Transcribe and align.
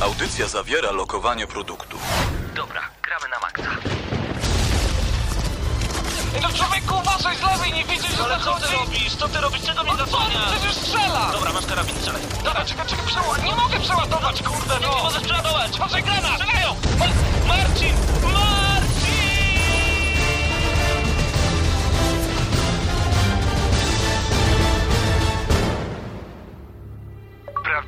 Audycja 0.00 0.48
zawiera 0.48 0.90
lokowanie 0.92 1.46
produktu. 1.46 1.98
Dobra, 2.54 2.80
gramy 3.02 3.28
na 3.28 3.38
maksa. 3.38 3.76
Ej, 6.34 6.40
no 6.42 6.48
człowieku, 6.48 6.94
uważaj 6.98 7.36
z 7.36 7.42
lewej, 7.42 7.72
nie 7.72 7.84
widzisz, 7.84 8.16
że 8.16 8.24
Ale 8.24 8.38
co 8.44 8.54
ty 8.54 8.60
zachodzi? 8.60 8.74
robisz? 8.84 9.14
Co 9.16 9.28
ty 9.28 9.40
robisz? 9.40 9.62
Czego 9.62 9.82
mnie 9.82 9.92
On 9.92 9.98
zasłaniasz? 9.98 10.52
przecież 10.52 10.74
strzela! 10.76 11.32
Dobra, 11.32 11.52
masz 11.52 11.66
karabin, 11.66 11.94
strzelaj. 11.96 12.22
Dobra, 12.44 12.64
czekaj, 12.64 12.86
czekaj, 12.86 13.06
przeładuj. 13.06 13.44
Nie 13.44 13.54
mogę 13.54 13.80
przeładować, 13.80 14.42
kurde, 14.42 14.74
Nie, 14.74 14.80
nie 14.80 14.86
no! 14.86 15.02
możesz 15.02 15.22
przeładować! 15.22 15.78
Może 15.78 16.02
granat! 16.02 16.32
Strzelają! 16.40 16.74
Ma- 16.98 17.06
Marcin! 17.48 17.94
Marcin! 18.22 18.47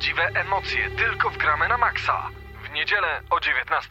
Prawdziwe 0.01 0.39
emocje 0.41 0.89
tylko 0.97 1.29
w 1.29 1.37
gramy 1.37 1.67
na 1.67 1.77
maksa. 1.77 2.29
W 2.71 2.73
niedzielę 2.73 3.07
o 3.29 3.39
19. 3.39 3.89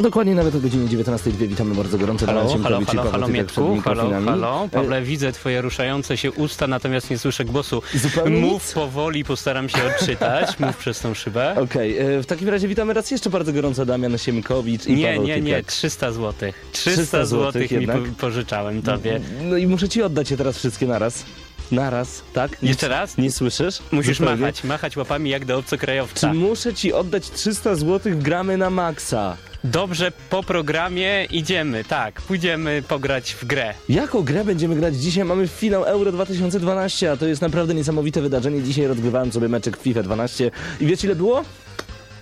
Dokładnie 0.00 0.34
nawet 0.34 0.54
o 0.54 0.60
godzinie 0.60 0.88
19.02 0.88 1.30
witamy 1.32 1.74
bardzo 1.74 1.98
gorąco. 1.98 2.26
Halo, 2.26 2.44
Damian 2.44 2.62
halo, 2.62 2.78
halo, 2.78 2.86
Paweł 2.86 3.12
halo, 3.12 3.26
przed 3.26 3.34
Mietku, 3.36 3.80
halo, 3.84 4.10
halo. 4.24 4.64
E, 4.64 4.68
Pawle, 4.68 5.02
widzę 5.02 5.32
twoje 5.32 5.62
ruszające 5.62 6.16
się 6.16 6.32
usta, 6.32 6.66
natomiast 6.66 7.10
nie 7.10 7.18
słyszę 7.18 7.44
głosu. 7.44 7.82
Zupełnie 7.94 8.40
Mów 8.40 8.52
nic. 8.62 8.72
powoli, 8.72 9.24
postaram 9.24 9.68
się 9.68 9.78
odczytać. 9.84 10.58
Mów 10.58 10.76
przez 10.76 11.00
tą 11.00 11.14
szybę. 11.14 11.54
Okej, 11.60 11.98
e, 11.98 12.22
w 12.22 12.26
takim 12.26 12.48
razie 12.48 12.68
witamy 12.68 12.94
raz 12.94 13.10
jeszcze 13.10 13.30
bardzo 13.30 13.52
gorąco 13.52 13.86
Damian 13.86 14.18
Siemkowicz 14.18 14.86
i 14.86 14.94
Nie, 14.96 15.06
Paweł 15.06 15.22
nie, 15.22 15.40
nie, 15.40 15.54
Typiak. 15.56 15.72
300 15.72 16.12
zł. 16.12 16.52
300, 16.72 16.90
300 17.02 17.24
zł 17.24 17.62
mi 17.62 17.68
jednak? 17.70 17.96
po, 18.02 18.20
pożyczałem 18.20 18.82
tobie. 18.82 19.20
No 19.42 19.56
i 19.56 19.66
muszę 19.66 19.88
ci 19.88 20.02
oddać 20.02 20.30
je 20.30 20.36
teraz 20.36 20.58
wszystkie 20.58 20.86
naraz. 20.86 21.24
Naraz, 21.72 22.22
tak? 22.32 22.62
Nie- 22.62 22.68
Jeszcze 22.68 22.88
raz? 22.88 23.18
Nie 23.18 23.32
słyszysz? 23.32 23.78
Musisz 23.92 24.18
Zupełnie. 24.18 24.40
machać, 24.40 24.64
machać 24.64 24.96
łapami 24.96 25.30
jak 25.30 25.44
do 25.44 25.58
obcokrajowca. 25.58 26.28
Czy 26.30 26.34
muszę 26.34 26.74
ci 26.74 26.92
oddać 26.92 27.30
300 27.30 27.74
zł 27.74 28.12
gramy 28.16 28.56
na 28.56 28.70
maksa? 28.70 29.36
Dobrze, 29.64 30.12
po 30.30 30.42
programie 30.42 31.24
idziemy, 31.30 31.84
tak, 31.84 32.22
pójdziemy 32.22 32.82
pograć 32.88 33.34
w 33.34 33.44
grę. 33.44 33.74
Jaką 33.88 34.22
grę 34.22 34.44
będziemy 34.44 34.76
grać 34.76 34.96
dzisiaj? 34.96 35.24
Mamy 35.24 35.48
finał 35.48 35.84
Euro 35.84 36.12
2012, 36.12 37.10
a 37.12 37.16
to 37.16 37.26
jest 37.26 37.42
naprawdę 37.42 37.74
niesamowite 37.74 38.20
wydarzenie. 38.22 38.62
Dzisiaj 38.62 38.86
rozgrywałem 38.86 39.32
sobie 39.32 39.48
meczek 39.48 39.76
FIFA 39.76 40.02
12 40.02 40.50
i 40.80 40.86
wiecie 40.86 41.06
ile 41.06 41.16
było? 41.16 41.44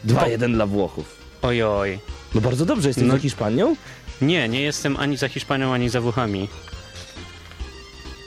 2-1 0.06 0.52
dla 0.54 0.66
Włochów. 0.66 1.16
Ojoj. 1.42 1.98
No 2.34 2.40
bardzo 2.40 2.66
dobrze, 2.66 2.88
jesteś 2.88 3.06
No. 3.06 3.12
za 3.14 3.18
Hiszpanią? 3.20 3.76
Nie, 4.22 4.48
nie 4.48 4.60
jestem 4.60 4.96
ani 4.96 5.16
za 5.16 5.28
Hiszpanią, 5.28 5.74
ani 5.74 5.88
za 5.88 6.00
Włochami. 6.00 6.48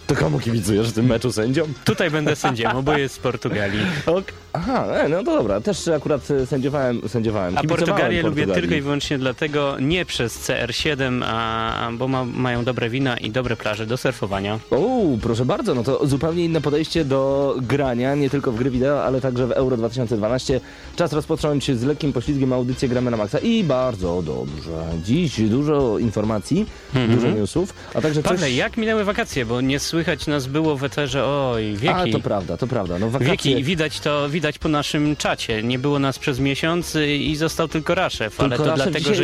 To 0.09 0.15
komu 0.15 0.39
kibicujesz 0.39 0.89
w 0.89 0.93
tym 0.93 1.05
meczu 1.05 1.31
sędziom? 1.31 1.73
Tutaj 1.85 2.11
będę 2.11 2.35
sędziem, 2.35 2.77
oboje 2.77 3.09
z 3.09 3.19
Portugalii. 3.19 3.81
Ok. 4.05 4.31
Aha, 4.53 4.85
e, 4.85 5.09
no 5.09 5.23
to 5.23 5.37
dobra, 5.37 5.61
też 5.61 5.87
akurat 5.87 6.31
e, 6.31 6.45
sędziowałem, 6.45 7.01
sędziowałem. 7.07 7.57
A 7.57 7.63
Portugalię 7.63 8.23
lubię 8.23 8.47
tylko 8.47 8.75
i 8.75 8.81
wyłącznie 8.81 9.17
dlatego, 9.17 9.75
nie 9.79 10.05
przez 10.05 10.49
CR7, 10.49 11.23
a, 11.25 11.89
bo 11.93 12.07
ma, 12.07 12.25
mają 12.25 12.63
dobre 12.63 12.89
wina 12.89 13.17
i 13.17 13.31
dobre 13.31 13.55
plaże 13.55 13.85
do 13.85 13.97
surfowania. 13.97 14.59
O, 14.71 15.01
proszę 15.21 15.45
bardzo, 15.45 15.75
no 15.75 15.83
to 15.83 16.07
zupełnie 16.07 16.45
inne 16.45 16.61
podejście 16.61 17.05
do 17.05 17.55
grania, 17.61 18.15
nie 18.15 18.29
tylko 18.29 18.51
w 18.51 18.55
gry 18.55 18.69
wideo, 18.69 19.03
ale 19.03 19.21
także 19.21 19.47
w 19.47 19.51
Euro 19.51 19.77
2012. 19.77 20.61
Czas 20.95 21.13
rozpocząć 21.13 21.71
z 21.71 21.83
lekkim 21.83 22.13
poślizgiem 22.13 22.53
audycję 22.53 22.89
Gramy 22.89 23.11
na 23.11 23.17
Maxa 23.17 23.39
i 23.39 23.63
bardzo 23.63 24.21
dobrze. 24.21 24.85
Dziś 25.03 25.41
dużo 25.41 25.99
informacji, 25.99 26.65
dużo 27.09 27.31
newsów, 27.31 27.73
a 27.93 28.01
także 28.01 28.23
Pawle, 28.23 28.39
coś... 28.39 28.55
jak 28.55 28.77
minęły 28.77 29.03
wakacje, 29.03 29.45
bo 29.45 29.61
nie 29.61 29.79
słychać 29.79 30.27
nas 30.27 30.47
było 30.47 30.77
w 30.77 30.83
eterze, 30.83 31.25
oj, 31.25 31.75
A, 31.75 31.79
wieki. 31.79 32.11
to 32.11 32.19
prawda, 32.19 32.57
to 32.57 32.67
prawda. 32.67 32.99
No 32.99 33.09
wakacje... 33.09 33.31
Wieki, 33.31 33.63
widać 33.63 33.99
to, 33.99 34.29
widać 34.29 34.38
po 34.59 34.69
naszym 34.69 35.15
czacie. 35.15 35.63
Nie 35.63 35.79
było 35.79 35.99
nas 35.99 36.19
przez 36.19 36.39
miesiąc 36.39 36.95
y, 36.95 37.15
i 37.15 37.35
został 37.35 37.67
tylko 37.67 37.95
Raszew, 37.95 38.39
ale 38.39 38.49
Tylko 38.49 38.63
to 38.63 38.69
Raszew 38.71 38.91
dlatego, 38.91 39.15
że 39.15 39.23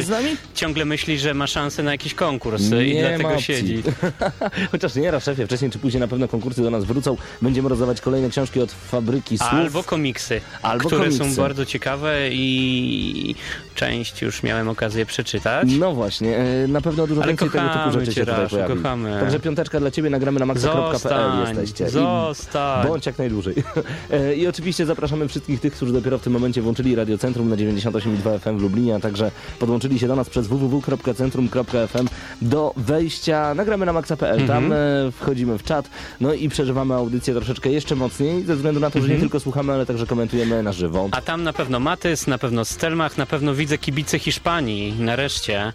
ciągle 0.56 0.86
myśli, 0.86 1.20
że 1.20 1.34
ma 1.34 1.48
szansę 1.48 1.84
na 1.84 1.92
jakiś 1.92 2.14
konkurs 2.14 2.72
y, 2.72 2.86
i 2.88 2.94
Nie 2.96 3.04
ma 3.04 3.10
dlatego 3.10 3.42
siedzi. 3.42 3.84
Chociaż 4.72 4.96
nie, 4.96 5.20
szefie, 5.20 5.46
wcześniej 5.46 5.72
czy 5.72 5.80
później 5.80 6.02
na 6.02 6.08
pewno 6.08 6.28
konkursy 6.28 6.62
do 6.62 6.70
nas 6.70 6.84
wrócą. 6.84 7.18
Będziemy 7.42 7.70
rozdawać 7.70 8.02
kolejne 8.02 8.30
książki 8.30 8.62
od 8.62 8.72
Fabryki 8.72 9.38
Słów. 9.38 9.50
Albo 9.54 9.84
komiksy, 9.84 10.42
Albo 10.62 10.88
które 10.88 11.04
komiksy. 11.06 11.30
są 11.30 11.42
bardzo 11.42 11.66
ciekawe 11.66 12.30
i 12.32 13.36
część 13.76 14.22
już 14.22 14.44
miałem 14.44 14.70
okazję 14.70 15.06
przeczytać. 15.06 15.68
No 15.80 15.94
właśnie, 15.94 16.38
e, 16.38 16.68
na 16.68 16.82
pewno 16.82 17.08
dużo 17.08 17.22
Ale 17.22 17.28
więcej 17.32 17.50
tego 17.50 17.70
typu 17.70 17.92
rzeczy 18.00 18.14
się 18.14 18.26
tutaj 18.26 18.48
pojawi. 18.50 18.74
kochamy. 18.76 19.18
Także 19.20 19.40
piąteczka 19.40 19.80
dla 19.80 19.92
ciebie, 19.92 20.10
nagramy 20.10 20.40
na 20.40 20.46
maxa.pl 20.46 20.92
Zostań, 20.94 21.40
jesteście. 21.48 21.86
I 21.86 21.90
zostań. 21.90 22.88
Bądź 22.88 23.06
jak 23.06 23.18
najdłużej. 23.18 23.56
E, 24.12 24.36
I 24.36 24.48
oczywiście 24.48 24.86
zapraszamy 24.86 25.28
wszystkich 25.28 25.60
tych, 25.60 25.74
którzy 25.74 25.94
dopiero 25.94 26.18
w 26.18 26.22
tym 26.22 26.34
momencie 26.34 26.62
włączyli 26.62 26.96
Radio 26.96 27.18
Centrum 27.18 27.50
na 27.50 27.56
98,2 27.56 28.40
FM 28.40 28.58
w 28.58 28.62
Lublinie, 28.62 28.96
a 28.96 29.00
także 29.00 29.32
podłączyli 29.60 30.00
się 30.00 30.08
do 30.08 30.16
nas 30.16 30.30
przez 30.30 30.48
www.centrum.fm 30.48 32.08
do 32.42 32.74
wejścia 32.78 33.54
nagramy 33.54 33.86
na 33.86 33.94
maxa.pl. 33.94 34.48
Tam 34.48 34.64
Mhm. 34.66 35.08
e, 35.08 35.12
wchodzimy 35.12 35.58
w 35.58 35.64
czat, 35.64 35.90
no 36.22 36.34
i 36.34 36.50
przeżywamy 36.50 36.94
audycję 36.94 37.34
troszeczkę 37.34 37.70
jeszcze 37.70 37.96
mocniej, 37.96 38.44
ze 38.44 38.56
względu 38.56 38.80
na 38.80 38.90
to, 38.90 39.02
że 39.02 39.08
nie 39.08 39.18
tylko 39.20 39.40
słuchamy, 39.40 39.74
ale 39.74 39.86
także 39.86 40.06
komentujemy 40.06 40.64
na 40.64 40.74
żywo. 40.74 41.00
Mhm. 41.06 41.24
A 41.24 41.26
tam 41.26 41.44
na 41.44 41.54
pewno 41.54 41.80
Matys, 41.80 42.28
na 42.28 42.38
pewno 42.38 42.66
Stelmach, 42.66 43.18
na 43.18 43.26
pewno 43.26 43.54
widzę 43.66 43.78
kibice 43.78 44.20
Hiszpanii, 44.20 44.94
nareszcie. 45.00 45.74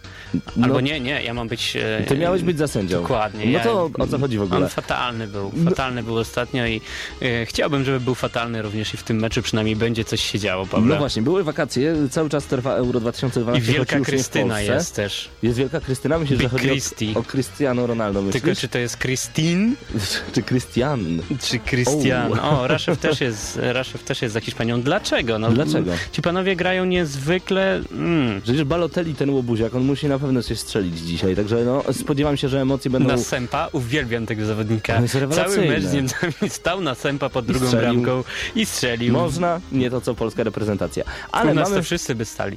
Albo 0.62 0.74
No. 0.74 0.80
nie, 0.80 1.00
nie, 1.00 1.22
ja 1.22 1.34
mam 1.34 1.48
być... 1.48 1.76
e, 1.76 2.04
Ty 2.08 2.16
miałeś 2.16 2.42
być 2.42 2.58
za 2.58 2.66
sędzią. 2.68 3.00
Dokładnie. 3.02 3.44
No 3.46 3.50
ja- 3.50 3.64
to 3.64 3.90
o 3.98 4.06
co 4.06 4.18
chodzi 4.18 4.38
w 4.38 4.42
ogóle? 4.42 4.60
No. 4.60 4.66
On 4.66 4.70
fatalny 4.70 5.26
był, 5.26 5.52
fatalny 5.64 6.02
był 6.02 6.16
ostatnio 6.16 6.66
i 6.66 6.80
e, 7.22 7.46
chciałbym, 7.46 7.84
żeby 7.84 8.00
był 8.00 8.14
fatalny 8.14 8.62
również 8.62 8.94
i 8.94 8.96
w 8.96 9.02
tym 9.02 9.16
meczu 9.20 9.42
przynajmniej 9.42 9.76
będzie 9.76 10.04
coś 10.04 10.20
się 10.32 10.38
działo, 10.38 10.66
Pawle. 10.66 10.86
No 10.94 10.96
właśnie, 10.98 11.22
były 11.22 11.44
wakacje, 11.44 11.94
cały 12.10 12.30
czas 12.30 12.44
trwa 12.46 12.74
Euro 12.74 12.98
I 12.98 13.02
2012, 13.02 13.66
choć 13.66 13.74
Wielka 13.76 14.00
Krystyna 14.00 14.60
jest 14.60 14.94
też. 14.94 15.28
Jest 15.42 15.58
Wielka 15.58 15.80
Krystyna, 15.80 16.18
że 16.18 16.36
Big 16.36 16.50
chodzi 16.50 16.64
Christy. 16.68 17.06
o, 17.14 17.18
o 17.18 17.22
Cristiano 17.22 17.86
Ronaldo, 17.86 18.22
myślisz? 18.22 18.42
Tylko 18.42 18.60
czy 18.60 18.68
to 18.68 18.78
jest 18.78 18.98
Christine, 18.98 19.74
czy 20.34 20.42
Christian? 20.42 21.22
czy 21.42 21.58
Christian? 21.58 22.32
O, 22.40 22.66
Raszew 22.66 22.98
też 22.98 23.20
jest, 23.20 23.58
Raszew 23.62 24.02
też 24.04 24.22
jest 24.22 24.34
za 24.34 24.40
Hiszpanią. 24.40 24.82
Dlaczego? 24.82 25.38
No, 25.38 25.50
Dlaczego? 25.50 25.92
Ci 26.12 26.22
panowie 26.22 26.56
grają 26.56 26.84
niezwykle... 26.84 27.79
Mm, 27.92 28.40
Przecież 28.40 28.64
Balotelli, 28.64 29.14
ten 29.14 29.30
łobuziak, 29.30 29.74
on 29.74 29.84
musi 29.84 30.06
na 30.08 30.18
pewno 30.18 30.42
coś 30.42 30.58
strzelić 30.58 30.98
dzisiaj, 30.98 31.36
także 31.36 31.64
no, 31.64 31.82
spodziewam 31.92 32.36
się, 32.36 32.48
że 32.48 32.60
emocje 32.60 32.90
będą... 32.90 33.08
na 33.08 33.18
Sępa, 33.18 33.68
uwielbiam 33.72 34.26
tego 34.26 34.46
zawodnika. 34.46 35.02
Cały 35.34 35.68
mecz 35.68 35.84
z 35.84 35.92
Niemcami 35.92 36.32
stał 36.48 36.80
na 36.80 36.94
Sępa 36.94 37.28
pod 37.28 37.46
drugą 37.46 37.66
strzelił. 37.66 38.02
bramką 38.02 38.24
i 38.54 38.66
strzelił. 38.66 39.12
Można, 39.12 39.60
nie 39.72 39.90
to 39.90 40.00
co 40.00 40.14
polska 40.14 40.44
reprezentacja. 40.44 41.04
Ale 41.32 41.42
Ale 41.42 41.52
U 41.52 41.54
nas 41.54 41.68
mamy, 41.68 41.76
to 41.76 41.82
wszyscy 41.82 42.14
by 42.14 42.24
stali. 42.24 42.56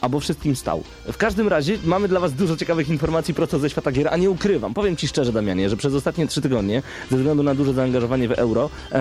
Albo 0.00 0.20
wszystkim 0.20 0.56
stał. 0.56 0.82
W 1.12 1.16
każdym 1.16 1.48
razie 1.48 1.78
mamy 1.84 2.08
dla 2.08 2.20
was 2.20 2.32
dużo 2.32 2.56
ciekawych 2.56 2.88
informacji 2.88 3.34
prosto 3.34 3.58
ze 3.58 3.70
świata 3.70 3.92
gier, 3.92 4.08
a 4.10 4.16
nie 4.16 4.30
ukrywam. 4.30 4.74
Powiem 4.74 4.96
ci 4.96 5.08
szczerze, 5.08 5.32
Damianie, 5.32 5.68
że 5.70 5.76
przez 5.76 5.94
ostatnie 5.94 6.26
trzy 6.26 6.40
tygodnie, 6.40 6.82
ze 7.10 7.16
względu 7.16 7.42
na 7.42 7.54
duże 7.54 7.74
zaangażowanie 7.74 8.28
w 8.28 8.32
euro, 8.32 8.70
em, 8.90 9.00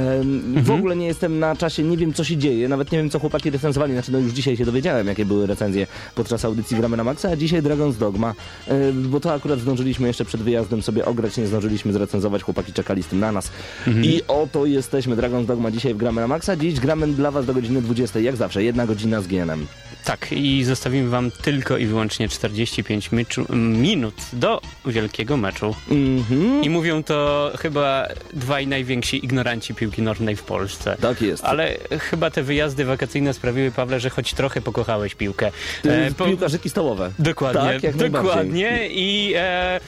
Mhm. 0.50 0.66
w 0.66 0.72
ogóle 0.72 0.96
nie 0.96 1.08
jestem 1.08 1.40
na 1.40 1.56
czasie, 1.56 1.84
nie 1.84 1.98
wiem 1.98 2.14
co 2.14 2.24
się 2.24 2.38
dzieje, 2.38 2.68
nawet 2.68 2.92
nie 2.92 2.98
wiem 2.98 3.09
co 3.09 3.20
chłopaki 3.20 3.50
recenzowali, 3.50 3.94
znaczy 3.94 4.12
no 4.12 4.20
już 4.20 4.32
dzisiaj 4.34 4.58
się 4.58 4.66
dowiedziałem, 4.66 5.08
jakie 5.08 5.26
były 5.26 5.48
recenzje 5.48 5.88
podczas 6.16 6.46
audycji 6.46 6.78
Gramy 6.78 6.98
na 6.98 7.04
Maxa, 7.04 7.30
a 7.30 7.36
dzisiaj 7.36 7.62
Dragon's 7.62 7.94
Dogma, 7.98 8.34
e, 8.68 8.92
bo 8.94 9.20
to 9.20 9.34
akurat 9.34 9.59
zdążyliśmy 9.59 10.08
jeszcze 10.08 10.26
przed 10.26 10.42
wyjazdem 10.42 10.82
sobie 10.82 11.06
ograć, 11.06 11.38
nie 11.38 11.48
zdążyliśmy 11.48 11.94
zrecenzować, 11.94 12.44
chłopaki 12.44 12.74
czekali 12.74 13.04
z 13.04 13.08
tym 13.08 13.20
na 13.20 13.32
nas. 13.32 13.52
Mhm. 13.88 14.06
I 14.06 14.22
oto 14.28 14.66
jesteśmy, 14.66 15.16
Dragon's 15.16 15.46
Dogma 15.46 15.72
dzisiaj 15.72 15.94
w 15.94 15.98
Gramy 15.98 16.22
na 16.22 16.28
Maxa, 16.28 16.56
dziś 16.56 16.80
gramy 16.80 17.08
dla 17.08 17.32
was 17.32 17.46
do 17.46 17.54
godziny 17.54 17.82
20, 17.82 18.20
jak 18.20 18.36
zawsze, 18.36 18.64
jedna 18.64 18.86
godzina 18.88 19.22
z 19.22 19.28
GNM. 19.28 19.66
Tak, 20.06 20.32
i 20.32 20.64
zostawimy 20.90 21.10
wam 21.10 21.32
tylko 21.32 21.78
i 21.78 21.86
wyłącznie 21.86 22.30
45 22.30 23.12
meczu, 23.12 23.46
minut 23.56 24.16
do 24.34 24.62
wielkiego 24.86 25.38
meczu. 25.38 25.76
Mhm. 25.92 26.64
I 26.64 26.70
mówią 26.70 27.04
to 27.04 27.52
chyba 27.60 28.08
dwaj 28.34 28.68
najwięksi 28.68 29.26
ignoranci 29.26 29.74
piłki 29.76 30.02
nożnej 30.02 30.36
w 30.36 30.44
Polsce. 30.44 30.98
Tak 31.02 31.22
jest. 31.22 31.44
Ale 31.44 31.78
chyba 32.00 32.30
te 32.30 32.44
wyjazdy 32.44 32.86
wakacyjne 32.86 33.34
sprawiły, 33.34 33.72
Pawle, 33.72 34.00
że 34.00 34.09
choć 34.09 34.34
trochę 34.34 34.62
pokochałeś 34.62 35.16
piłkę. 35.16 35.52
E, 35.86 36.12
po- 36.12 36.26
Piłkarzyki 36.26 36.70
stołowe. 36.70 37.12
Dokładnie, 37.20 37.62
Tak, 37.62 37.84
jak 37.84 37.96
dokładnie. 37.96 38.88
I 38.90 39.34
e, 39.38 39.80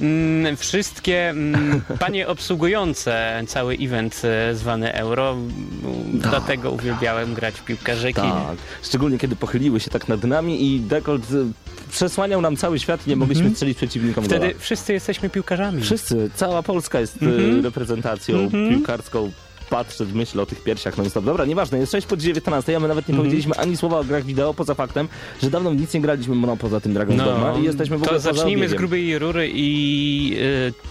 mm, 0.00 0.56
wszystkie 0.56 1.28
mm, 1.30 1.80
panie 2.00 2.28
obsługujące 2.28 3.42
cały 3.46 3.74
event 3.80 4.22
e, 4.24 4.54
zwany 4.54 4.92
Euro, 4.94 5.30
m, 5.32 5.50
dlatego 6.14 6.70
uwielbiałem 6.70 7.34
grać 7.34 7.54
w 7.54 7.64
piłkę 7.64 7.96
rzeki. 7.96 8.20
Tak. 8.20 8.56
Szczególnie 8.82 9.18
kiedy 9.18 9.36
pochyliły 9.36 9.80
się 9.80 9.90
tak 9.90 10.08
nad 10.08 10.24
nami 10.24 10.74
i 10.74 10.80
dekolt 10.80 11.30
y, 11.30 11.44
przesłaniał 11.90 12.40
nam 12.40 12.56
cały 12.56 12.78
świat 12.78 13.06
i 13.06 13.10
nie 13.10 13.16
mogliśmy 13.16 13.50
strzelić 13.50 13.76
przeciwnikom. 13.76 14.24
Wtedy 14.24 14.46
gola. 14.46 14.58
wszyscy 14.58 14.92
jesteśmy 14.92 15.30
piłkarzami. 15.30 15.82
Wszyscy, 15.82 16.30
cała 16.34 16.62
Polska 16.62 17.00
jest 17.00 17.22
y, 17.22 17.26
Mhm. 17.26 17.64
reprezentacją 17.64 18.38
Mhm. 18.38 18.68
piłkarską 18.70 19.30
patrzeć, 19.68 20.08
myślę 20.14 20.42
o 20.42 20.46
tych 20.46 20.62
piersiach 20.62 20.96
non 20.98 21.10
stop. 21.10 21.24
Dobra, 21.24 21.44
nieważne, 21.44 21.78
jest 21.78 21.92
6 21.92 22.06
po 22.06 22.16
19, 22.16 22.76
a 22.76 22.80
my 22.80 22.88
nawet 22.88 23.08
nie 23.08 23.12
Mhm. 23.12 23.18
powiedzieliśmy 23.28 23.54
ani 23.62 23.76
słowa 23.76 23.98
o 23.98 24.04
grach 24.04 24.24
wideo, 24.24 24.54
poza 24.54 24.74
faktem, 24.74 25.08
że 25.42 25.50
dawno 25.50 25.72
nic 25.72 25.94
nie 25.94 26.00
graliśmy 26.00 26.36
no, 26.36 26.56
poza 26.56 26.80
tym 26.80 26.94
Dragon's 26.94 27.16
Dogma 27.24 27.54
i 27.60 27.62
jesteśmy 27.64 27.98
w 27.98 28.02
ogóle 28.02 28.14
to 28.20 28.20
zacznijmy 28.34 28.68
z 28.68 28.74
grubej 28.74 29.18
rury 29.18 29.50
i 29.54 30.36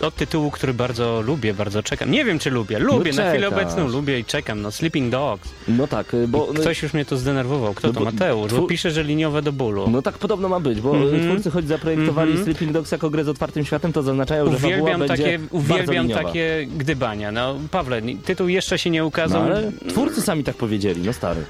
y, 0.02 0.06
od 0.06 0.16
tytułu, 0.16 0.52
który 0.52 0.74
bardzo 0.74 1.22
lubię, 1.22 1.54
bardzo 1.54 1.84
czekam. 1.84 2.12
Nie 2.12 2.26
wiem, 2.26 2.40
czy 2.40 2.50
lubię. 2.50 2.80
Lubię, 2.80 3.14
na 3.14 3.30
chwilę 3.32 3.48
obecną 3.48 3.88
lubię 3.88 4.20
i 4.20 4.26
czekam. 4.26 4.62
No, 4.62 4.72
Sleeping 4.72 5.12
Dogs. 5.12 5.50
No 5.68 5.88
tak, 5.88 6.14
y, 6.14 6.28
bo... 6.28 6.48
no- 6.54 6.60
Ktoś 6.62 6.84
już 6.84 6.94
mnie 6.94 7.06
to 7.06 7.18
zdenerwował. 7.18 7.74
Kto 7.74 7.88
No 7.88 7.94
to? 7.94 8.00
Mateusz. 8.00 8.54
Bo 8.54 8.62
pisze, 8.68 8.92
że 8.92 9.04
liniowe 9.04 9.42
do 9.42 9.52
bólu. 9.52 9.90
No 9.90 10.02
tak 10.02 10.18
podobno 10.18 10.50
ma 10.50 10.60
być, 10.60 10.82
bo 10.82 10.96
Mhm. 10.96 11.30
twórcy 11.30 11.52
choć 11.52 11.68
zaprojektowali 11.68 12.32
Mhm. 12.32 12.46
Sleeping 12.46 12.72
Dogs 12.72 12.92
jako 12.92 13.10
grę 13.10 13.24
z 13.24 13.30
otwartym 13.30 13.66
światem, 13.66 13.94
to 13.94 14.04
zaznaczają, 14.04 14.46
że 14.46 14.52
fabuła 14.52 14.68
Uwielbiam 14.74 15.00
będzie 15.00 15.18
takie, 15.24 15.40
uwielbiam 15.52 16.10
takie 16.10 16.68
gdybania. 16.78 17.32
No, 17.32 17.56
Pawle, 17.72 18.02
tytuł 18.26 18.48
jeszcze 18.48 18.67
się 18.76 18.90
nie 18.90 19.00
No, 19.00 19.06
ukazał. 19.06 19.42
ale 19.44 19.72
twórcy 19.90 20.22
sami 20.22 20.44
tak 20.44 20.56
powiedzieli, 20.56 21.02
no 21.02 21.14
stary. 21.14 21.44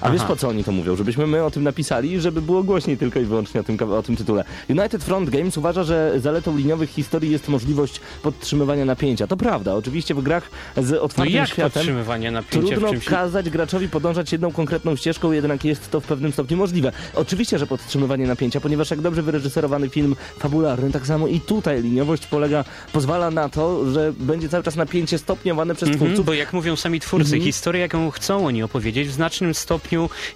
A 0.00 0.10
wiesz 0.10 0.20
Aha. 0.20 0.28
po 0.28 0.36
co 0.36 0.48
oni 0.48 0.64
to 0.64 0.72
mówią? 0.72 0.96
Żebyśmy 0.96 1.26
my 1.26 1.44
o 1.44 1.50
tym 1.50 1.62
napisali, 1.62 2.20
żeby 2.20 2.42
było 2.42 2.62
głośniej 2.62 2.96
tylko 2.96 3.20
i 3.20 3.24
wyłącznie 3.24 3.60
o 3.60 3.64
tym, 3.64 3.76
o 3.92 4.02
tym 4.02 4.16
tytule. 4.16 4.44
United 4.70 5.04
Front 5.04 5.30
Games 5.30 5.56
uważa, 5.56 5.82
że 5.84 6.12
zaletą 6.20 6.56
liniowych 6.56 6.90
historii 6.90 7.30
jest 7.30 7.48
możliwość 7.48 8.00
podtrzymywania 8.22 8.84
napięcia. 8.84 9.26
To 9.26 9.36
prawda, 9.36 9.74
oczywiście 9.74 10.14
w 10.14 10.22
grach 10.22 10.50
z 10.76 10.90
No 10.90 11.00
otwartym 11.02 11.34
jak 11.36 11.48
światem 11.48 11.70
podtrzymywanie 11.72 12.30
napięcia 12.30 12.68
Trudno 12.68 12.90
czymś... 12.90 13.04
kazać 13.04 13.50
graczowi 13.50 13.88
podążać 13.88 14.32
jedną 14.32 14.52
konkretną 14.52 14.96
ścieżką, 14.96 15.32
jednak 15.32 15.64
jest 15.64 15.90
to 15.90 16.00
w 16.00 16.04
pewnym 16.04 16.32
stopniu 16.32 16.56
możliwe. 16.56 16.92
Oczywiście, 17.14 17.58
że 17.58 17.66
podtrzymywanie 17.66 18.26
napięcia, 18.26 18.60
ponieważ 18.60 18.90
jak 18.90 19.00
dobrze 19.00 19.22
wyreżyserowany 19.22 19.88
film 19.88 20.16
fabularny, 20.38 20.90
tak 20.90 21.06
samo 21.06 21.26
i 21.26 21.40
tutaj 21.40 21.82
liniowość 21.82 22.26
polega, 22.26 22.64
pozwala 22.92 23.30
na 23.30 23.48
to, 23.48 23.90
że 23.92 24.12
będzie 24.20 24.48
cały 24.48 24.64
czas 24.64 24.76
napięcie 24.76 25.18
stopniowane 25.18 25.74
przez 25.74 25.88
Mhm, 25.88 26.06
twórców. 26.06 26.26
bo 26.26 26.34
jak 26.34 26.52
mówią 26.52 26.76
sami 26.76 27.00
twórcy, 27.00 27.24
Mhm. 27.34 27.42
historia, 27.42 27.82
jaką 27.82 28.10
chcą 28.10 28.46
oni 28.46 28.62
opowiedzieć, 28.62 29.08
w 29.08 29.12
znacznym 29.12 29.54
stopniu 29.54 29.87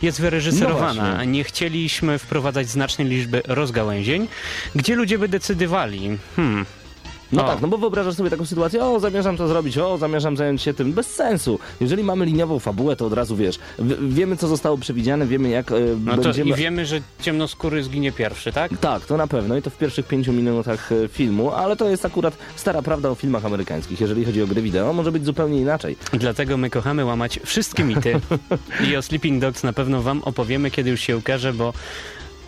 jest 0.03 0.19
No 0.19 0.23
wyreżyserowana. 0.23 1.11
właśnie. 1.11 1.27
nie 1.27 1.45
chcieliśmy 1.45 2.19
wprowadzać 2.19 2.69
znacznej 2.69 3.09
liczby 3.09 3.43
rozgałęzień, 3.47 4.29
gdzie 4.75 4.97
ludzie 4.97 5.19
by 5.19 5.29
decydowali. 5.29 6.19
Hmm, 6.37 6.67
No 7.33 7.43
tak, 7.43 7.61
no 7.61 7.69
bo 7.69 7.79
wyobrażasz 7.79 8.15
sobie 8.15 8.31
taką 8.31 8.45
sytuację, 8.45 8.85
o 8.85 9.01
zamierzam 9.01 9.37
to 9.37 9.49
zrobić, 9.49 9.79
o 9.79 9.99
zamierzam 9.99 10.37
zająć 10.37 10.63
się 10.63 10.75
tym, 10.75 10.93
bez 10.93 11.07
sensu. 11.07 11.59
Jeżeli 11.81 12.05
mamy 12.05 12.25
liniową 12.25 12.59
fabułę, 12.59 12.97
to 12.97 13.07
od 13.07 13.13
razu 13.13 13.37
wiesz, 13.37 13.59
wiemy 14.09 14.37
co 14.37 14.49
zostało 14.49 14.79
przewidziane, 14.79 15.27
wiemy 15.27 15.49
jak 15.49 15.73
e, 15.73 15.75
no 16.05 16.17
to 16.17 16.23
będziemy... 16.23 16.51
i 16.51 16.55
wiemy, 16.55 16.87
że 16.87 17.01
ciemnoskóry 17.21 17.83
zginie 17.83 18.13
pierwszy, 18.13 18.53
tak? 18.53 18.79
Tak, 18.79 19.07
to 19.07 19.17
na 19.17 19.27
pewno 19.27 19.57
i 19.57 19.63
to 19.63 19.71
w 19.71 19.77
pierwszych 19.77 20.07
pięciu 20.07 20.33
minutach 20.33 20.93
e, 20.93 21.09
filmu, 21.09 21.51
ale 21.51 21.77
to 21.77 21.89
jest 21.89 22.05
akurat 22.05 22.39
stara 22.57 22.83
prawda 22.83 23.11
o 23.11 23.15
filmach 23.15 23.45
amerykańskich. 23.45 24.01
Jeżeli 24.01 24.25
chodzi 24.25 24.43
o 24.43 24.47
gry 24.47 24.63
wideo, 24.63 24.93
może 24.93 25.13
być 25.13 25.25
zupełnie 25.25 25.61
inaczej. 25.61 25.97
Dlatego 26.13 26.57
my 26.57 26.71
kochamy 26.71 27.05
łamać 27.05 27.41
wszystkie 27.45 27.85
mity 27.85 28.21
i 28.89 28.97
o 28.97 29.03
Sleeping 29.03 29.41
Dogs 29.41 29.63
na 29.63 29.73
pewno 29.73 30.03
wam 30.03 30.23
opowiemy, 30.23 30.71
kiedy 30.71 30.91
już 30.91 31.01
się 31.01 31.17
ukaże, 31.17 31.53
bo 31.53 31.73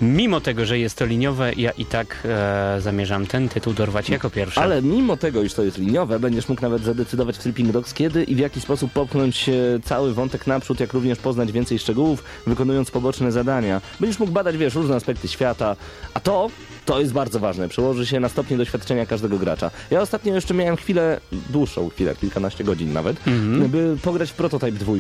mimo 0.01 0.41
tego, 0.41 0.65
że 0.65 0.79
jest 0.79 0.99
to 0.99 1.07
liniowe, 1.07 1.53
ja 1.57 1.71
i 1.71 1.87
tak 1.87 2.19
e, 2.25 2.81
zamierzam 2.81 3.27
ten 3.27 3.49
tytuł 3.49 3.73
dorwać 3.73 4.09
jako 4.09 4.31
pierwszy. 4.31 4.61
Ale 4.61 4.83
mimo 4.83 5.17
tego, 5.17 5.43
iż 5.43 5.55
to 5.55 5.63
jest 5.63 5.79
liniowe, 5.79 6.19
będziesz 6.19 6.49
mógł 6.49 6.63
nawet 6.63 6.83
zadecydować 6.83 7.37
w 7.37 7.43
Sleeping 7.43 7.71
Dogs, 7.73 7.95
kiedy 7.95 8.25
i 8.25 8.35
w 8.35 8.39
jaki 8.39 8.61
sposób 8.61 8.93
popchnąć 8.93 9.49
e, 9.49 9.53
cały 9.85 10.15
wątek 10.15 10.47
naprzód, 10.47 10.81
jak 10.81 10.93
również 10.93 11.19
poznać 11.19 11.53
więcej 11.53 11.79
szczegółów, 11.79 12.25
wykonując 12.47 12.91
poboczne 12.91 13.33
zadania. 13.33 13.81
Będziesz 14.01 14.19
mógł 14.19 14.33
badać, 14.33 14.57
wiesz, 14.57 14.75
różne 14.75 14.95
aspekty 14.97 15.29
świata, 15.29 15.77
a 16.15 16.21
to, 16.21 16.51
to 16.85 17.01
jest 17.01 17.13
bardzo 17.13 17.41
ważne, 17.41 17.69
przełoży 17.69 18.07
się 18.07 18.21
na 18.21 18.29
stopnie 18.29 18.57
doświadczenia 18.57 19.07
każdego 19.07 19.39
gracza. 19.39 19.71
Ja 19.91 20.01
ostatnio 20.01 20.35
jeszcze 20.35 20.55
miałem 20.55 20.77
chwilę, 20.77 21.21
dłuższą 21.51 21.89
chwilę, 21.89 22.15
kilkanaście 22.21 22.65
godzin 22.65 22.93
nawet, 22.93 23.17
Mhm. 23.27 23.69
by 23.71 23.97
pograć 24.03 24.31
w 24.31 24.35
Prototype 24.35 24.73
2. 24.73 24.93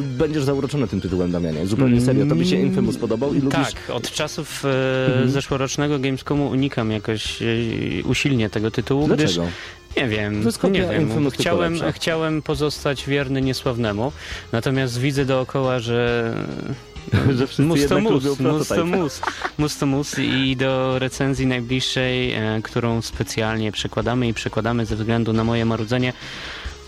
Będziesz 0.00 0.44
zauroczony 0.44 0.88
tym 0.88 1.00
tytułem, 1.00 1.32
Damianie. 1.32 1.66
Zupełnie 1.66 2.00
serio, 2.00 2.26
to 2.26 2.34
by 2.34 2.44
się 2.46 2.56
Infamous 2.56 2.96
podobał 2.96 3.34
i 3.34 3.40
lubisz... 3.40 3.52
Tak, 3.52 3.90
od 3.90 4.10
czasów 4.10 4.64
e, 5.24 5.28
zeszłorocznego 5.28 5.98
Gamescomu 5.98 6.48
unikam 6.48 6.90
jakoś 6.90 7.42
e, 7.42 7.46
usilnie 8.04 8.50
tego 8.50 8.70
tytułu, 8.70 9.06
gdyż 9.06 9.34
Dlaczego? 9.34 9.46
nie 9.96 10.08
wiem, 10.08 10.44
nie 10.70 10.82
wiem. 10.82 11.30
Chciałem, 11.30 11.74
chciałem 11.92 12.42
pozostać 12.42 13.06
wierny 13.06 13.42
niesławnemu, 13.42 14.12
natomiast 14.52 15.00
widzę 15.00 15.24
dookoła, 15.24 15.78
że 15.78 16.32
Że 17.38 17.46
wszyscy 17.46 17.62
mus 17.62 17.86
to 17.86 18.00
mus, 18.00 18.24
lubią 18.24 18.52
mus 18.52 18.68
to 18.68 18.86
mus, 18.86 19.20
mus 19.58 19.78
to 19.78 19.86
mus 19.86 20.18
i 20.18 20.56
do 20.56 20.98
recenzji 20.98 21.46
najbliższej, 21.46 22.32
e, 22.32 22.60
którą 22.62 23.02
specjalnie 23.02 23.72
przekładamy 23.72 24.28
i 24.28 24.34
przekładamy 24.34 24.86
ze 24.86 24.96
względu 24.96 25.32
na 25.32 25.44
moje 25.44 25.64
marudzenie. 25.64 26.12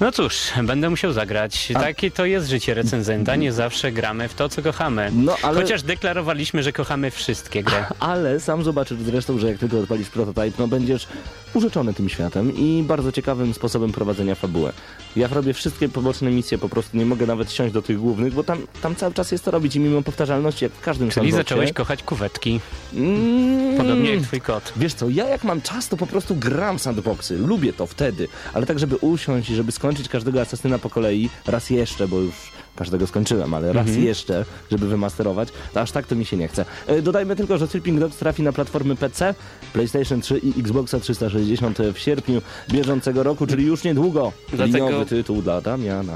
No 0.00 0.12
cóż, 0.12 0.36
będę 0.62 0.90
musiał 0.90 1.12
zagrać. 1.12 1.68
A- 1.74 1.80
Takie 1.80 2.10
to 2.10 2.24
jest 2.24 2.48
życie 2.48 2.74
recenzenta, 2.74 3.36
nie 3.36 3.52
zawsze 3.52 3.92
gramy 3.92 4.28
w 4.28 4.34
to, 4.34 4.48
co 4.48 4.62
kochamy. 4.62 5.10
No, 5.14 5.36
ale... 5.42 5.60
Chociaż 5.60 5.82
deklarowaliśmy, 5.82 6.62
że 6.62 6.72
kochamy 6.72 7.10
wszystkie 7.10 7.62
gry. 7.62 7.76
Ale 8.00 8.40
sam 8.40 8.64
zobaczysz 8.64 8.98
zresztą, 9.00 9.38
że 9.38 9.48
jak 9.48 9.58
tylko 9.58 9.78
odpalisz 9.78 10.08
prototyp, 10.08 10.58
no 10.58 10.68
będziesz 10.68 11.06
urzeczony 11.54 11.94
tym 11.94 12.08
światem 12.08 12.56
i 12.56 12.82
bardzo 12.86 13.12
ciekawym 13.12 13.54
sposobem 13.54 13.92
prowadzenia 13.92 14.34
fabuły. 14.34 14.72
Ja 15.16 15.28
robię 15.28 15.54
wszystkie 15.54 15.88
poboczne 15.88 16.30
misje, 16.30 16.58
po 16.58 16.68
prostu 16.68 16.96
nie 16.96 17.06
mogę 17.06 17.26
nawet 17.26 17.52
siąść 17.52 17.74
do 17.74 17.82
tych 17.82 17.98
głównych, 17.98 18.34
bo 18.34 18.44
tam, 18.44 18.58
tam 18.82 18.96
cały 18.96 19.14
czas 19.14 19.32
jest 19.32 19.44
to 19.44 19.50
robić 19.50 19.76
i 19.76 19.80
mimo 19.80 20.02
powtarzalności, 20.02 20.64
jak 20.64 20.72
w 20.72 20.80
każdym 20.80 21.10
Czyli 21.10 21.32
sandboxie- 21.32 21.36
zacząłeś 21.36 21.72
kochać 21.72 22.02
kuwetki, 22.02 22.60
Mm, 22.94 23.76
podobnie 23.76 24.14
jak 24.14 24.22
twój 24.22 24.40
kot. 24.40 24.72
Wiesz 24.76 24.94
co, 24.94 25.08
ja 25.08 25.28
jak 25.28 25.44
mam 25.44 25.62
czas, 25.62 25.88
to 25.88 25.96
po 25.96 26.06
prostu 26.06 26.36
gram 26.36 26.78
sandboxy. 26.78 27.38
Lubię 27.38 27.72
to 27.72 27.86
wtedy. 27.86 28.28
Ale 28.54 28.66
tak, 28.66 28.78
żeby 28.78 28.96
usiąść 28.96 29.50
i 29.50 29.54
żeby 29.54 29.72
skończyć 29.72 30.08
każdego 30.08 30.40
asesyna 30.40 30.78
po 30.78 30.90
kolei, 30.90 31.30
raz 31.46 31.70
jeszcze, 31.70 32.08
bo 32.08 32.20
już 32.20 32.34
każdego 32.76 33.06
skończyłem, 33.06 33.54
ale 33.54 33.72
raz 33.72 33.86
Mhm. 33.86 34.06
jeszcze, 34.06 34.44
żeby 34.70 34.86
wymasterować, 34.88 35.48
to 35.74 35.80
aż 35.80 35.92
tak 35.92 36.06
to 36.06 36.14
mi 36.16 36.24
się 36.24 36.36
nie 36.36 36.48
chce. 36.48 36.64
E, 36.86 37.02
Dodajmy 37.02 37.36
tylko, 37.36 37.58
że 37.58 37.66
Sleeping 37.68 38.00
Dogs 38.00 38.16
trafi 38.16 38.42
na 38.42 38.52
platformy 38.52 38.96
PC, 38.96 39.34
PlayStation 39.72 40.20
3 40.20 40.38
i 40.38 40.60
Xboxa 40.60 41.00
360 41.00 41.78
w 41.94 41.98
sierpniu 41.98 42.42
bieżącego 42.70 43.22
roku, 43.22 43.46
czyli 43.46 43.64
już 43.66 43.84
niedługo. 43.84 44.32
Dlatego- 44.52 44.86
Liniowy 44.86 45.06
tytuł 45.06 45.42
dla 45.42 45.60
Damiana. 45.60 46.12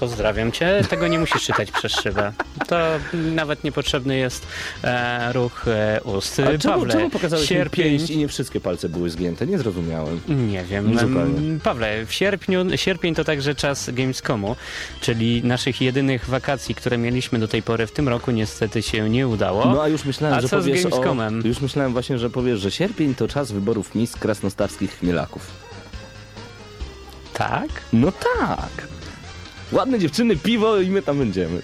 Pozdrawiam 0.00 0.52
cię. 0.52 0.84
Tego 0.90 1.08
nie 1.08 1.18
musisz 1.18 1.42
czytać 1.42 1.70
przez 1.70 1.92
szybę. 1.92 2.32
To 2.68 2.76
nawet 3.14 3.64
niepotrzebny 3.64 4.16
jest 4.16 4.46
e, 4.84 5.32
ruch 5.32 5.68
e, 5.68 6.00
ust. 6.04 6.40
A 6.40 6.58
czemu, 6.58 6.74
Pawle, 6.74 6.92
czemu 6.92 7.10
pokazałeś 7.10 7.50
mi 7.50 7.56
sierpień... 7.56 7.84
pięść 7.84 8.10
i 8.10 8.18
nie 8.18 8.28
wszystkie 8.28 8.60
palce 8.60 8.88
były 8.88 9.10
zgięte? 9.10 9.46
Nie 9.46 9.58
zrozumiałem. 9.58 10.20
Nie 10.28 10.64
wiem. 10.64 10.98
Zupełnie. 10.98 11.38
Em, 11.38 11.60
Pawle, 11.60 12.06
w 12.06 12.12
sierpniu, 12.12 12.64
sierpień 12.76 13.14
to 13.14 13.24
także 13.24 13.54
czas 13.54 13.90
Gamescomu, 13.90 14.56
czyli 15.00 15.44
naszych 15.44 15.80
jedynych 15.80 16.26
wakacji, 16.28 16.74
które 16.74 16.98
mieliśmy 16.98 17.38
do 17.38 17.48
tej 17.48 17.62
pory 17.62 17.86
w 17.86 17.92
tym 17.92 18.08
roku 18.08 18.30
niestety 18.30 18.82
się 18.82 19.10
nie 19.10 19.28
udało. 19.28 19.64
No 19.64 19.82
a 19.82 19.88
już 19.88 20.04
myślałem, 20.04 20.38
A 20.38 20.40
że 20.40 20.48
co 20.48 20.60
z 20.60 20.64
powiesz 20.64 20.82
Gamescomem? 20.82 21.40
o... 21.44 21.46
Już 21.48 21.60
myślałem 21.60 21.92
właśnie, 21.92 22.18
że 22.18 22.30
powiesz, 22.30 22.60
że 22.60 22.70
sierpień 22.70 23.14
to 23.14 23.28
czas 23.28 23.52
wyborów 23.52 23.94
mis 23.94 24.12
krasnostarskich 24.16 24.98
chmielaków. 24.98 25.68
Tak? 27.32 27.68
No 27.92 28.12
tak. 28.12 28.88
Ładne 29.72 29.98
dziewczyny, 29.98 30.36
piwo 30.36 30.80
i 30.80 30.90
my 30.90 31.02
tam 31.02 31.18
będziemy. 31.18 31.60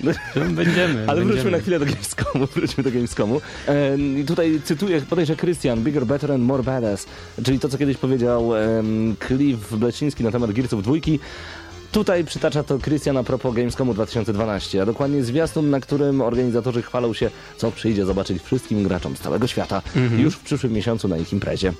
Będziemy. 0.51 1.05
Ale 1.07 1.21
wróćmy 1.21 1.27
będziemy. 1.27 1.51
na 1.51 1.59
chwilę 1.59 1.79
do 1.79 1.87
Gamescomu, 1.87 2.47
wróćmy 2.55 2.85
do 2.85 2.91
Gamescomu. 2.91 3.41
E, 3.69 3.97
I 4.21 4.25
tutaj 4.25 4.61
cytuję, 4.65 5.01
podejrzę 5.01 5.37
Christian, 5.37 5.83
bigger, 5.83 6.07
better 6.07 6.33
and 6.33 6.45
more 6.45 6.63
badass, 6.63 7.07
czyli 7.45 7.61
to, 7.61 7.69
co 7.69 7.79
kiedyś 7.79 7.97
powiedział 7.97 8.57
em, 8.57 9.17
Cliff 9.27 9.77
Bleciński 9.77 10.25
na 10.25 10.31
temat 10.31 10.53
Gearsów 10.53 10.83
dwójki. 10.83 11.19
Tutaj 11.93 12.25
przytacza 12.25 12.63
to 12.63 12.79
Christian 12.79 13.17
a 13.17 13.23
propos 13.23 13.55
Gamescomu 13.55 13.95
2012, 13.95 14.83
a 14.83 14.87
dokładnie 14.87 15.25
zwiastun, 15.25 15.71
na 15.71 15.81
którym 15.81 16.21
organizatorzy 16.21 16.83
chwalą 16.83 17.15
się, 17.15 17.31
co 17.57 17.73
przyjdzie 17.73 18.05
zobaczyć 18.05 18.43
wszystkim 18.43 18.83
graczom 18.83 19.17
z 19.17 19.21
całego 19.21 19.47
świata 19.47 19.83
już 20.19 20.35
w 20.35 20.41
przyszłym 20.41 20.73
miesiącu 20.73 21.09
na 21.09 21.17
ich 21.19 21.33
imprezie. 21.33 21.73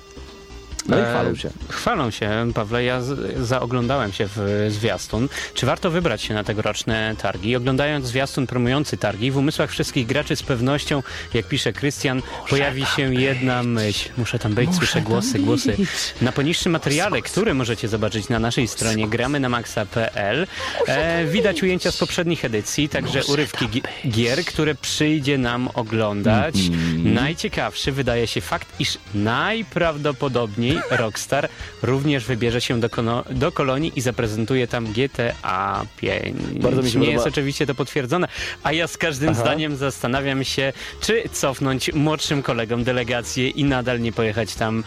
No 0.87 0.97
i 0.97 0.99
E, 1.01 1.05
chwalą 1.05 1.35
się. 1.35 1.49
Chwalą 1.69 2.11
się, 2.11 2.29
Pawle. 2.55 2.83
Ja 2.83 3.01
z, 3.01 3.37
zaoglądałem 3.47 4.13
się 4.13 4.27
w 4.35 4.65
zwiastun. 4.69 5.29
Czy 5.53 5.65
warto 5.65 5.91
wybrać 5.91 6.21
się 6.21 6.33
na 6.33 6.43
tegoroczne 6.43 7.15
targi? 7.21 7.55
Oglądając 7.55 8.05
zwiastun 8.05 8.47
promujący 8.47 8.97
targi, 8.97 9.31
w 9.31 9.37
umysłach 9.37 9.71
wszystkich 9.71 10.07
graczy 10.07 10.35
z 10.35 10.43
pewnością, 10.43 11.03
jak 11.33 11.47
pisze 11.47 11.73
Krystian, 11.73 12.21
pojawi 12.49 12.85
się 12.85 13.13
jedna 13.15 13.63
myśl. 13.63 14.09
Muszę 14.17 14.39
tam 14.39 14.53
być, 14.53 14.75
słyszę 14.75 15.01
głosy, 15.01 15.39
głosy. 15.39 15.77
Na 16.21 16.31
poniższym 16.31 16.71
materiale, 16.71 17.21
który 17.21 17.53
możecie 17.53 17.87
zobaczyć 17.87 18.29
na 18.29 18.39
naszej 18.39 18.67
stronie 18.67 19.07
gramy 19.07 19.39
na 19.39 19.49
maxa.pl, 19.49 20.47
e, 20.87 21.25
widać 21.25 21.63
ujęcia 21.63 21.91
z 21.91 21.97
poprzednich 21.97 22.45
edycji, 22.45 22.89
także 22.89 23.23
urywki 23.25 23.65
gi- 23.67 23.81
gier, 24.09 24.45
które 24.45 24.75
przyjdzie 24.75 25.37
nam 25.37 25.69
oglądać. 25.73 26.55
Mhm. 26.55 27.13
Najciekawszy 27.13 27.91
wydaje 27.91 28.27
się 28.27 28.41
fakt, 28.41 28.67
iż 28.79 28.97
najprawdopodobniej 29.13 30.74
Rockstar 30.91 31.49
również 31.83 32.25
wybierze 32.25 32.61
się 32.61 32.79
do, 32.79 32.89
do 33.31 33.51
kolonii 33.51 33.91
i 33.95 34.01
zaprezentuje 34.01 34.67
tam 34.67 34.85
GTA 34.93 35.85
5. 35.97 36.35
Bardzo 36.61 36.81
mi 36.81 36.89
się 36.91 36.99
Nie 36.99 37.05
podoba- 37.05 37.13
jest 37.13 37.27
oczywiście 37.27 37.65
to 37.65 37.75
potwierdzone, 37.75 38.27
a 38.63 38.71
ja 38.71 38.87
z 38.87 38.97
każdym 38.97 39.29
Aha. 39.29 39.41
zdaniem 39.41 39.75
zastanawiam 39.75 40.43
się, 40.43 40.73
czy 41.01 41.23
cofnąć 41.31 41.93
młodszym 41.93 42.43
kolegom 42.43 42.83
delegację 42.83 43.49
i 43.49 43.63
nadal 43.63 43.99
nie 44.01 44.11
pojechać 44.11 44.55
tam. 44.55 44.83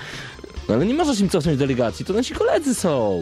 No 0.68 0.74
ale 0.74 0.86
nie 0.86 0.94
możesz 0.94 1.20
im 1.20 1.28
cofnąć 1.28 1.58
delegacji, 1.58 2.04
to 2.04 2.12
nasi 2.12 2.34
koledzy 2.34 2.74
są. 2.74 3.20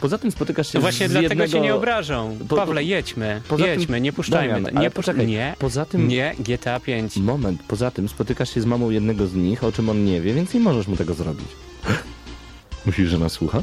Poza 0.00 0.18
tym 0.18 0.30
spotykasz 0.30 0.72
się 0.72 0.78
No 0.78 0.80
właśnie 0.82 1.08
z 1.08 1.10
dlatego 1.10 1.28
jednego... 1.42 1.52
się 1.52 1.60
nie 1.60 1.74
obrażą. 1.74 2.38
Po- 2.48 2.56
Pawle, 2.56 2.84
jedźmy, 2.84 3.40
Poza 3.48 3.64
tym- 3.64 3.72
jedźmy, 3.80 4.00
nie 4.00 4.12
puszczajmy. 4.12 4.62
Damian, 4.62 4.82
nie 4.82 4.90
poczekaj, 4.90 5.26
Nie, 5.26 5.54
poza 5.58 5.84
tym- 5.84 6.08
nie, 6.08 6.34
GTA 6.38 6.80
5. 6.80 7.16
Moment, 7.16 7.62
poza 7.68 7.90
tym 7.90 8.08
spotykasz 8.08 8.54
się 8.54 8.60
z 8.60 8.66
mamą 8.66 8.90
jednego 8.90 9.26
z 9.26 9.34
nich, 9.34 9.64
o 9.64 9.72
czym 9.72 9.88
on 9.88 10.04
nie 10.04 10.20
wie, 10.20 10.34
więc 10.34 10.54
nie 10.54 10.60
możesz 10.60 10.86
mu 10.86 10.96
tego 10.96 11.14
zrobić. 11.14 11.46
Myślisz, 12.86 13.10
że 13.10 13.18
nas 13.18 13.32
słucha? 13.32 13.62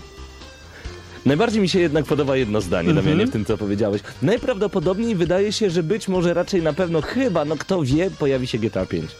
Najbardziej 1.25 1.61
mi 1.61 1.69
się 1.69 1.79
jednak 1.79 2.05
podoba 2.05 2.37
jedno 2.37 2.61
zdanie, 2.61 2.89
Mhm. 2.89 3.05
Damianie, 3.05 3.27
w 3.27 3.31
tym, 3.31 3.45
co 3.45 3.57
powiedziałeś. 3.57 4.01
Najprawdopodobniej 4.21 5.15
wydaje 5.15 5.51
się, 5.51 5.69
że 5.69 5.83
być 5.83 6.07
może 6.07 6.33
raczej 6.33 6.61
na 6.61 6.73
pewno, 6.73 7.01
chyba, 7.01 7.45
no 7.45 7.57
kto 7.57 7.83
wie, 7.83 8.11
pojawi 8.11 8.47
się 8.47 8.57
GTA 8.57 8.85
5. 8.85 9.11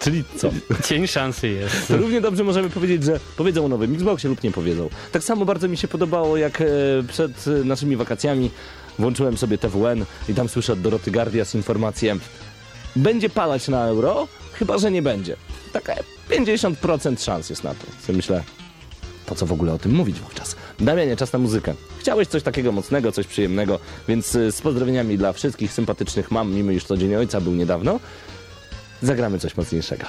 Czyli 0.00 0.24
co? 0.36 0.50
Cień 0.84 1.06
szansy 1.06 1.48
jest. 1.48 1.88
To 1.88 1.96
równie 1.96 2.20
dobrze 2.20 2.44
możemy 2.44 2.70
powiedzieć, 2.70 3.04
że 3.04 3.20
powiedzą 3.36 3.64
o 3.64 3.68
nowym 3.68 3.94
Xboxie 3.94 4.30
lub 4.30 4.42
nie 4.42 4.50
powiedzą. 4.50 4.88
Tak 5.12 5.24
samo 5.24 5.44
bardzo 5.44 5.68
mi 5.68 5.76
się 5.76 5.88
podobało, 5.88 6.36
jak 6.36 6.60
e, 6.60 6.64
przed 7.08 7.44
e, 7.46 7.64
naszymi 7.64 7.96
wakacjami 7.96 8.50
włączyłem 8.98 9.36
sobie 9.36 9.58
TWN 9.58 10.04
i 10.28 10.34
tam 10.34 10.48
słyszę 10.48 10.72
od 10.72 10.80
Doroty 10.80 11.10
Gardias 11.10 11.54
informację 11.54 12.16
będzie 12.96 13.30
palać 13.30 13.68
na 13.68 13.84
euro, 13.86 14.28
chyba, 14.52 14.78
że 14.78 14.90
nie 14.90 15.02
będzie. 15.02 15.36
Taka 15.72 15.94
50% 16.30 17.24
szans 17.24 17.50
jest 17.50 17.64
na 17.64 17.74
to. 17.74 17.86
Sobie 18.06 18.16
myślę, 18.16 18.42
po 19.26 19.34
co 19.34 19.46
w 19.46 19.52
ogóle 19.52 19.72
o 19.72 19.78
tym 19.78 19.92
mówić 19.92 20.20
wówczas? 20.20 20.56
Damianie, 20.80 21.16
czas 21.16 21.32
na 21.32 21.38
muzykę. 21.38 21.74
Chciałeś 21.98 22.28
coś 22.28 22.42
takiego 22.42 22.72
mocnego, 22.72 23.12
coś 23.12 23.26
przyjemnego, 23.26 23.78
więc 24.08 24.34
y, 24.34 24.52
z 24.52 24.62
pozdrowieniami 24.62 25.18
dla 25.18 25.32
wszystkich 25.32 25.72
sympatycznych 25.72 26.30
mam, 26.30 26.54
mimo 26.54 26.70
iż 26.70 26.84
to 26.84 26.96
Dzień 26.96 27.14
Ojca 27.14 27.40
był 27.40 27.54
niedawno, 27.54 28.00
zagramy 29.02 29.38
coś 29.38 29.56
mocniejszego. 29.56 30.06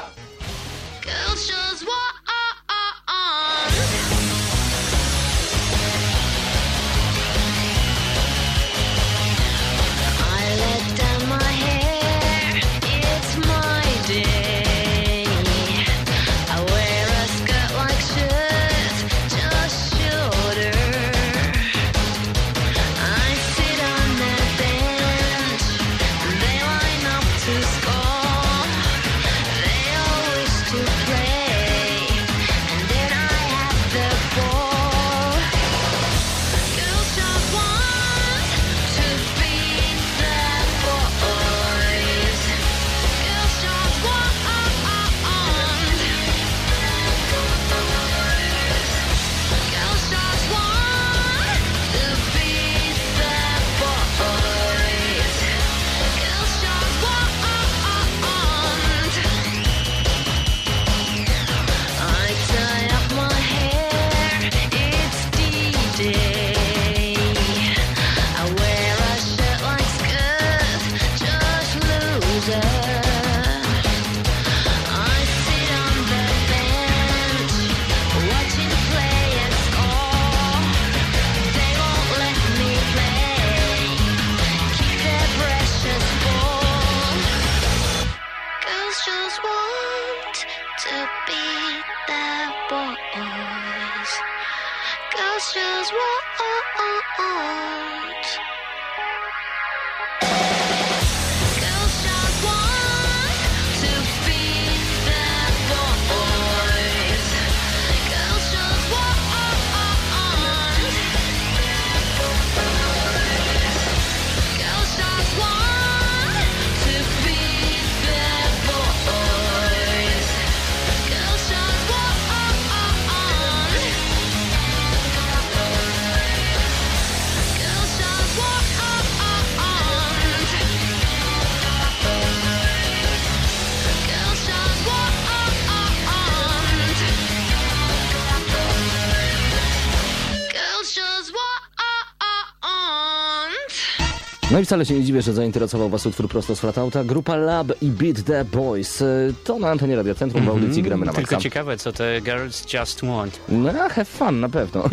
Wcale 144.67 144.85
się 144.85 144.93
nie 144.93 145.03
dziwię, 145.03 145.21
że 145.21 145.33
zainteresował 145.33 145.89
Was 145.89 146.05
utwór 146.05 146.27
prosto 146.29 146.55
z 146.55 146.59
Flatauta. 146.59 147.03
Grupa 147.03 147.35
Lab 147.35 147.67
i 147.81 147.85
Beat 147.85 148.23
the 148.23 148.45
Boys. 148.45 149.01
E, 149.01 149.05
To 149.43 149.59
na 149.59 149.69
antenie 149.69 149.95
Radia 149.95 150.15
Centrum 150.15 150.45
w 150.45 150.49
audycji 150.49 150.83
Gramy 150.83 151.05
na 151.05 151.13
Tylko 151.13 151.31
Maxa. 151.35 151.43
ciekawe, 151.43 151.77
co 151.77 151.91
te 151.91 152.21
girls 152.21 152.73
just 152.73 153.01
want. 153.05 153.39
No, 153.49 153.71
have 153.73 154.05
fun, 154.05 154.39
na 154.39 154.49
pewno. 154.49 154.83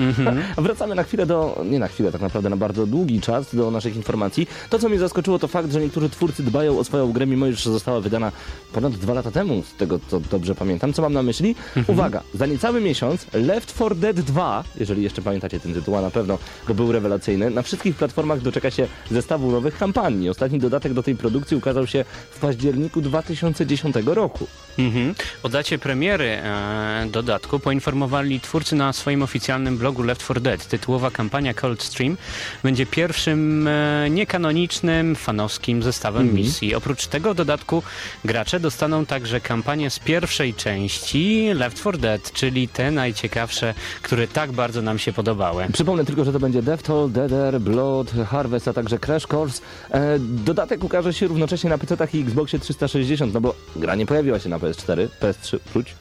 A 0.56 0.60
Wracamy 0.62 0.94
na 0.94 1.02
chwilę 1.02 1.26
do, 1.26 1.64
nie 1.70 1.78
na 1.78 1.88
chwilę, 1.88 2.12
tak 2.12 2.20
naprawdę 2.20 2.50
na 2.50 2.56
bardzo 2.56 2.86
długi 2.86 3.20
czas 3.20 3.54
do 3.54 3.70
naszych 3.70 3.96
informacji. 3.96 4.46
To, 4.70 4.78
co 4.78 4.88
mnie 4.88 4.98
zaskoczyło, 4.98 5.38
to 5.38 5.48
fakt, 5.48 5.72
że 5.72 5.80
niektórzy 5.80 6.08
twórcy 6.10 6.42
dbają 6.42 6.78
o 6.78 6.84
swoją 6.84 7.12
grę, 7.12 7.26
mimo 7.26 7.46
iż 7.46 7.64
została 7.64 8.00
wydana 8.00 8.32
ponad 8.72 8.92
dwa 8.92 9.14
lata 9.14 9.30
temu, 9.30 9.62
z 9.62 9.74
tego 9.76 9.98
co 10.08 10.20
dobrze 10.20 10.54
pamiętam. 10.54 10.92
Co 10.92 11.02
mam 11.02 11.12
na 11.12 11.22
myśli? 11.22 11.54
Uwaga, 11.86 12.22
za 12.34 12.46
niecały 12.46 12.80
miesiąc 12.80 13.26
Left 13.32 13.74
4 13.74 13.94
Dead 13.94 14.20
2, 14.20 14.64
jeżeli 14.80 15.02
jeszcze 15.02 15.22
pamiętacie 15.22 15.60
ten 15.60 15.74
tytuł, 15.74 15.96
a 15.96 16.00
na 16.00 16.10
pewno, 16.10 16.38
bo 16.68 16.74
był 16.74 16.92
rewelacyjny, 16.92 17.50
na 17.50 17.62
wszystkich 17.62 17.96
platformach 17.96 18.40
doczeka 18.40 18.70
się 18.70 18.86
zestawu 19.10 19.50
nowych 19.50 19.63
kampanii. 19.70 20.28
Ostatni 20.28 20.58
dodatek 20.58 20.92
do 20.92 21.02
tej 21.02 21.16
produkcji 21.16 21.56
ukazał 21.56 21.86
się 21.86 22.04
w 22.30 22.38
październiku 22.38 23.00
2010 23.00 23.96
roku. 24.06 24.46
Mhm. 24.78 25.14
O 25.42 25.48
dacie 25.48 25.78
premiery 25.78 26.28
e, 26.28 27.06
dodatku 27.10 27.58
poinformowali 27.58 28.40
twórcy 28.40 28.76
na 28.76 28.92
swoim 28.92 29.22
oficjalnym 29.22 29.78
blogu 29.78 30.02
Left 30.02 30.22
4 30.22 30.40
Dead. 30.40 30.66
Tytułowa 30.66 31.10
kampania 31.10 31.54
Cold 31.54 31.82
Stream 31.82 32.16
będzie 32.62 32.86
pierwszym 32.86 33.68
e, 33.68 34.10
niekanonicznym, 34.10 35.16
fanowskim 35.16 35.82
zestawem 35.82 36.34
misji. 36.34 36.74
Oprócz 36.74 37.06
tego 37.06 37.34
dodatku 37.34 37.82
gracze 38.24 38.60
dostaną 38.60 39.06
także 39.06 39.40
kampanię 39.40 39.90
z 39.90 39.98
pierwszej 39.98 40.54
części 40.54 41.50
Left 41.54 41.78
4 41.78 41.98
Dead, 41.98 42.32
czyli 42.32 42.68
te 42.68 42.90
najciekawsze, 42.90 43.74
które 44.02 44.28
tak 44.28 44.52
bardzo 44.52 44.82
nam 44.82 44.98
się 44.98 45.12
podobały. 45.12 45.66
Przypomnę 45.72 46.04
tylko, 46.04 46.24
że 46.24 46.32
to 46.32 46.40
będzie 46.40 46.62
DevToll, 46.62 47.10
Deader, 47.10 47.60
Blood, 47.60 48.12
Harvest, 48.28 48.68
a 48.68 48.72
także 48.72 48.98
Crash 48.98 49.26
Course. 49.32 49.53
E, 49.90 50.18
dodatek 50.18 50.84
ukaże 50.84 51.12
się 51.14 51.26
równocześnie 51.26 51.70
na 51.70 51.78
PC-tach 51.78 52.14
i 52.14 52.20
Xboxie 52.20 52.58
360, 52.58 53.34
no 53.34 53.40
bo 53.40 53.54
gra 53.76 53.94
nie 53.94 54.06
pojawiła 54.06 54.38
się 54.38 54.48
na 54.48 54.58
PS4, 54.58 55.08
PS3, 55.20 55.58
wróć. 55.72 55.94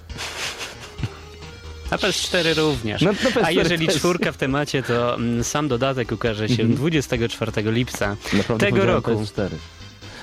A 1.90 1.98
PS4 1.98 2.56
również. 2.58 3.02
No, 3.02 3.12
no 3.24 3.30
PS4 3.30 3.44
A 3.44 3.52
jeżeli 3.52 3.88
też. 3.88 3.96
czwórka 3.96 4.32
w 4.32 4.38
temacie, 4.38 4.84
to 4.84 5.16
mm, 5.16 5.44
sam 5.44 5.68
dodatek 5.68 6.12
ukaże 6.12 6.50
się 6.50 6.66
24 6.66 7.52
lipca 7.72 8.16
Naprawdę 8.34 8.66
tego 8.66 8.86
roku. 8.86 9.12
PS4. 9.12 9.50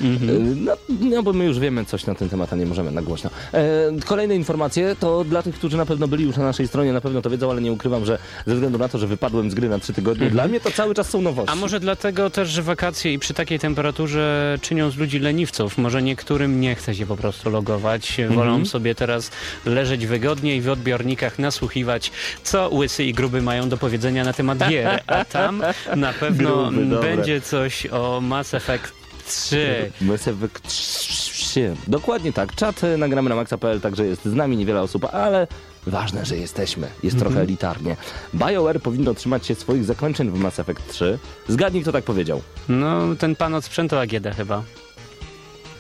Y, 0.03 0.41
No, 0.57 0.73
no, 1.01 1.23
bo 1.23 1.33
my 1.33 1.45
już 1.45 1.59
wiemy 1.59 1.85
coś 1.85 2.07
na 2.07 2.15
ten 2.15 2.29
temat, 2.29 2.53
a 2.53 2.57
nie 2.57 2.67
możemy 2.67 2.91
na 2.91 3.03
głośno. 3.03 3.31
E, 3.53 3.91
kolejne 4.07 4.35
informacje 4.35 4.97
to 5.01 5.25
dla 5.25 5.43
tych, 5.43 5.55
którzy 5.55 5.77
na 5.77 5.87
pewno 5.87 6.09
byli 6.09 6.25
już 6.25 6.37
na 6.37 6.45
naszej 6.45 6.69
stronie, 6.69 6.93
na 6.93 7.01
pewno 7.01 7.23
to 7.23 7.31
wiedzą, 7.31 7.51
ale 7.51 7.61
nie 7.61 7.73
ukrywam, 7.73 8.05
że 8.05 8.19
ze 8.47 8.55
względu 8.55 8.79
na 8.79 8.89
to, 8.89 8.99
że 8.99 9.07
wypadłem 9.07 9.51
z 9.51 9.55
gry 9.55 9.69
na 9.69 9.79
trzy 9.79 9.93
tygodnie, 9.93 10.31
dla 10.31 10.49
mnie 10.49 10.61
to 10.61 10.71
cały 10.71 10.95
czas 10.95 11.11
są 11.11 11.23
nowości. 11.23 11.53
A 11.53 11.57
może 11.57 11.81
dlatego 11.81 12.31
też, 12.31 12.49
że 12.49 12.63
wakacje 12.63 13.13
i 13.13 13.19
przy 13.19 13.35
takiej 13.35 13.59
temperaturze 13.59 14.59
czynią 14.63 14.91
z 14.91 14.97
ludzi 14.97 15.19
leniwców. 15.19 15.79
Może 15.79 16.03
niektórym 16.03 16.61
nie 16.61 16.75
chce 16.75 16.95
się 16.95 17.07
po 17.07 17.17
prostu 17.17 17.51
logować. 17.51 18.17
Wolą 18.31 18.67
sobie 18.67 18.95
teraz 18.95 19.31
leżeć 19.67 20.07
wygodnie 20.07 20.57
i 20.57 20.61
w 20.61 20.69
odbiornikach 20.69 21.39
nasłuchiwać, 21.39 22.11
co 22.43 22.71
łysy 22.73 23.05
i 23.05 23.13
gruby 23.13 23.43
mają 23.43 23.69
do 23.69 23.77
powiedzenia 23.77 24.25
na 24.25 24.33
temat 24.33 24.59
gier. 24.69 25.01
A 25.07 25.25
tam 25.25 25.63
na 25.97 26.13
pewno 26.13 26.71
Gruby, 26.71 27.01
będzie 27.01 27.41
coś 27.41 27.87
o 27.87 28.21
Mass 28.21 28.55
Effect 28.55 29.00
3. 29.31 29.93
Mass 30.01 30.29
Effect 30.29 30.69
3. 30.69 31.77
Dokładnie 31.89 32.33
tak. 32.33 32.55
Czat 32.55 32.85
e, 32.85 32.97
nagramy 32.97 33.29
na 33.31 33.37
maxa.pl, 33.37 33.81
także 33.81 34.07
jest 34.07 34.25
z 34.25 34.35
nami 34.35 34.57
niewiele 34.57 34.83
osób, 34.83 35.05
ale 35.05 35.47
ważne, 35.87 36.25
że 36.25 36.37
jesteśmy. 36.37 36.89
Jest 37.03 37.19
trochę 37.19 37.41
elitarnie. 37.41 37.97
BioWare 38.35 38.81
powinno 38.83 39.15
trzymać 39.15 39.47
się 39.47 39.55
swoich 39.55 39.85
zakończeń 39.85 40.31
w 40.31 40.35
Mass 40.39 40.59
Effect 40.59 40.89
3. 40.89 41.19
Zgadnij, 41.49 41.83
kto 41.83 41.93
tak 41.93 42.05
powiedział. 42.05 42.43
No, 42.69 43.01
ten 43.19 43.37
pan 43.37 43.55
od 43.55 43.65
sprzętu 43.65 43.97
AGD 43.99 44.37
chyba. 44.37 44.63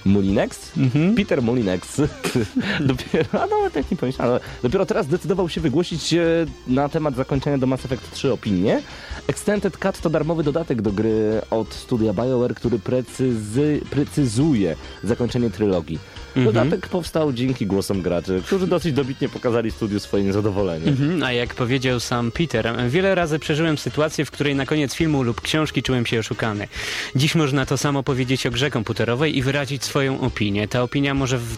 Mulinex? 0.04 0.73
Peter 1.16 1.42
Mulinex. 1.42 2.02
dopiero, 2.80 3.42
a 3.42 3.47
nawet 3.47 3.76
jak 3.76 3.90
nie 3.90 3.97
pomyślałem, 3.97 4.33
ale 4.33 4.40
dopiero 4.62 4.87
teraz 4.87 5.07
zdecydował 5.07 5.49
się 5.49 5.61
wygłosić 5.61 6.14
e, 6.14 6.47
na 6.66 6.88
temat 6.88 7.14
zakończenia 7.14 7.59
do 7.59 7.66
Mass 7.66 7.85
Effect 7.85 8.11
3 8.11 8.33
opinię. 8.33 8.83
Extended 9.26 9.76
Cut 9.76 10.00
to 10.00 10.11
darmowy 10.11 10.42
dodatek 10.42 10.83
do 10.83 10.92
gry 10.92 11.40
od 11.50 11.75
studia 11.75 12.12
BioWare, 12.12 12.54
który 12.54 12.78
precyzy, 12.78 13.80
precyzuje 13.90 14.76
zakończenie 15.04 15.50
trylogii. 15.50 15.99
Dodatek 16.37 16.88
powstał 16.88 17.32
dzięki 17.32 17.66
głosom 17.66 18.02
graczy, 18.02 18.42
którzy 18.46 18.66
dosyć 18.66 18.92
dobitnie 18.92 19.28
pokazali 19.28 19.70
studiu 19.70 20.00
swoje 20.00 20.25
niezadowolenie. 20.25 20.87
Mhm, 20.87 21.22
A 21.22 21.32
jak 21.32 21.54
powiedział 21.54 22.00
sam 22.00 22.32
Peter, 22.32 22.75
wiele 22.88 23.14
razy 23.14 23.38
przeżyłem 23.38 23.78
sytuację, 23.78 24.25
w 24.25 24.30
której 24.30 24.54
na 24.54 24.66
koniec 24.66 24.94
filmu 24.94 25.22
lub 25.22 25.40
książki 25.40 25.82
czułem 25.82 26.06
się 26.06 26.18
oszukany. 26.18 26.68
Dziś 27.16 27.34
można 27.34 27.66
to 27.66 27.78
samo 27.78 28.02
powiedzieć 28.02 28.46
o 28.46 28.50
grze 28.50 28.70
komputerowej 28.70 29.37
i 29.37 29.42
wyrazić 29.42 29.84
swoją 29.84 30.20
opinię. 30.20 30.68
Ta 30.68 30.82
opinia 30.82 31.14
może 31.14 31.38
w 31.38 31.56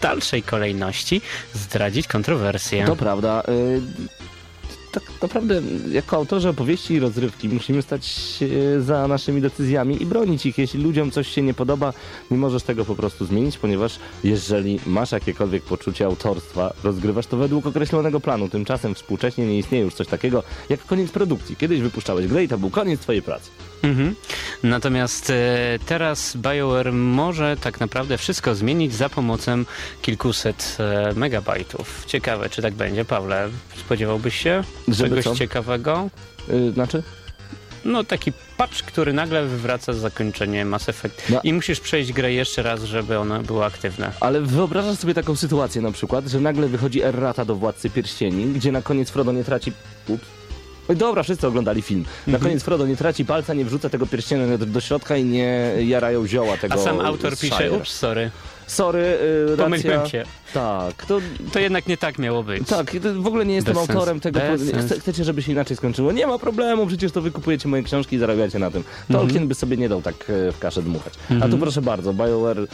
dalszej 0.00 0.42
kolejności 0.42 1.20
zdradzić 1.54 2.06
kontrowersję. 2.08 2.86
To 2.86 2.96
prawda. 2.96 3.42
y, 3.48 3.80
Tak 4.92 5.02
naprawdę, 5.22 5.62
jako 5.92 6.16
autorzy 6.16 6.48
opowieści 6.48 6.94
i 6.94 7.00
rozrywki, 7.00 7.48
musimy 7.48 7.82
stać 7.82 8.38
za 8.80 9.08
naszymi 9.08 9.40
decyzjami 9.40 10.02
i 10.02 10.06
bronić 10.06 10.46
ich. 10.46 10.58
Jeśli 10.58 10.82
ludziom 10.82 11.10
coś 11.10 11.28
się 11.28 11.42
nie 11.42 11.54
podoba, 11.54 11.92
nie 12.30 12.36
możesz 12.36 12.62
tego 12.62 12.84
po 12.84 12.94
prostu 12.94 13.26
zmienić, 13.26 13.58
ponieważ 13.58 13.98
jeżeli 14.24 14.80
masz 14.86 15.12
jakiekolwiek 15.12 15.62
poczucie 15.62 16.06
autorstwa, 16.06 16.74
rozgrywasz 16.84 17.26
to 17.26 17.36
według 17.36 17.66
określonego 17.66 18.20
planu. 18.20 18.48
Tymczasem 18.48 18.94
współcześnie 18.94 19.46
nie 19.46 19.58
istnieje 19.58 19.84
już 19.84 19.94
coś 19.94 20.06
takiego 20.06 20.42
jak 20.68 20.86
koniec 20.86 21.10
produkcji. 21.10 21.56
Kiedyś 21.56 21.80
wypuszczałeś 21.80 22.26
grę 22.26 22.44
i 22.44 22.48
to 22.48 22.58
był 22.58 22.70
koniec 22.70 23.00
twojej 23.00 23.22
pracy. 23.22 23.50
Mhm. 23.82 24.14
Natomiast 24.62 25.30
e, 25.30 25.78
teraz 25.86 26.36
BioWare 26.36 26.92
może 26.92 27.56
tak 27.56 27.80
naprawdę 27.80 28.18
wszystko 28.18 28.54
zmienić 28.54 28.94
za 28.94 29.08
pomocą 29.08 29.64
kilkuset 30.02 30.76
e, 30.80 31.14
megabajtów. 31.14 32.04
Ciekawe, 32.06 32.50
czy 32.50 32.62
tak 32.62 32.74
będzie, 32.74 33.04
Pawle. 33.04 33.48
Spodziewałbyś 33.76 34.36
się 34.36 34.64
Żeby 34.88 35.08
czegoś 35.08 35.24
co? 35.24 35.34
ciekawego? 35.34 36.10
Yy, 36.48 36.72
znaczy? 36.72 37.02
No 37.84 38.04
taki 38.04 38.32
patch, 38.56 38.82
który 38.82 39.12
nagle 39.12 39.46
wywraca 39.46 39.92
zakończenie 39.92 40.64
Mass 40.64 40.88
Effect. 40.88 41.30
No. 41.30 41.40
I 41.44 41.52
musisz 41.52 41.80
przejść 41.80 42.12
grę 42.12 42.32
jeszcze 42.32 42.62
raz, 42.62 42.82
żeby 42.82 43.18
ona 43.18 43.42
była 43.42 43.66
aktywna. 43.66 44.12
Ale 44.20 44.40
wyobrażasz 44.40 44.98
sobie 44.98 45.14
taką 45.14 45.36
sytuację 45.36 45.82
na 45.82 45.92
przykład, 45.92 46.26
że 46.26 46.40
nagle 46.40 46.68
wychodzi 46.68 47.02
errata 47.02 47.44
do 47.44 47.54
Władcy 47.54 47.90
Pierścieni, 47.90 48.44
gdzie 48.46 48.72
na 48.72 48.82
koniec 48.82 49.10
Frodo 49.10 49.32
nie 49.32 49.44
traci... 49.44 49.72
Ups. 50.08 50.39
Oj, 50.90 50.96
Dobra, 50.96 51.22
wszyscy 51.22 51.46
oglądali 51.46 51.82
film. 51.82 52.04
Na 52.26 52.34
Mhm. 52.34 52.42
koniec 52.42 52.62
Frodo 52.62 52.86
nie 52.86 52.96
traci 52.96 53.24
palca, 53.24 53.54
nie 53.54 53.64
wrzuca 53.64 53.90
tego 53.90 54.06
pierścienia 54.06 54.58
do, 54.58 54.80
środka 54.80 55.16
i 55.16 55.24
nie 55.24 55.74
jarają 55.78 56.26
zioła 56.26 56.56
tego 56.56 56.74
A 56.74 56.78
sam 56.78 57.00
autor 57.00 57.38
pisze, 57.38 57.72
ups, 57.72 57.92
sorry, 57.92 58.30
Sorry, 58.66 59.18
yy, 59.50 59.56
pomyliłem 59.56 60.06
się. 60.06 60.24
Tak, 60.54 61.06
to... 61.06 61.20
To 61.52 61.58
jednak 61.58 61.86
nie 61.86 61.96
tak 61.96 62.18
miało 62.18 62.42
być. 62.42 62.68
Tak, 62.68 62.96
w 63.14 63.26
ogóle 63.26 63.46
nie 63.46 63.54
jestem 63.54 63.74
Bez 63.74 63.90
autorem 63.90 64.20
tego. 64.20 64.40
Bez 64.40 64.86
Chce, 64.86 65.00
chcecie, 65.00 65.24
żeby 65.24 65.42
się 65.42 65.52
inaczej 65.52 65.76
skończyło? 65.76 66.12
Nie 66.12 66.26
ma 66.26 66.38
problemu, 66.38 66.86
przecież 66.86 67.12
to 67.12 67.20
wykupujecie 67.20 67.68
moje 67.68 67.82
książki 67.82 68.16
i 68.16 68.18
zarabiacie 68.18 68.58
na 68.58 68.70
tym. 68.70 68.82
Mhm. 69.00 69.20
Tolkien 69.20 69.48
by 69.48 69.54
sobie 69.54 69.76
nie 69.76 69.88
dał 69.88 70.02
tak 70.02 70.14
e, 70.14 70.52
w 70.52 70.58
kaszę 70.58 70.82
dmuchać. 70.82 71.14
A 71.42 71.48
tu 71.48 71.58
proszę 71.58 71.82
bardzo, 71.82 72.12
BioWare... 72.12 72.66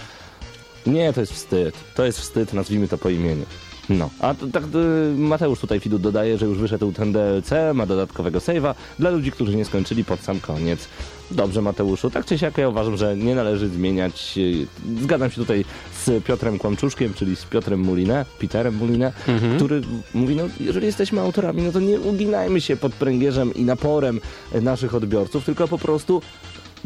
Nie, 0.86 1.12
to 1.12 1.20
jest 1.20 1.32
wstyd. 1.32 1.74
To 1.94 2.04
jest 2.04 2.20
wstyd, 2.20 2.52
nazwijmy 2.52 2.88
to 2.88 2.98
po 2.98 3.10
imieniu. 3.10 3.46
No, 3.90 4.10
a 4.20 4.34
to, 4.34 4.46
tak 4.46 4.64
y, 4.64 5.18
Mateusz 5.18 5.60
tutaj 5.60 5.80
Fidu 5.80 5.98
dodaje, 5.98 6.38
że 6.38 6.46
już 6.46 6.58
wyszedł 6.58 6.92
ten 6.92 7.12
DLC, 7.12 7.50
ma 7.74 7.86
dodatkowego 7.86 8.38
save'a 8.38 8.74
dla 8.98 9.10
ludzi, 9.10 9.32
którzy 9.32 9.56
nie 9.56 9.64
skończyli 9.64 10.04
pod 10.04 10.20
sam 10.20 10.40
koniec. 10.40 10.88
Dobrze 11.30 11.62
Mateuszu, 11.62 12.10
tak 12.10 12.24
czy 12.26 12.38
siak 12.38 12.58
ja 12.58 12.68
uważam, 12.68 12.96
że 12.96 13.16
nie 13.16 13.34
należy 13.34 13.68
zmieniać. 13.68 14.34
y, 14.38 14.66
Zgadzam 15.02 15.30
się 15.30 15.36
tutaj 15.36 15.64
z 16.04 16.24
Piotrem 16.24 16.58
Kłamczuszkiem, 16.58 17.14
czyli 17.14 17.36
z 17.36 17.44
Piotrem 17.44 17.80
Mulinę, 17.80 18.24
Peterem 18.38 18.74
Mulinę, 18.76 19.12
który 19.56 19.80
mówi, 20.14 20.36
no 20.36 20.44
jeżeli 20.60 20.86
jesteśmy 20.86 21.20
autorami, 21.20 21.62
no 21.62 21.72
to 21.72 21.80
nie 21.80 22.00
uginajmy 22.00 22.60
się 22.60 22.76
pod 22.76 22.92
pręgierzem 22.94 23.54
i 23.54 23.64
naporem 23.64 24.20
naszych 24.62 24.94
odbiorców, 24.94 25.44
tylko 25.44 25.68
po 25.68 25.78
prostu 25.78 26.22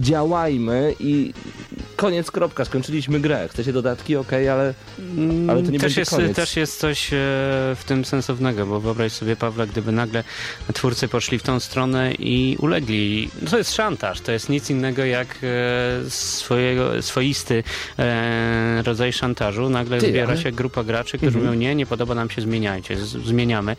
działajmy 0.01 0.95
i 1.01 1.33
koniec, 1.97 2.31
kropka, 2.31 2.65
skończyliśmy 2.65 3.21
grę. 3.21 3.49
Chcecie 3.51 3.73
dodatki, 3.73 4.17
okej, 4.17 4.49
ale, 4.49 4.75
ale 5.49 5.63
to 5.63 5.71
nie 5.71 5.79
też 5.79 5.83
będzie 5.89 6.01
jest, 6.01 6.11
koniec. 6.11 6.37
też 6.37 6.57
jest 6.57 6.79
coś 6.81 7.13
e, 7.13 7.17
w 7.77 7.81
tym 7.87 8.05
sensownego, 8.05 8.67
bo 8.67 8.81
wyobraź 8.81 9.13
sobie, 9.13 9.37
Pawle, 9.37 9.67
gdyby 9.67 9.93
nagle 9.93 10.25
twórcy 10.75 11.09
poszli 11.09 11.39
w 11.39 11.43
tą 11.43 11.61
stronę 11.61 12.13
i 12.13 12.57
ulegli. 12.61 13.31
No 13.43 13.51
To 13.51 13.59
jest 13.59 13.75
szantaż, 13.75 14.21
to 14.21 14.33
jest 14.33 14.49
nic 14.49 14.71
innego 14.71 15.05
jak 15.05 15.29
e, 15.43 16.11
swojego, 16.11 17.03
swoisty 17.03 17.63
e, 17.99 18.83
rodzaj 18.83 19.13
szantażu. 19.13 19.71
Nagle 19.71 19.99
Ty, 19.99 20.07
zbiera 20.07 20.23
ale- 20.27 20.33
Mhm. 20.37 20.43
się 20.43 20.53
grupa 20.57 20.85
graczy, 20.85 21.19
którzy 21.19 21.39
mówią, 21.39 21.55
nie, 21.55 21.75
nie 21.75 21.87
podoba 21.87 22.15
nam 22.15 22.31
się, 22.31 22.43
zmieniajcie, 22.43 22.97
zmieniamy. 23.07 23.77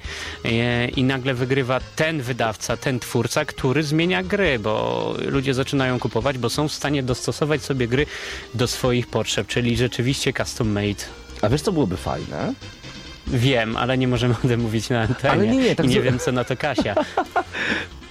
I 0.95 1.03
nagle 1.03 1.33
wygrywa 1.33 1.79
ten 1.95 2.21
wydawca, 2.21 2.77
ten 2.77 2.99
twórca, 2.99 3.45
który 3.45 3.83
zmienia 3.83 4.23
gry, 4.23 4.59
bo 4.59 5.15
ludzie 5.25 5.53
zaczynają 5.53 5.99
kupować, 5.99 6.10
bo 6.39 6.49
są 6.49 6.67
w 6.67 6.73
stanie 6.73 7.03
dostosować 7.03 7.61
sobie 7.63 7.87
gry 7.87 8.05
do 8.53 8.67
swoich 8.67 9.07
potrzeb, 9.07 9.47
czyli 9.47 9.77
rzeczywiście 9.77 10.33
custom 10.33 10.69
made. 10.71 11.03
A 11.41 11.49
wiesz, 11.49 11.61
co 11.61 11.71
byłoby 11.71 11.97
fajne? 11.97 12.53
Wiem, 13.31 13.77
ale 13.77 13.97
nie 13.97 14.07
możemy 14.07 14.33
o 14.43 14.47
tym 14.47 14.59
mówić 14.59 14.89
na 14.89 15.01
antenie. 15.01 15.31
Ale 15.33 15.47
nie, 15.47 15.57
nie, 15.57 15.75
tak 15.75 15.85
I 15.85 15.89
nie 15.89 15.99
zo- 15.99 16.03
wiem, 16.03 16.19
co 16.19 16.31
na 16.31 16.43
to 16.43 16.57
Kasia. 16.57 16.95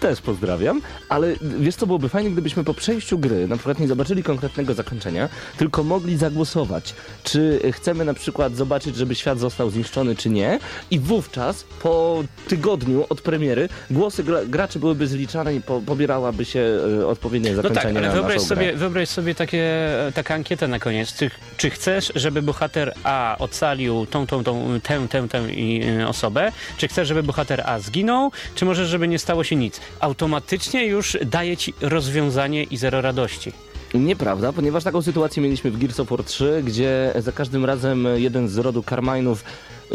Też 0.01 0.21
pozdrawiam, 0.21 0.81
ale 1.09 1.35
wiesz 1.59 1.75
co 1.75 1.87
byłoby 1.87 2.09
fajnie, 2.09 2.31
gdybyśmy 2.31 2.65
po 2.65 2.75
przejściu 2.75 3.19
gry 3.19 3.49
na 3.49 3.57
przykład 3.57 3.79
nie 3.79 3.89
zobaczyli 3.89 4.23
konkretnego 4.23 4.75
zakończenia, 4.75 5.29
tylko 5.57 5.83
mogli 5.85 6.17
zagłosować, 6.17 6.95
czy 7.25 7.61
chcemy 7.73 8.05
na 8.05 8.15
przykład 8.15 8.57
zobaczyć, 8.57 8.97
żeby 8.97 9.15
świat 9.15 9.39
został 9.39 9.71
zniszczony, 9.71 10.17
czy 10.17 10.31
nie 10.31 10.59
i 10.91 10.99
wówczas 10.99 11.65
po 11.83 12.25
tygodniu 12.49 13.07
od 13.09 13.21
premiery 13.21 13.69
głosy 13.91 14.25
gra 14.25 14.45
graczy 14.45 14.79
byłyby 14.79 15.07
zliczane 15.07 15.55
i 15.55 15.61
po 15.61 15.81
pobierałaby 15.81 16.45
się 16.45 16.79
e, 17.01 17.07
odpowiednie 17.07 17.51
No 17.53 17.63
tak, 17.63 17.73
zakończenie 17.75 17.99
ale 17.99 18.09
na 18.09 18.15
wyobraź 18.15 18.41
sobie, 18.41 18.77
wyobraź 18.77 19.09
sobie 19.09 19.35
takie, 19.35 19.69
taka 20.15 20.35
ankieta 20.35 20.69
na 20.69 20.79
koniec. 20.79 21.15
Czy, 21.15 21.31
czy 21.57 21.71
chcesz, 21.71 22.13
żeby 22.15 22.43
bohater 22.43 22.95
A 23.05 23.37
ocalił 23.39 24.07
tą, 24.07 24.27
tą, 24.27 24.45
tą, 24.45 24.81
tę, 24.83 25.09
tę, 25.11 25.29
tę 25.29 25.53
i, 25.53 25.83
y, 26.01 26.09
osobę? 26.09 26.53
Czy 26.77 26.89
chcesz, 26.89 27.09
żeby 27.09 27.23
bohater 27.23 27.63
A 27.67 27.79
zginął? 27.79 28.33
Czy 28.55 28.65
może, 28.65 28.87
żeby 28.87 29.09
nie 29.09 29.19
stało 29.19 29.45
się 29.45 29.57
nic? 29.57 29.81
Automatycznie 30.01 30.87
już 30.87 31.17
daje 31.25 31.57
ci 31.57 31.75
rozwiązanie 31.81 32.65
i 32.65 32.77
zero 32.77 33.01
radości. 33.01 33.53
Nieprawda, 33.95 34.53
ponieważ 34.53 34.85
taką 34.85 35.03
sytuację 35.03 35.43
mieliśmy 35.43 35.71
w 35.71 35.79
Gears 35.79 36.01
of 36.01 36.09
War 36.09 36.25
3, 36.25 36.63
gdzie 36.65 37.13
za 37.19 37.33
każdym 37.33 37.65
razem 37.65 38.09
jeden 38.15 38.49
z 38.49 38.59
rodu 38.59 38.81
Carmine'ów 38.81 39.37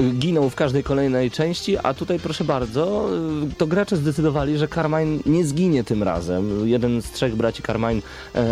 ginął 0.03 0.49
w 0.49 0.55
każdej 0.55 0.83
kolejnej 0.83 1.31
części, 1.31 1.77
a 1.77 1.93
tutaj 1.93 2.19
proszę 2.19 2.43
bardzo, 2.43 3.09
y, 3.51 3.55
to 3.55 3.67
gracze 3.67 3.97
zdecydowali, 3.97 4.57
że 4.57 4.67
Carmine 4.67 5.19
nie 5.25 5.45
zginie 5.45 5.83
tym 5.83 6.03
razem. 6.03 6.67
Jeden 6.69 7.01
z 7.01 7.11
trzech 7.11 7.35
braci 7.35 7.63
Carmine 7.63 8.01
e, 8.35 8.45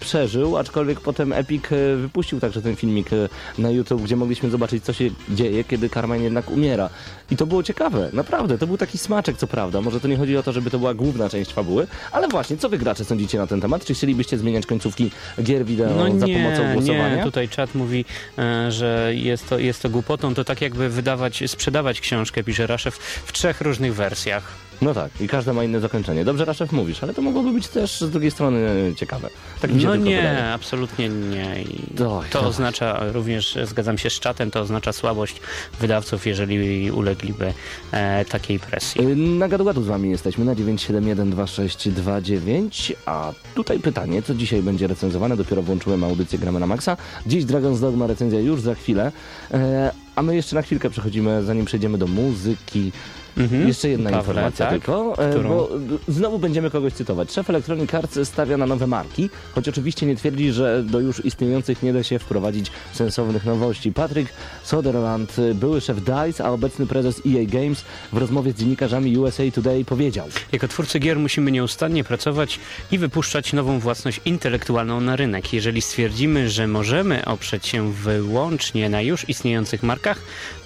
przeżył, 0.00 0.56
aczkolwiek 0.56 1.00
potem 1.00 1.32
Epic 1.32 1.64
e, 1.72 1.96
wypuścił 1.96 2.40
także 2.40 2.62
ten 2.62 2.76
filmik 2.76 3.12
e, 3.12 3.28
na 3.58 3.70
YouTube, 3.70 4.02
gdzie 4.02 4.16
mogliśmy 4.16 4.50
zobaczyć, 4.50 4.84
co 4.84 4.92
się 4.92 5.10
dzieje, 5.28 5.64
kiedy 5.64 5.88
Carmine 5.88 6.24
jednak 6.24 6.50
umiera. 6.50 6.90
I 7.30 7.36
to 7.36 7.46
było 7.46 7.62
ciekawe, 7.62 8.10
naprawdę, 8.12 8.58
to 8.58 8.66
był 8.66 8.76
taki 8.76 8.98
smaczek, 8.98 9.36
co 9.36 9.46
prawda. 9.46 9.80
Może 9.80 10.00
to 10.00 10.08
nie 10.08 10.16
chodzi 10.16 10.36
o 10.36 10.42
to, 10.42 10.52
żeby 10.52 10.70
to 10.70 10.78
była 10.78 10.94
główna 10.94 11.28
część 11.28 11.52
fabuły, 11.52 11.86
ale 12.12 12.28
właśnie, 12.28 12.56
co 12.56 12.68
wy 12.68 12.78
gracze 12.78 13.04
sądzicie 13.04 13.38
na 13.38 13.46
ten 13.46 13.60
temat? 13.60 13.84
Czy 13.84 13.94
chcielibyście 13.94 14.38
zmieniać 14.38 14.66
końcówki 14.66 15.10
gier 15.42 15.64
wideo 15.64 15.94
No 15.96 16.18
za 16.18 16.26
nie, 16.26 16.34
pomocą 16.34 16.72
głosowania? 16.72 17.16
nie, 17.16 17.22
tutaj 17.22 17.48
czat 17.48 17.74
mówi, 17.74 18.04
e, 18.38 18.72
że 18.72 19.12
jest 19.14 19.48
to, 19.48 19.58
jest 19.58 19.82
to 19.82 19.90
głupotą. 19.90 20.34
To 20.34 20.44
tak 20.44 20.61
jakby 20.62 20.88
wydawać, 20.88 21.42
sprzedawać 21.46 22.00
książkę, 22.00 22.44
pisze 22.44 22.66
Raszew, 22.66 22.96
w 23.26 23.32
trzech 23.32 23.60
różnych 23.60 23.94
wersjach. 23.94 24.71
No 24.82 24.94
tak, 24.94 25.20
i 25.20 25.28
każda 25.28 25.52
ma 25.52 25.64
inne 25.64 25.80
zakończenie. 25.80 26.24
Dobrze, 26.24 26.44
Raszef, 26.44 26.72
mówisz, 26.72 27.02
ale 27.02 27.14
to 27.14 27.22
mogłoby 27.22 27.52
być 27.52 27.68
też 27.68 28.00
z 28.00 28.10
drugiej 28.10 28.30
strony 28.30 28.58
ciekawe. 28.96 29.28
Tak 29.60 29.72
mi 29.74 29.80
się 29.80 29.86
No 29.86 29.96
nie, 29.96 30.16
wydaje. 30.16 30.52
absolutnie 30.52 31.08
nie. 31.08 31.62
I 31.62 31.82
to 31.96 32.04
doj. 32.04 32.26
oznacza, 32.48 33.00
również 33.12 33.58
zgadzam 33.64 33.98
się 33.98 34.10
z 34.10 34.20
czatem, 34.20 34.50
to 34.50 34.60
oznacza 34.60 34.92
słabość 34.92 35.36
wydawców, 35.80 36.26
jeżeli 36.26 36.90
ulegliby 36.90 37.52
e, 37.92 38.24
takiej 38.24 38.58
presji. 38.58 39.00
Y, 39.00 39.16
Na 39.16 39.48
gadu 39.48 39.64
gadu 39.64 39.82
z 39.82 39.86
wami 39.86 40.10
jesteśmy 40.10 40.44
na 40.44 40.54
9712629, 40.54 42.92
a 43.06 43.32
tutaj 43.54 43.78
pytanie, 43.78 44.22
co 44.22 44.34
dzisiaj 44.34 44.62
będzie 44.62 44.86
recenzowane, 44.86 45.36
dopiero 45.36 45.62
włączyłem 45.62 46.04
audycję 46.04 46.38
Gramy 46.38 46.60
na 46.60 46.66
Maxa. 46.66 46.96
Dziś 47.26 47.44
Dragon's 47.44 47.80
Dogma 47.80 48.06
recenzja 48.06 48.40
już 48.40 48.60
za 48.60 48.74
chwilę, 48.74 49.12
e, 49.54 49.90
a 50.16 50.22
my 50.22 50.36
jeszcze 50.36 50.56
na 50.56 50.62
chwilkę 50.62 50.90
przechodzimy, 50.90 51.42
zanim 51.44 51.64
przejdziemy 51.64 51.98
do 51.98 52.06
muzyki. 52.06 52.92
Mhm. 53.36 53.68
Jeszcze 53.68 53.88
jedna 53.88 54.10
Pawle, 54.10 54.20
informacja 54.20 54.66
tak? 54.66 54.74
tylko, 54.74 55.14
e, 55.18 55.30
Którą? 55.30 55.48
bo 55.48 55.68
d- 55.78 55.98
znowu 56.08 56.38
będziemy 56.38 56.70
kogoś 56.70 56.92
cytować. 56.92 57.32
Szef 57.32 57.50
Electronic 57.50 57.94
Arts 57.94 58.18
stawia 58.28 58.56
na 58.56 58.66
nowe 58.66 58.86
marki, 58.86 59.30
choć 59.54 59.68
oczywiście 59.68 60.06
nie 60.06 60.16
twierdzi, 60.16 60.52
że 60.52 60.82
do 60.86 61.00
już 61.00 61.24
istniejących 61.24 61.82
nie 61.82 61.92
da 61.92 62.02
się 62.02 62.18
wprowadzić 62.18 62.70
sensownych 62.92 63.44
nowości. 63.44 63.92
Patrick 63.92 64.32
Soderland, 64.64 65.36
były 65.54 65.80
szef 65.80 65.96
DICE, 66.00 66.44
a 66.44 66.50
obecny 66.50 66.86
prezes 66.86 67.22
EA 67.26 67.44
Games 67.46 67.84
w 68.12 68.16
rozmowie 68.16 68.52
z 68.52 68.56
dziennikarzami 68.56 69.18
USA 69.18 69.42
Today 69.54 69.84
powiedział 69.84 70.26
Jako 70.52 70.68
twórcy 70.68 70.98
gier 70.98 71.18
musimy 71.18 71.50
nieustannie 71.52 72.04
pracować 72.04 72.60
i 72.92 72.98
wypuszczać 72.98 73.52
nową 73.52 73.78
własność 73.78 74.20
intelektualną 74.24 75.00
na 75.00 75.16
rynek. 75.16 75.52
Jeżeli 75.52 75.82
stwierdzimy, 75.82 76.48
że 76.50 76.66
możemy 76.66 77.24
oprzeć 77.24 77.66
się 77.66 77.92
wyłącznie 77.92 78.88
na 78.88 79.02
już 79.02 79.28
istniejących 79.28 79.82
markach, 79.82 80.18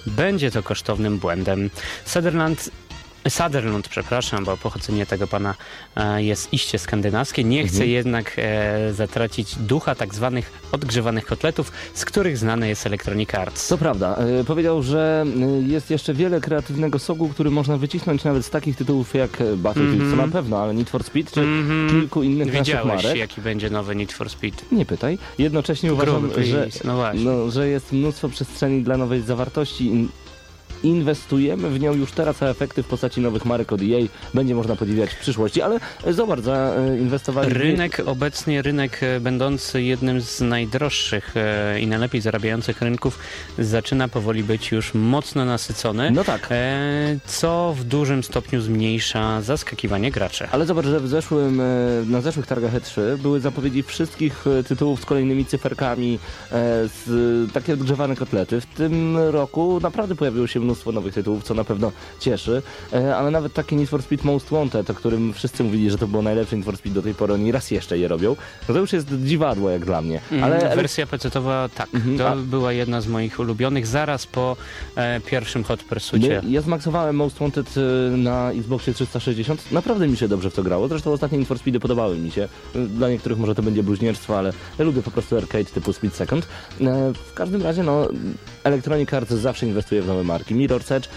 będzie 0.07 0.51
to 0.51 0.63
kosztownym 0.63 1.17
błędem. 1.17 1.69
Sutherland 2.05 2.69
Sutherland, 3.29 3.87
przepraszam, 3.87 4.45
bo 4.45 4.57
pochodzenie 4.57 5.05
tego 5.05 5.27
pana 5.27 5.55
e, 5.95 6.23
jest 6.23 6.53
iście 6.53 6.79
skandynawskie. 6.79 7.43
Nie 7.43 7.67
chce 7.67 7.87
jednak 7.87 8.33
e, 8.37 8.93
zatracić 8.93 9.55
ducha 9.55 9.95
tak 9.95 10.13
zwanych 10.15 10.51
odgrzewanych 10.71 11.25
kotletów, 11.25 11.71
z 11.93 12.05
których 12.05 12.37
znane 12.37 12.69
jest 12.69 12.85
Electronic 12.85 13.33
Arts. 13.35 13.67
Co 13.67 13.77
prawda, 13.77 14.17
y, 14.41 14.43
powiedział, 14.43 14.83
że 14.83 15.25
y, 15.63 15.67
jest 15.67 15.91
jeszcze 15.91 16.13
wiele 16.13 16.41
kreatywnego 16.41 16.99
soku, 16.99 17.29
który 17.29 17.51
można 17.51 17.77
wycisnąć 17.77 18.23
nawet 18.23 18.45
z 18.45 18.49
takich 18.49 18.75
tytułów 18.77 19.13
jak 19.15 19.41
y, 19.41 19.57
Battlefield, 19.57 20.01
Mhm. 20.01 20.11
co 20.19 20.25
na 20.27 20.31
pewno, 20.33 20.57
ale 20.63 20.73
Need 20.73 20.89
for 20.89 21.03
Speed 21.03 21.31
czy 21.33 21.41
Mhm. 21.41 21.89
kilku 21.89 22.23
innych 22.23 22.47
naszych 22.47 22.59
Widziałeś, 22.59 23.03
marek. 23.03 23.17
jaki 23.17 23.41
będzie 23.41 23.69
nowy 23.69 23.95
Need 23.95 24.11
for 24.13 24.29
Speed. 24.29 24.65
Nie 24.71 24.85
pytaj. 24.85 25.17
Jednocześnie 25.37 25.93
uważam, 25.93 26.29
że, 26.43 26.67
no 26.83 26.97
no, 27.13 27.51
że 27.51 27.67
jest 27.67 27.91
mnóstwo 27.91 28.29
przestrzeni 28.29 28.83
dla 28.83 28.97
nowej 28.97 29.21
zawartości. 29.21 30.07
In- 30.83 31.07
Inwestujemy 31.07 31.69
w 31.69 31.79
nią 31.79 31.93
już 31.93 32.11
teraz, 32.11 32.43
a 32.43 32.45
efekty 32.47 32.83
w 32.83 32.87
postaci 32.87 33.21
nowych 33.21 33.45
marek 33.45 33.73
od 33.73 33.81
EA 33.81 34.07
będzie 34.33 34.55
można 34.55 34.75
podziwiać 34.75 35.09
w 35.09 35.19
przyszłości, 35.19 35.61
ale 35.61 35.79
e, 36.05 36.13
zobacz, 36.13 36.39
zainwestowali... 36.39 37.53
Rynek 37.53 38.01
obecnie, 38.05 38.61
rynek 38.61 39.03
e, 39.03 39.19
będący 39.19 39.81
jednym 39.83 40.21
z 40.21 40.41
najdroższych 40.41 41.37
e, 41.37 41.79
i 41.79 41.87
najlepiej 41.87 42.21
zarabiających 42.21 42.81
rynków, 42.81 43.19
zaczyna 43.59 44.07
powoli 44.07 44.43
być 44.43 44.71
już 44.71 44.93
mocno 44.93 45.45
nasycony, 45.45 46.11
No 46.11 46.23
tak. 46.23 46.47
e, 46.51 47.17
co 47.25 47.73
w 47.77 47.83
dużym 47.83 48.23
stopniu 48.23 48.61
zmniejsza 48.61 49.41
zaskakiwanie 49.41 50.11
graczy. 50.11 50.47
Ale 50.51 50.65
zobacz, 50.65 50.85
że 50.85 50.99
w 50.99 51.07
zeszłym, 51.07 51.61
e, 51.61 51.63
na 52.05 52.21
zeszłych 52.21 52.47
targach 52.47 52.73
E3 52.73 53.17
były 53.17 53.39
zapowiedzi 53.39 53.83
wszystkich 53.83 54.45
e, 54.47 54.63
tytułów 54.63 55.01
z 55.01 55.05
kolejnymi 55.05 55.45
cyferkami, 55.45 56.19
e, 56.51 56.87
z 56.87 57.09
e, 57.49 57.53
takie 57.53 57.73
odgrzewane 57.73 58.15
kotlety. 58.15 58.61
W 58.61 58.65
tym 58.65 59.17
roku 59.17 59.79
naprawdę 59.81 60.15
pojawiło 60.15 60.47
się 60.47 60.59
mnóstwo 60.67 60.91
nowych 60.91 61.13
tytułów, 61.13 61.43
co 61.43 61.53
na 61.53 61.63
pewno 61.63 61.91
cieszy, 62.19 62.61
e, 62.93 63.15
ale 63.17 63.31
nawet 63.31 63.53
taki 63.53 63.75
Need 63.75 63.89
for 63.89 64.01
Speed 64.03 64.23
Most 64.27 64.49
Wanted, 64.49 64.89
o 64.89 64.93
którym 64.93 65.33
wszyscy 65.33 65.63
mówili, 65.63 65.91
że 65.91 65.97
to 65.97 66.07
było 66.07 66.23
najlepsze 66.23 66.55
Need 66.55 66.65
for 66.65 66.77
Speed 66.77 66.95
do 66.95 67.01
tej 67.01 67.13
pory, 67.13 67.33
oni 67.33 67.51
raz 67.51 67.71
jeszcze 67.71 67.97
je 67.97 68.07
robią, 68.07 68.35
no 68.69 68.73
to 68.75 68.79
już 68.79 68.93
jest 68.93 69.07
dziwadło 69.25 69.69
jak 69.69 69.85
dla 69.85 70.01
mnie. 70.01 70.21
Ale 70.31 70.43
Ale, 70.57 70.75
wersja 70.75 71.05
PC-towa 71.05 71.69
tak, 71.75 71.87
Mhm, 71.93 72.17
to 72.17 72.29
a- 72.29 72.35
była 72.35 72.73
jedna 72.73 73.01
z 73.01 73.07
moich 73.07 73.39
ulubionych 73.39 73.87
zaraz 73.87 74.25
po 74.25 74.55
e, 74.95 75.19
pierwszym 75.21 75.63
Hot 75.63 75.83
Pursuitie. 75.83 76.41
Ja 76.49 76.61
zmaksowałem 76.61 77.15
Most 77.15 77.37
Wanted 77.39 77.77
y, 77.77 78.17
na 78.17 78.51
Xboxie 78.51 78.93
360. 78.93 79.71
Naprawdę 79.71 80.07
mi 80.07 80.17
się 80.17 80.27
dobrze 80.27 80.49
w 80.49 80.53
to 80.53 80.63
grało. 80.63 80.87
Zresztą 80.87 81.11
ostatnie 81.11 81.37
Need 81.37 81.47
for 81.47 81.59
Speedy 81.59 81.79
podobały 81.79 82.17
mi 82.17 82.31
się. 82.31 82.47
Y, 82.75 82.87
Dla 82.87 83.09
niektórych 83.09 83.37
może 83.37 83.55
to 83.55 83.63
będzie 83.63 83.83
bluźnierstwo, 83.83 84.37
ale 84.37 84.53
ja 84.79 84.85
lubię 84.85 85.01
po 85.01 85.11
prostu 85.11 85.37
arcade 85.37 85.65
typu 85.65 85.93
Speed 85.93 86.15
Second. 86.15 86.47
E, 86.81 87.13
W 87.13 87.33
każdym 87.33 87.61
razie, 87.61 87.83
no, 87.83 88.07
Electronic 88.67 89.13
Arts 89.13 89.31
zawsze 89.31 89.65
inwestuje 89.65 90.01
w 90.01 90.07
nowe 90.07 90.23
marki. 90.23 90.55
Mirror's 90.55 90.95
Edge 90.95 91.07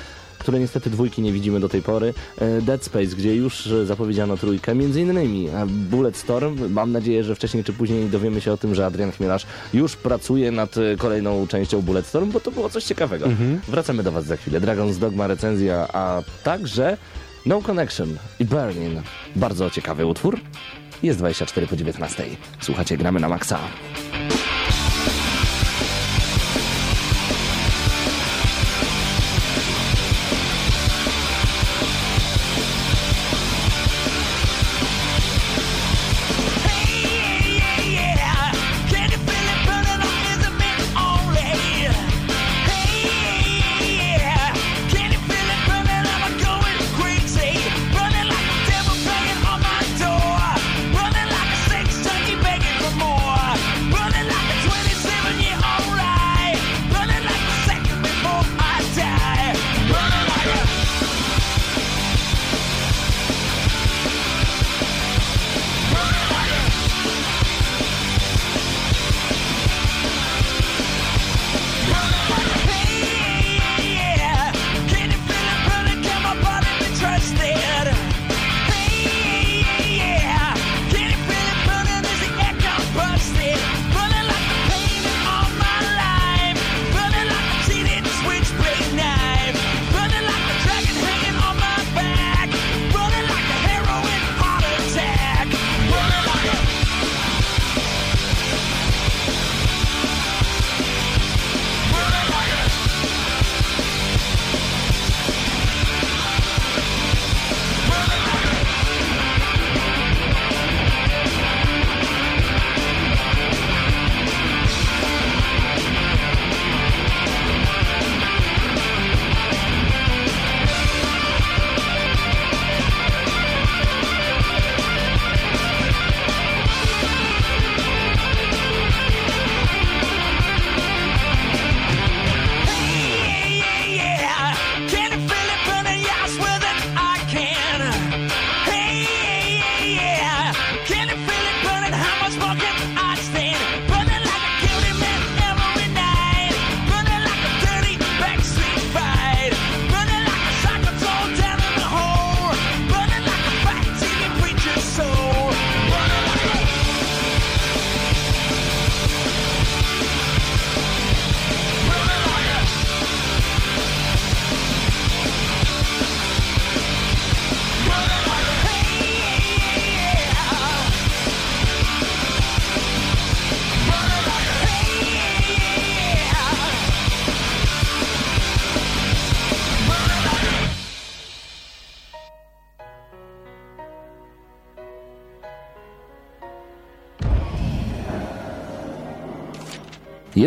które 0.41 0.61
niestety 0.61 0.91
dwójki 0.91 1.23
nie 1.23 1.33
widzimy 1.33 1.61
do 1.61 1.69
tej 1.69 1.83
pory. 1.83 2.15
E, 2.39 2.63
Dead 2.63 2.85
Space, 2.85 3.17
gdzie 3.17 3.35
już 3.35 3.67
e, 3.67 3.87
zapowiedziano 3.87 4.37
trójkę, 4.37 4.75
między 4.75 5.01
innymi 5.01 5.49
e, 5.49 5.67
Bulletstorm. 5.67 6.73
Mam 6.73 6.93
nadzieję, 6.93 7.25
że 7.25 7.35
wcześniej 7.35 7.65
czy 7.65 7.73
później 7.73 8.09
dowiemy 8.09 8.41
się 8.41 8.53
o 8.53 8.57
tym, 8.57 8.75
że 8.75 8.87
Adrian 8.87 9.13
Chmielarz 9.13 9.47
już 9.75 9.97
pracuje 9.97 10.51
nad 10.51 10.75
kolejną 10.99 11.47
częścią 11.47 11.83
Bulletstorm, 11.83 12.31
bo 12.31 12.41
to 12.41 12.51
było 12.51 12.69
coś 12.69 12.85
ciekawego. 12.85 13.27
Wracamy 13.69 14.03
do 14.03 14.13
Was 14.13 14.25
za 14.25 14.37
chwilę. 14.37 14.61
Dragon's 14.61 14.99
Dogma 14.99 15.27
recenzja, 15.27 15.89
a 15.93 16.23
także 16.45 16.97
No 17.47 17.63
Connection 17.63 18.17
i 18.41 18.45
Burning. 18.45 19.03
Bardzo 19.37 19.71
ciekawy 19.71 20.07
utwór. 20.07 20.41
Jest 21.03 21.19
24 21.19 21.67
po 21.67 21.77
19. 21.77 22.25
Słuchacie, 22.61 22.97
gramy 22.97 23.21
na 23.21 23.29
maksa. 23.29 23.59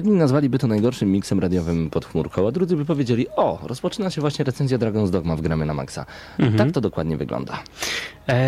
Jedni 0.03 0.17
nazwaliby 0.17 0.59
to 0.59 0.67
najgorszym 0.67 1.11
miksem 1.11 1.39
radiowym 1.39 1.89
pod 1.89 2.05
chmurką, 2.05 2.47
a 2.47 2.51
drudzy 2.51 2.75
by 2.75 2.85
powiedzieli, 2.85 3.27
o, 3.35 3.59
rozpoczyna 3.63 4.09
się 4.09 4.21
właśnie 4.21 4.45
recenzja 4.45 4.77
Dragon's 4.77 5.09
Dogma 5.09 5.35
w 5.35 5.41
Gramy 5.41 5.65
na 5.65 5.73
Maxa. 5.73 6.05
Tak 6.57 6.71
to 6.71 6.81
dokładnie 6.81 7.17
wygląda. 7.17 7.63
E, 8.29 8.43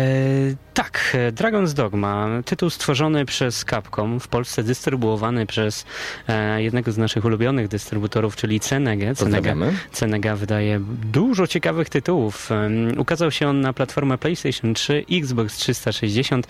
tak, 0.74 1.16
Dragon's 1.32 1.72
Dogma, 1.72 2.28
tytuł 2.44 2.70
stworzony 2.70 3.24
przez 3.24 3.64
Capcom, 3.64 4.20
w 4.20 4.28
Polsce 4.28 4.62
dystrybuowany 4.62 5.46
przez 5.46 5.84
e, 6.28 6.62
jednego 6.62 6.92
z 6.92 6.98
naszych 6.98 7.24
ulubionych 7.24 7.68
dystrybutorów, 7.68 8.36
czyli 8.36 8.60
Cenegę. 8.60 9.14
Cenega. 9.14 9.54
Cenega 9.92 10.36
wydaje 10.36 10.80
dużo 11.12 11.46
ciekawych 11.46 11.88
tytułów. 11.88 12.50
Ukazał 12.98 13.30
się 13.30 13.48
on 13.48 13.60
na 13.60 13.72
platformę 13.72 14.18
PlayStation 14.18 14.74
3, 14.74 15.04
Xbox 15.12 15.56
360 15.56 16.46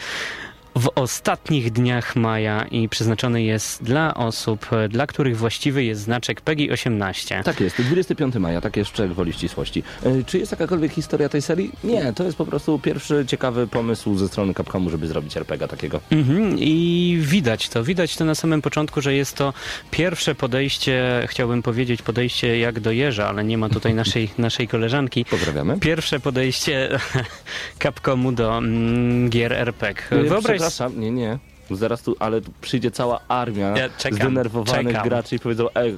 w 0.77 0.91
ostatnich 0.95 1.73
dniach 1.73 2.17
maja 2.17 2.65
i 2.71 2.89
przeznaczony 2.89 3.43
jest 3.43 3.83
dla 3.83 4.15
osób, 4.15 4.67
dla 4.89 5.07
których 5.07 5.37
właściwy 5.37 5.85
jest 5.85 6.01
znaczek 6.01 6.41
PEGI 6.41 6.71
18. 6.71 7.43
Tak 7.45 7.61
jest, 7.61 7.83
25 7.83 8.35
maja, 8.35 8.61
tak 8.61 8.77
jeszcze 8.77 9.09
woli 9.09 9.33
ścisłości. 9.33 9.83
E, 10.05 10.25
Czy 10.25 10.39
jest 10.39 10.53
jakakolwiek 10.53 10.93
historia 10.93 11.29
tej 11.29 11.43
serii? 11.43 11.73
Nie, 11.85 12.13
to 12.13 12.25
jest 12.25 12.37
po 12.39 12.47
prostu 12.47 12.79
pierwszy 12.79 13.25
ciekawy 13.27 13.67
pomysł 13.67 14.17
ze 14.17 14.29
strony 14.29 14.55
Capcomu, 14.55 14.91
żeby 14.91 15.07
zrobić 15.07 15.37
RPG 15.37 15.69
takiego. 15.69 16.01
Mhm, 16.11 16.59
I 16.59 17.19
widać 17.21 17.69
to, 17.69 17.85
widać 17.85 18.17
to 18.17 18.25
na 18.25 18.35
samym 18.35 18.63
początku, 18.63 19.01
że 19.01 19.15
jest 19.15 19.37
to 19.37 19.53
pierwsze 19.91 20.35
podejście, 20.35 21.25
chciałbym 21.29 21.63
powiedzieć 21.63 22.03
podejście 22.03 22.59
jak 22.59 22.81
do 22.81 22.93
jeża, 22.93 23.29
ale 23.29 23.45
nie 23.45 23.59
ma 23.59 23.69
tutaj 23.69 23.95
naszej, 24.05 24.31
naszej 24.39 24.69
koleżanki. 24.69 25.25
Pozdrawiamy. 25.25 25.79
Pierwsze 25.81 26.21
podejście 26.21 26.89
Capcomu 27.83 28.33
do 28.33 28.59
mm, 28.59 29.31
gier 29.31 29.53
RPG. 29.53 30.03
E, 30.11 30.23
Wyobraź 30.23 30.66
Przepraszam, 30.69 31.01
nie, 31.01 31.11
nie. 31.11 31.39
Zaraz 31.71 32.03
tu, 32.03 32.17
ale 32.19 32.41
tu 32.41 32.53
przyjdzie 32.61 32.91
cała 32.91 33.21
armia 33.29 33.69
Ja 33.79 33.89
czekam, 33.99 34.19
zdenerwowanych 34.19 34.87
czekam. 34.87 35.09
graczy 35.09 35.37
i 35.37 35.39
powiedzą, 35.39 35.67
ej, 35.75 35.97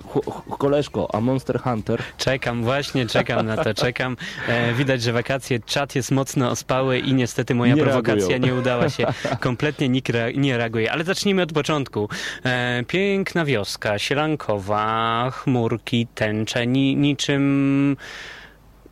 koleżko, 0.58 1.08
a 1.14 1.20
Monster 1.20 1.60
Hunter? 1.60 2.02
Czekam, 2.18 2.62
właśnie 2.62 3.06
czekam 3.06 3.46
na 3.46 3.56
to, 3.64 3.74
czekam. 3.74 4.16
E, 4.48 4.72
widać, 4.74 5.02
że 5.02 5.12
wakacje, 5.12 5.60
czat 5.60 5.94
jest 5.94 6.10
mocno 6.10 6.50
ospały 6.50 6.98
i 6.98 7.14
niestety 7.14 7.54
moja 7.54 7.74
Nie 7.74 7.82
prowokacja 7.82 8.28
reagują. 8.28 8.54
nie 8.54 8.60
udała 8.60 8.88
się. 8.88 9.06
Kompletnie 9.40 9.88
nikt 9.88 10.08
rea- 10.10 10.36
nie 10.38 10.56
reaguje. 10.58 10.92
Ale 10.92 11.04
zacznijmy 11.04 11.42
od 11.42 11.52
początku. 11.52 12.08
E, 12.44 12.82
piękna 12.86 13.44
wioska, 13.44 13.98
sielankowa, 13.98 15.30
chmurki, 15.30 16.06
tęcze, 16.14 16.66
ni, 16.66 16.96
niczym... 16.96 17.96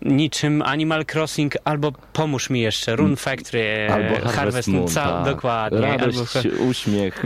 Niczym 0.02 0.62
Animal 0.62 1.04
Crossing, 1.14 1.54
albo 1.64 1.92
pomóż 2.12 2.50
mi 2.50 2.60
jeszcze, 2.60 2.96
Rune 2.96 3.16
Factory, 3.16 3.60
e, 3.88 3.94
Albo 3.94 4.28
Harvest, 4.28 4.68
Moon, 4.68 4.88
ca- 4.88 5.12
tak. 5.12 5.24
dokładnie. 5.34 5.80
Radość, 5.80 6.18
albo- 6.36 6.64
uśmiech, 6.64 7.22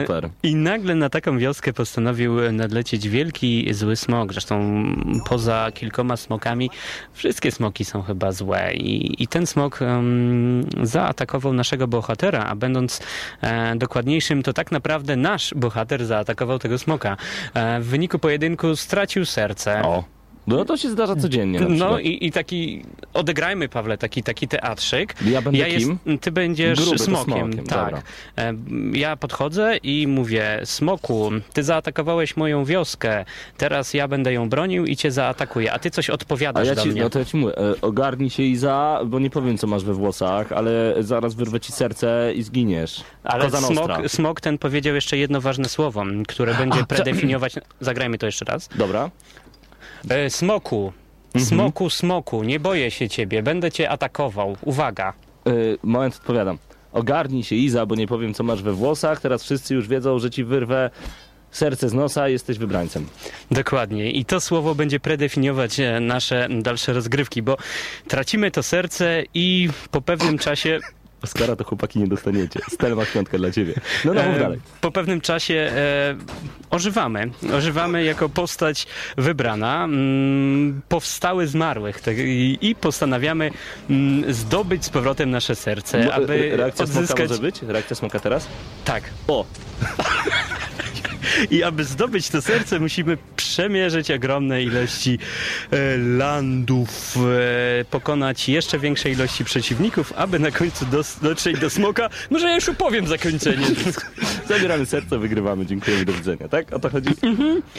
super. 0.00 0.28
I 0.42 0.54
nagle 0.54 0.94
na 0.94 1.08
taką 1.10 1.38
wioskę 1.38 1.72
postanowił 1.72 2.52
nadlecieć 2.52 3.08
wielki, 3.08 3.74
zły 3.74 3.96
smok. 3.96 4.32
Zresztą 4.32 4.84
poza 5.28 5.68
kilkoma 5.74 6.16
smokami, 6.16 6.70
wszystkie 7.12 7.52
smoki 7.52 7.84
są 7.84 8.02
chyba 8.02 8.32
złe. 8.32 8.74
I, 8.74 9.22
i 9.22 9.28
ten 9.28 9.46
smok 9.46 9.82
em, 9.82 10.66
zaatakował 10.82 11.52
naszego 11.52 11.88
bohatera, 11.88 12.44
a 12.44 12.54
będąc 12.56 13.00
e, 13.42 13.76
dokładniejszym, 13.76 14.42
to 14.42 14.52
tak 14.52 14.72
naprawdę 14.72 15.16
nasz 15.16 15.54
bohater 15.56 16.06
zaatakował 16.06 16.58
tego 16.58 16.78
smoka. 16.78 17.16
E, 17.54 17.80
w 17.80 17.84
wyniku 17.86 18.18
pojedynku 18.18 18.76
stracił 18.76 19.24
serce. 19.26 19.82
O, 19.82 20.04
no 20.46 20.64
to 20.64 20.76
się 20.76 20.90
zdarza 20.90 21.16
codziennie 21.16 21.60
No 21.60 21.98
i, 21.98 22.26
i 22.26 22.32
taki, 22.32 22.82
odegrajmy 23.14 23.68
Pawle, 23.68 23.98
taki, 23.98 24.22
taki 24.22 24.48
teatrzyk. 24.48 25.14
Ja 25.26 25.42
będę 25.42 25.64
kim? 25.64 25.98
Jest, 26.06 26.22
ty 26.22 26.32
będziesz 26.32 26.80
Gruby, 26.80 26.98
smokiem, 26.98 27.52
smokiem, 27.52 27.66
tak. 27.66 27.84
dobra. 27.90 28.02
Ja 28.92 29.16
podchodzę 29.16 29.76
i 29.76 30.06
mówię, 30.06 30.60
smoku, 30.64 31.30
ty 31.52 31.62
zaatakowałeś 31.62 32.36
moją 32.36 32.64
wioskę, 32.64 33.24
teraz 33.56 33.94
ja 33.94 34.08
będę 34.08 34.32
ją 34.32 34.48
bronił 34.48 34.86
i 34.86 34.96
cię 34.96 35.10
zaatakuję, 35.10 35.72
a 35.72 35.78
ty 35.78 35.90
coś 35.90 36.10
A 36.10 36.12
odpowiadasz 36.12 36.68
ja 36.68 36.74
do 36.74 36.82
ci, 36.82 36.88
mnie. 36.88 37.02
no 37.02 37.10
to 37.10 37.18
ja 37.18 37.24
ci 37.24 37.36
mówię, 37.36 37.58
e, 37.58 37.80
ogarnij 37.80 38.30
się 38.30 38.42
Iza, 38.42 39.00
bo 39.06 39.18
nie 39.18 39.30
powiem 39.30 39.58
co 39.58 39.66
masz 39.66 39.84
we 39.84 39.94
włosach, 39.94 40.52
ale 40.52 40.94
zaraz 41.00 41.34
wyrwę 41.34 41.60
ci 41.60 41.72
serce 41.72 42.32
i 42.34 42.42
zginiesz. 42.42 43.04
Ale 43.24 43.50
smok, 43.50 43.90
smok 44.08 44.40
ten 44.40 44.58
powiedział 44.58 44.94
jeszcze 44.94 45.16
jedno 45.16 45.40
ważne 45.40 45.68
słowo, 45.68 46.04
które 46.28 46.54
będzie 46.54 46.84
predefiniować... 46.84 47.54
Zagrajmy 47.80 48.18
to 48.18 48.26
jeszcze 48.26 48.44
raz. 48.44 48.68
Dobra? 48.74 49.10
E, 50.08 50.30
Smoku, 50.30 50.92
Mhm. 51.34 51.46
smoku, 51.48 51.90
smoku, 51.90 52.42
nie 52.42 52.60
boję 52.60 52.90
się 52.90 53.08
ciebie, 53.08 53.42
będę 53.42 53.70
cię 53.72 53.90
atakował. 53.90 54.56
Uwaga. 54.62 55.12
Y, 55.48 55.78
moment, 55.82 56.14
odpowiadam. 56.16 56.58
Ogarnij 56.92 57.42
się 57.44 57.56
Iza, 57.56 57.86
bo 57.86 57.94
nie 57.94 58.06
powiem 58.06 58.34
co 58.34 58.44
masz 58.44 58.62
we 58.62 58.72
włosach, 58.72 59.20
teraz 59.20 59.42
wszyscy 59.44 59.74
już 59.74 59.88
wiedzą, 59.88 60.18
że 60.18 60.30
ci 60.30 60.44
wyrwę 60.44 60.90
serce 61.50 61.88
z 61.88 61.94
nosa 61.94 62.28
jesteś 62.28 62.58
wybrańcem. 62.58 63.06
Dokładnie. 63.50 64.10
I 64.10 64.24
to 64.24 64.40
słowo 64.40 64.74
będzie 64.74 65.00
predefiniować 65.00 65.80
e, 65.80 66.00
nasze 66.00 66.48
dalsze 66.62 66.92
rozgrywki, 66.92 67.42
bo 67.42 67.56
tracimy 68.08 68.50
to 68.50 68.62
serce 68.62 69.22
i 69.34 69.68
po 69.90 70.00
pewnym 70.02 70.38
czasie 70.38 70.80
Oskara 71.22 71.56
to 71.56 71.64
chłopaki 71.64 71.98
nie 71.98 72.06
dostaniecie. 72.06 72.60
Stel 72.70 72.96
ma 72.96 73.06
piątkę 73.06 73.38
dla 73.38 73.50
ciebie. 73.50 73.74
No 74.04 74.14
no, 74.14 74.22
mów 74.22 74.36
E, 74.36 74.40
dalej. 74.40 74.60
Po 74.80 74.90
pewnym 74.90 75.20
czasie 75.20 75.54
e, 75.54 76.16
ożywamy. 76.70 77.30
Ożywamy 77.54 78.04
jako 78.04 78.28
postać 78.28 78.86
wybrana. 79.16 79.84
Mm, 79.84 80.82
powstały 80.88 81.46
zmarłych 81.46 82.00
tak, 82.00 82.18
i, 82.18 82.58
i 82.60 82.74
postanawiamy 82.74 83.50
mm, 83.90 84.34
zdobyć 84.34 84.84
z 84.84 84.90
powrotem 84.90 85.30
nasze 85.30 85.54
serce, 85.54 86.14
aby 86.14 86.52
e, 86.52 86.56
Reakcja 86.56 86.86
smoka 86.86 87.00
odzyskać... 87.00 87.28
może 87.30 87.42
być? 87.42 87.62
Reakcja 87.62 87.96
smoka 87.96 88.20
teraz? 88.20 88.48
Tak. 88.84 89.04
O! 89.28 89.44
I 91.50 91.62
aby 91.62 91.84
zdobyć 91.84 92.28
to 92.28 92.42
serce, 92.42 92.80
musimy 92.80 93.18
przemierzyć 93.36 94.10
ogromne 94.10 94.62
ilości 94.62 95.18
e, 95.70 95.98
landów, 95.98 97.16
e, 97.80 97.84
pokonać 97.84 98.48
jeszcze 98.48 98.78
większe 98.78 99.10
ilości 99.10 99.44
przeciwników, 99.44 100.12
aby 100.16 100.38
na 100.38 100.50
końcu 100.50 100.86
dotrzeć 101.22 101.58
do 101.58 101.70
smoka. 101.70 102.08
Może 102.30 102.48
ja 102.48 102.54
już 102.54 102.68
opowiem 102.68 103.06
zakończenie. 103.06 103.66
Zabieramy 104.48 104.86
serce, 104.86 105.18
wygrywamy, 105.18 105.66
dziękujemy, 105.66 106.04
do 106.04 106.12
widzenia, 106.12 106.48
tak? 106.48 106.72
O 106.72 106.78
to 106.78 106.90
chodzi? 106.90 107.10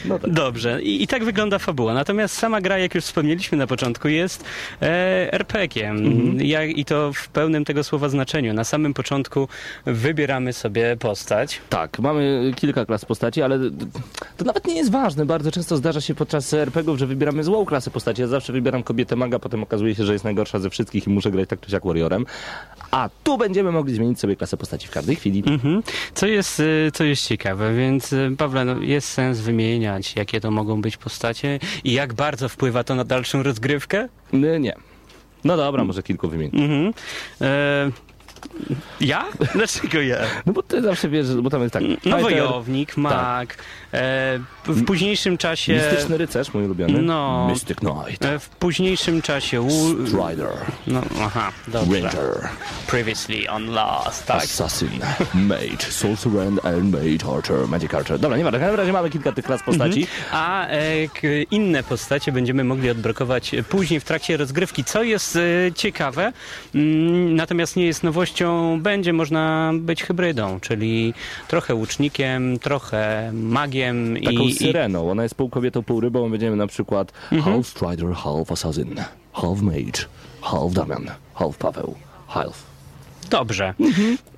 No 0.04 0.18
tak. 0.18 0.30
Dobrze, 0.30 0.82
I, 0.82 1.02
i 1.02 1.06
tak 1.06 1.24
wygląda 1.24 1.58
fabuła. 1.58 1.94
Natomiast 1.94 2.36
sama 2.36 2.60
gra, 2.60 2.78
jak 2.78 2.94
już 2.94 3.04
wspomnieliśmy 3.04 3.58
na 3.58 3.66
początku, 3.66 4.08
jest 4.08 4.44
e, 4.82 5.32
RPG-iem. 5.32 6.38
Jak, 6.40 6.70
I 6.70 6.84
to 6.84 7.12
w 7.12 7.28
pełnym 7.28 7.64
tego 7.64 7.84
słowa 7.84 8.08
znaczeniu. 8.08 8.54
Na 8.54 8.64
samym 8.64 8.94
początku 8.94 9.48
wybieramy 9.86 10.52
sobie 10.52 10.96
postać. 10.96 11.60
Tak, 11.68 11.98
mamy 11.98 12.52
kilka 12.56 12.86
klas 12.86 13.04
postaci, 13.04 13.33
ale 13.42 13.58
to 14.36 14.44
nawet 14.44 14.66
nie 14.66 14.74
jest 14.74 14.90
ważne. 14.90 15.26
Bardzo 15.26 15.52
często 15.52 15.76
zdarza 15.76 16.00
się 16.00 16.14
podczas 16.14 16.54
RPGów, 16.54 16.98
że 16.98 17.06
wybieramy 17.06 17.44
złą 17.44 17.64
klasę 17.64 17.90
postaci. 17.90 18.20
Ja 18.20 18.26
zawsze 18.28 18.52
wybieram 18.52 18.82
kobietę 18.82 19.16
maga, 19.16 19.38
potem 19.38 19.62
okazuje 19.62 19.94
się, 19.94 20.04
że 20.04 20.12
jest 20.12 20.24
najgorsza 20.24 20.58
ze 20.58 20.70
wszystkich 20.70 21.06
i 21.06 21.10
muszę 21.10 21.30
grać 21.30 21.48
tak 21.48 21.60
czy 21.60 21.70
siak 21.70 21.84
warriorem. 21.84 22.26
A 22.90 23.08
tu 23.24 23.38
będziemy 23.38 23.72
mogli 23.72 23.94
zmienić 23.94 24.20
sobie 24.20 24.36
klasę 24.36 24.56
postaci 24.56 24.88
w 24.88 24.90
każdej 24.90 25.16
chwili. 25.16 25.42
Mhm. 25.46 25.82
Co 26.14 26.26
jest, 26.26 26.60
y, 26.60 26.90
co 26.94 27.04
jest 27.04 27.26
ciekawe, 27.26 27.74
więc 27.74 28.12
y, 28.12 28.34
Pawle, 28.38 28.64
no, 28.64 28.80
jest 28.80 29.08
sens 29.08 29.40
wymieniać, 29.40 30.16
jakie 30.16 30.40
to 30.40 30.50
mogą 30.50 30.80
być 30.80 30.96
postacie 30.96 31.58
i 31.84 31.92
jak 31.92 32.14
bardzo 32.14 32.48
wpływa 32.48 32.84
to 32.84 32.94
na 32.94 33.04
dalszą 33.04 33.42
rozgrywkę? 33.42 34.08
Nie, 34.32 34.60
nie. 34.60 34.74
No 35.44 35.56
dobra, 35.56 35.84
może 35.84 36.02
kilku 36.02 36.28
wymienię. 36.28 36.52
Mhm. 36.52 36.92
E, 37.40 37.90
ja? 39.00 39.24
Dlaczego 39.54 40.00
ja? 40.00 40.18
No 40.46 40.52
bo 40.52 40.62
ty 40.62 40.82
zawsze 40.82 41.08
wiesz, 41.08 41.34
bo 41.34 41.50
tam 41.50 41.62
jest 41.62 41.72
tak. 41.72 41.82
No 42.04 42.18
wojownik, 42.18 42.96
mag, 42.96 43.54
e, 43.54 43.56
w 44.66 44.84
późniejszym 44.86 45.38
czasie... 45.38 45.72
Mistyczny 45.74 46.18
rycerz, 46.18 46.54
mój 46.54 46.64
ulubiony. 46.64 47.02
No. 47.02 47.46
Mystic 47.50 47.78
Knight. 47.78 48.24
e, 48.24 48.38
W 48.38 48.48
późniejszym 48.48 49.22
czasie... 49.22 49.68
Strider. 50.06 50.48
No, 50.86 51.02
aha, 51.22 51.52
dobrze. 51.68 52.00
Ranger. 52.00 52.48
Previously 52.86 53.50
on 53.50 53.66
Lost, 53.66 54.26
tak. 54.26 54.36
Assassin, 54.42 54.88
Mage, 55.34 55.82
Sorcerer 55.90 56.46
and 56.46 56.90
Mage 56.92 57.34
Archer, 57.36 57.68
Magic 57.68 57.94
Archer. 57.94 58.18
Dobra, 58.18 58.36
nie 58.38 58.44
ma, 58.44 58.50
w 58.50 58.52
każdym 58.52 58.74
razie 58.74 58.92
mamy 58.92 59.10
kilka 59.10 59.32
tych 59.32 59.44
klas 59.44 59.62
postaci. 59.62 60.06
A 60.32 60.68
e, 60.68 60.78
inne 61.50 61.82
postacie 61.82 62.32
będziemy 62.32 62.64
mogli 62.64 62.90
odblokować 62.90 63.50
później 63.68 64.00
w 64.00 64.04
trakcie 64.04 64.36
rozgrywki, 64.36 64.84
co 64.84 65.02
jest 65.02 65.36
e, 65.36 65.72
ciekawe, 65.72 66.32
mm, 66.74 67.34
natomiast 67.36 67.76
nie 67.76 67.86
jest 67.86 68.02
nowością, 68.02 68.80
będzie 68.80 69.12
można 69.12 69.72
być 69.74 70.02
hybrydą, 70.02 70.60
czyli 70.60 71.14
trochę 71.48 71.74
łucznikiem, 71.74 72.58
trochę 72.58 73.30
magiem 73.34 73.83
Taką 74.24 74.42
i, 74.42 74.54
syreną. 74.54 75.10
Ona 75.10 75.22
jest 75.22 75.34
pół 75.34 75.48
kobietą, 75.48 75.82
pół 75.82 76.00
rybą. 76.00 76.30
Będziemy 76.30 76.56
na 76.56 76.66
przykład 76.66 77.12
half 77.44 77.66
Strider, 77.66 78.12
half 78.14 78.52
Assassin, 78.52 78.94
half 79.32 79.60
Mage, 79.60 80.06
half 80.40 80.72
Damian, 80.72 81.10
half 81.34 81.58
Paweł, 81.58 81.94
half. 82.26 82.74
Dobrze. 83.30 83.74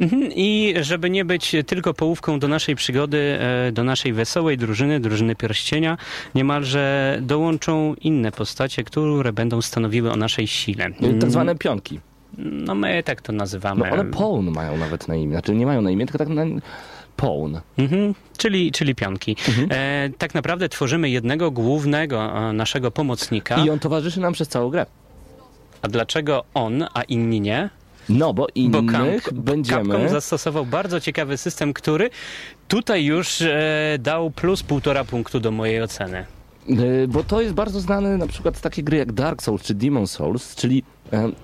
Mhm. 0.01 0.33
I 0.35 0.75
żeby 0.81 1.11
nie 1.11 1.25
być 1.25 1.57
tylko 1.67 1.95
połówką 1.95 2.39
do 2.39 2.49
naszej 2.49 2.77
przygody, 2.77 3.39
e, 3.41 3.73
do 3.73 3.85
naszej 3.85 4.13
wesołej 4.13 4.59
drużyny, 4.59 5.01
drużyny 5.01 5.37
pierścienia, 5.37 5.99
niemalże 6.35 7.19
dołączą 7.23 7.95
inne 8.01 8.33
postacie, 8.33 8.85
które 8.85 9.33
będą 9.33 9.63
stanowiły 9.63 10.13
o 10.13 10.17
naszej 10.17 10.47
sile. 10.47 10.91
Tak 11.21 11.31
zwane 11.31 11.55
pionki. 11.55 12.01
No 12.39 12.75
my 12.75 13.03
tak 13.03 13.23
to 13.23 13.33
nazywamy. 13.33 13.85
No 13.91 14.01
one 14.01 14.05
Pawn 14.11 14.51
mają 14.51 14.77
nawet 14.77 15.09
na 15.09 15.15
imię. 15.15 15.33
Znaczy 15.33 15.55
nie 15.55 15.67
mają 15.67 15.83
na 15.83 15.91
imię, 15.91 16.07
tylko 16.07 16.19
tak 16.19 16.29
na... 16.29 16.45
Pawn. 17.17 17.61
Mhm, 17.79 18.15
czyli, 18.37 18.73
czyli 18.73 18.95
pionki. 18.95 19.37
E, 19.71 20.11
tak 20.19 20.35
naprawdę 20.35 20.69
tworzymy 20.69 21.11
jednego 21.11 21.51
głównego 21.51 22.49
e, 22.49 22.53
naszego 22.53 22.91
pomocnika. 22.91 23.65
I 23.65 23.71
on 23.71 23.79
towarzyszy 23.79 24.21
nam 24.21 24.33
przez 24.33 24.49
całą 24.49 24.71
grę. 24.71 24.87
A 25.83 25.89
dlaczego 25.89 26.45
on, 26.55 26.85
a 26.95 27.03
inni 27.03 27.41
nie? 27.41 27.71
No, 28.09 28.35
bo 28.35 28.43
Bo 28.43 28.49
innych 28.55 28.93
Camp, 28.93 29.33
będziemy... 29.33 29.85
Capcom 29.85 30.09
zastosował 30.09 30.67
bardzo 30.67 31.01
ciekawy 31.01 31.37
system, 31.37 31.73
który 31.73 32.11
tutaj 32.69 33.05
już 33.05 33.43
e, 33.43 33.99
dał 33.99 34.31
plus 34.31 34.63
półtora 34.63 35.05
punktu 35.05 35.41
do 35.41 35.51
mojej 35.51 35.83
oceny. 35.83 36.27
E, 36.69 37.09
Bo 37.09 37.25
to 37.25 37.41
jest 37.41 37.55
bardzo 37.55 37.81
znane 37.81 38.17
na 38.17 38.27
przykład 38.27 38.57
z 38.57 38.61
takiej 38.61 38.85
gry 38.85 38.97
jak 38.97 39.13
Dark 39.13 39.43
Souls 39.43 39.63
czy 39.63 39.75
Demon 39.75 40.07
Souls, 40.07 40.55
czyli 40.55 40.83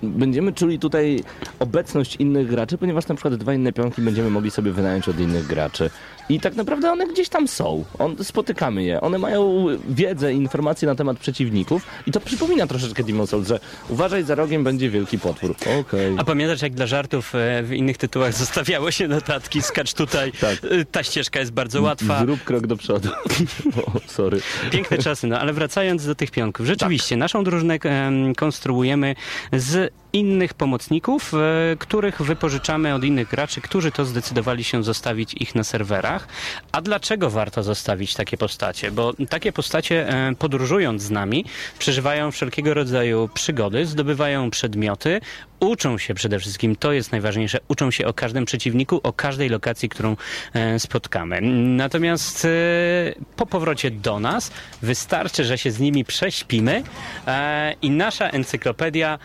będziemy 0.03 0.53
czuli 0.53 0.79
tutaj 0.79 1.23
obecność 1.59 2.15
innych 2.15 2.47
graczy, 2.47 2.77
ponieważ 2.77 3.07
na 3.07 3.15
przykład 3.15 3.35
dwa 3.35 3.53
inne 3.53 3.73
pionki 3.73 4.01
będziemy 4.01 4.29
mogli 4.29 4.51
sobie 4.51 4.71
wynająć 4.71 5.09
od 5.09 5.19
innych 5.19 5.47
graczy. 5.47 5.89
I 6.29 6.39
tak 6.39 6.55
naprawdę 6.55 6.91
one 6.91 7.07
gdzieś 7.07 7.29
tam 7.29 7.47
są. 7.47 7.85
On, 7.99 8.23
spotykamy 8.23 8.83
je. 8.83 9.01
One 9.01 9.17
mają 9.17 9.65
wiedzę 9.89 10.33
informacje 10.33 10.87
na 10.87 10.95
temat 10.95 11.17
przeciwników 11.19 11.85
i 12.07 12.11
to 12.11 12.19
przypomina 12.19 12.67
troszeczkę 12.67 13.03
Demon 13.03 13.27
Souls, 13.27 13.47
że 13.47 13.59
uważaj 13.89 14.23
za 14.23 14.35
rogiem 14.35 14.63
będzie 14.63 14.89
wielki 14.89 15.19
potwór. 15.19 15.55
Okej. 15.79 16.15
A 16.17 16.23
pamiętasz, 16.23 16.61
jak 16.61 16.73
dla 16.73 16.87
żartów 16.87 17.35
e, 17.35 17.63
w 17.63 17.73
innych 17.73 17.97
tytułach 17.97 18.33
zostawiało 18.43 18.91
się 18.91 19.07
notatki, 19.07 19.61
skacz 19.61 19.93
tutaj, 19.93 20.31
Tak. 20.31 20.53
e, 20.71 20.85
ta 20.85 21.03
ścieżka 21.03 21.39
jest 21.39 21.51
bardzo 21.51 21.81
łatwa. 21.81 22.19
Zrób 22.19 22.43
krok 22.43 22.67
do 22.67 22.77
przodu. 22.77 23.09
o, 23.85 23.91
sorry. 24.07 24.41
Piękne 24.71 24.97
czasy, 24.97 25.27
no 25.27 25.39
ale 25.39 25.53
wracając 25.53 26.05
do 26.05 26.15
tych 26.15 26.31
pionków. 26.31 26.65
Rzeczywiście, 26.65 27.17
naszą 27.17 27.43
drużynę 27.43 27.77
em, 27.83 28.35
konstruujemy 28.35 29.15
z 29.53 29.93
innych 30.13 30.53
pomocników, 30.53 31.33
e, 31.33 31.75
których 31.79 32.21
wypożyczamy 32.21 32.93
od 32.93 33.03
innych 33.03 33.29
graczy, 33.29 33.61
którzy 33.61 33.91
to 33.91 34.05
zdecydowali 34.05 34.63
się 34.63 34.83
zostawić 34.83 35.33
ich 35.33 35.55
na 35.55 35.63
serwerach. 35.63 36.27
A 36.71 36.81
dlaczego 36.81 37.29
warto 37.29 37.63
zostawić 37.63 38.13
takie 38.13 38.37
postacie? 38.37 38.91
Bo 38.91 39.13
takie 39.29 39.51
postacie 39.51 40.09
e, 40.09 40.35
podróżując 40.39 41.01
z 41.01 41.11
nami 41.11 41.45
przeżywają 41.79 42.31
wszelkiego 42.31 42.73
rodzaju 42.73 43.29
przygody, 43.33 43.85
zdobywają 43.85 44.49
przedmioty, 44.49 45.21
uczą 45.59 45.97
się 45.97 46.13
przede 46.13 46.39
wszystkim, 46.39 46.75
to 46.75 46.91
jest 46.91 47.11
najważniejsze, 47.11 47.59
uczą 47.67 47.91
się 47.91 48.07
o 48.07 48.13
każdym 48.13 48.45
przeciwniku, 48.45 48.99
o 49.03 49.13
każdej 49.13 49.49
lokacji, 49.49 49.89
którą 49.89 50.15
e, 50.53 50.79
spotkamy. 50.79 51.41
Natomiast 51.77 52.47
po 53.35 53.45
powrocie 53.45 53.91
do 53.91 54.19
nas 54.19 54.51
wystarczy, 54.81 55.43
że 55.43 55.57
się 55.57 55.71
z 55.71 55.79
nimi 55.79 56.05
prześpimy 56.05 56.83
i 57.81 57.91
nasza 57.91 58.29
encyklopedia 58.29 59.19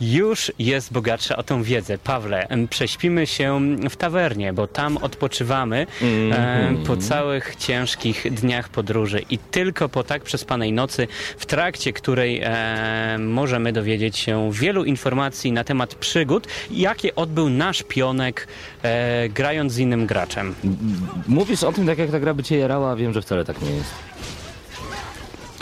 już 0.00 0.52
jest 0.58 0.92
bogatsza 0.92 1.36
o 1.36 1.42
tą 1.42 1.62
wiedzę. 1.62 1.98
Pawle, 1.98 2.48
prześpimy 2.70 3.26
się 3.26 3.60
w 3.90 3.96
tawernie, 3.96 4.52
bo 4.52 4.66
tam 4.66 4.96
odpoczywamy 4.96 5.86
e, 6.32 6.74
po 6.86 6.96
całych 6.96 7.56
ciężkich 7.56 8.34
dniach 8.34 8.68
podróży 8.68 9.22
i 9.30 9.38
tylko 9.38 9.88
po 9.88 10.04
tak 10.04 10.22
przespanej 10.22 10.72
nocy, 10.72 11.08
w 11.38 11.46
trakcie 11.46 11.92
której 11.92 12.40
e, 12.44 13.16
możemy 13.18 13.72
dowiedzieć 13.72 14.18
się 14.18 14.52
wielu 14.52 14.84
informacji 14.84 15.52
na 15.52 15.64
temat 15.64 15.94
przygód, 15.94 16.46
jakie 16.70 17.14
odbył 17.14 17.48
nasz 17.50 17.82
pionek 17.82 18.48
e, 18.82 19.28
grając 19.28 19.72
z 19.72 19.78
innym 19.78 20.06
graczem. 20.06 20.54
Mówisz 21.28 21.64
o 21.64 21.72
tym 21.72 21.86
tak, 21.86 21.98
jak 21.98 22.10
ta 22.10 22.20
gra 22.20 22.34
by 22.34 22.42
cię 22.42 22.58
jarała, 22.58 22.90
a 22.90 22.96
wiem, 22.96 23.12
że 23.12 23.22
wcale 23.22 23.44
tak 23.44 23.62
nie 23.62 23.70
jest. 23.70 23.90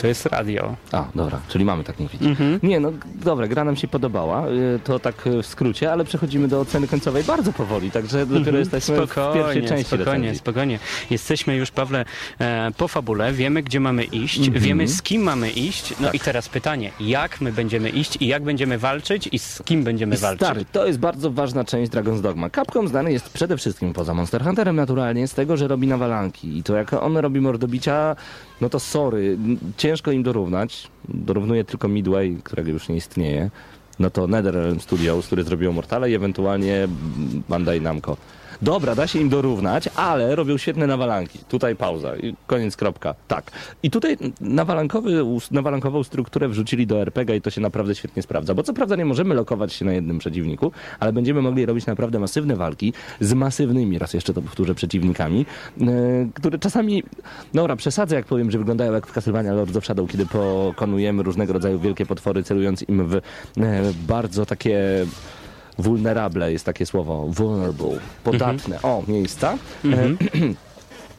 To 0.01 0.07
jest 0.07 0.25
radio. 0.25 0.75
A, 0.91 1.05
dobra, 1.15 1.39
czyli 1.47 1.65
mamy 1.65 1.83
tak 1.83 1.99
mówić. 1.99 2.21
Mhm. 2.21 2.59
Nie, 2.63 2.79
no 2.79 2.91
dobra, 3.23 3.47
gra 3.47 3.63
nam 3.63 3.75
się 3.75 3.87
podobała, 3.87 4.47
y, 4.47 4.79
to 4.83 4.99
tak 4.99 5.27
y, 5.27 5.41
w 5.43 5.47
skrócie, 5.47 5.91
ale 5.91 6.03
przechodzimy 6.05 6.47
do 6.47 6.59
oceny 6.59 6.87
końcowej 6.87 7.23
bardzo 7.23 7.53
powoli, 7.53 7.91
także 7.91 8.25
dopiero 8.25 8.57
jesteśmy 8.57 8.95
w 8.95 8.99
pierwszej 8.99 9.23
Mhm. 9.23 9.41
Spokojnie, 9.41 9.67
części 9.67 9.85
spokojnie, 9.85 10.11
recenzji. 10.13 10.39
spokojnie. 10.39 10.79
Jesteśmy 11.09 11.55
już, 11.55 11.71
Pawle, 11.71 12.05
e, 12.39 12.71
po 12.77 12.87
fabule, 12.87 13.33
wiemy, 13.33 13.63
gdzie 13.63 13.79
mamy 13.79 14.03
iść, 14.03 14.37
Mhm. 14.47 14.63
wiemy, 14.63 14.87
z 14.87 15.01
kim 15.01 15.21
mamy 15.21 15.51
iść. 15.51 15.93
No 15.99 16.05
Tak. 16.05 16.15
i 16.15 16.19
teraz 16.19 16.49
pytanie, 16.49 16.91
jak 16.99 17.41
my 17.41 17.51
będziemy 17.53 17.89
iść 17.89 18.17
i 18.19 18.27
jak 18.27 18.43
będziemy 18.43 18.77
walczyć 18.77 19.29
i 19.31 19.39
z 19.39 19.61
kim 19.65 19.83
będziemy 19.83 20.17
walczyć? 20.17 20.47
Stary, 20.47 20.65
to 20.71 20.87
jest 20.87 20.99
bardzo 20.99 21.31
ważna 21.31 21.63
część 21.63 21.91
Dragon's 21.91 22.21
Dogma. 22.21 22.49
Capcom 22.49 22.87
znany 22.87 23.11
jest 23.11 23.29
przede 23.29 23.57
wszystkim 23.57 23.93
poza 23.93 24.13
Monster 24.13 24.43
Hunterem 24.43 24.75
naturalnie 24.75 25.27
z 25.27 25.33
tego, 25.33 25.57
że 25.57 25.67
robi 25.67 25.87
nawalanki 25.87 26.57
i 26.57 26.63
to 26.63 26.75
jak 26.75 26.93
on 26.93 27.17
robi 27.17 27.41
mordobicia, 27.41 28.15
no 28.61 28.69
to 28.69 28.79
sorry, 28.79 29.37
ciężko 29.77 30.11
im 30.11 30.23
dorównać. 30.23 30.87
Dorównuje 31.09 31.63
tylko 31.63 31.87
Midway, 31.87 32.37
którego 32.43 32.69
już 32.71 32.89
nie 32.89 32.95
istnieje. 32.95 33.49
No 33.99 34.09
to 34.09 34.27
NetherRealm 34.27 34.79
Studios, 34.79 35.25
które 35.25 35.43
zrobiło 35.43 35.73
Mortale 35.73 36.11
i 36.11 36.15
ewentualnie 36.15 36.87
Bandai 37.49 37.81
Namco. 37.81 38.17
Dobra, 38.61 38.95
da 38.95 39.07
się 39.07 39.19
im 39.19 39.29
dorównać, 39.29 39.89
ale 39.95 40.35
robią 40.35 40.57
świetne 40.57 40.87
nawalanki. 40.87 41.39
Tutaj 41.49 41.75
pauza 41.75 42.13
koniec, 42.47 42.75
kropka. 42.75 43.15
Tak. 43.27 43.51
I 43.83 43.91
tutaj 43.91 44.17
nawalankową 45.51 46.03
strukturę 46.03 46.47
wrzucili 46.47 46.87
do 46.87 47.01
RPG 47.01 47.35
i 47.35 47.41
to 47.41 47.49
się 47.49 47.61
naprawdę 47.61 47.95
świetnie 47.95 48.23
sprawdza. 48.23 48.53
Bo 48.53 48.63
co 48.63 48.73
prawda 48.73 48.95
nie 48.95 49.05
możemy 49.05 49.35
lokować 49.35 49.73
się 49.73 49.85
na 49.85 49.93
jednym 49.93 50.19
przeciwniku, 50.19 50.71
ale 50.99 51.13
będziemy 51.13 51.41
mogli 51.41 51.65
robić 51.65 51.85
naprawdę 51.85 52.19
masywne 52.19 52.55
walki 52.55 52.93
z 53.19 53.33
masywnymi, 53.33 53.99
raz 53.99 54.13
jeszcze 54.13 54.33
to 54.33 54.41
powtórzę, 54.41 54.75
przeciwnikami, 54.75 55.45
e, 55.81 55.85
które 56.33 56.59
czasami, 56.59 57.03
dobra, 57.53 57.75
przesadzę 57.75 58.15
jak 58.15 58.25
powiem, 58.25 58.51
że 58.51 58.57
wyglądają 58.57 58.93
jak 58.93 59.07
w 59.07 59.11
Castlevania 59.11 59.53
Lords 59.53 59.75
of 59.75 59.85
Shadow, 59.85 60.11
kiedy 60.11 60.25
pokonujemy 60.25 61.23
różnego 61.23 61.53
rodzaju 61.53 61.79
wielkie 61.79 62.05
potwory, 62.05 62.43
celując 62.43 62.89
im 62.89 63.07
w 63.07 63.15
e, 63.15 63.21
bardzo 64.07 64.45
takie 64.45 65.05
vulnerable 65.77 66.51
jest 66.51 66.65
takie 66.65 66.85
słowo, 66.85 67.25
vulnerable, 67.27 67.99
podatne, 68.23 68.81
o, 68.81 69.03
miejsca. 69.07 69.57
E, 69.85 69.87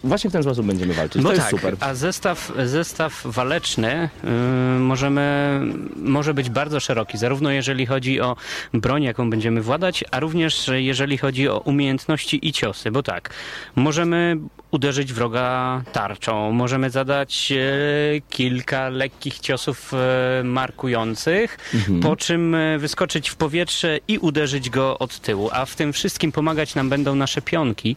Właśnie 0.04 0.30
w 0.30 0.32
ten 0.32 0.42
sposób 0.42 0.66
będziemy 0.66 0.94
walczyć. 0.94 1.22
Bo 1.22 1.28
to 1.28 1.36
tak, 1.36 1.52
jest 1.52 1.62
super. 1.62 1.76
a 1.80 1.94
zestaw, 1.94 2.52
zestaw 2.64 3.22
waleczny 3.24 4.08
yy, 4.24 4.30
możemy, 4.78 5.60
może 5.96 6.34
być 6.34 6.50
bardzo 6.50 6.80
szeroki, 6.80 7.18
zarówno 7.18 7.50
jeżeli 7.50 7.86
chodzi 7.86 8.20
o 8.20 8.36
broń, 8.74 9.02
jaką 9.02 9.30
będziemy 9.30 9.62
władać, 9.62 10.04
a 10.10 10.20
również 10.20 10.70
jeżeli 10.74 11.18
chodzi 11.18 11.48
o 11.48 11.58
umiejętności 11.58 12.48
i 12.48 12.52
ciosy, 12.52 12.90
bo 12.90 13.02
tak, 13.02 13.30
możemy 13.76 14.36
uderzyć 14.72 15.12
wroga 15.12 15.82
tarczą, 15.92 16.52
możemy 16.52 16.90
zadać 16.90 17.52
e, 17.52 18.20
kilka 18.30 18.88
lekkich 18.88 19.38
ciosów 19.38 19.92
e, 19.94 20.42
markujących, 20.44 21.58
po 22.02 22.16
czym 22.16 22.54
e, 22.54 22.78
wyskoczyć 22.78 23.30
w 23.30 23.36
powietrze 23.36 23.98
i 24.08 24.18
uderzyć 24.18 24.70
go 24.70 24.98
od 24.98 25.20
tyłu, 25.20 25.50
a 25.52 25.64
w 25.64 25.76
tym 25.76 25.92
wszystkim 25.92 26.32
pomagać 26.32 26.74
nam 26.74 26.88
będą 26.88 27.14
nasze 27.14 27.42
pionki, 27.42 27.96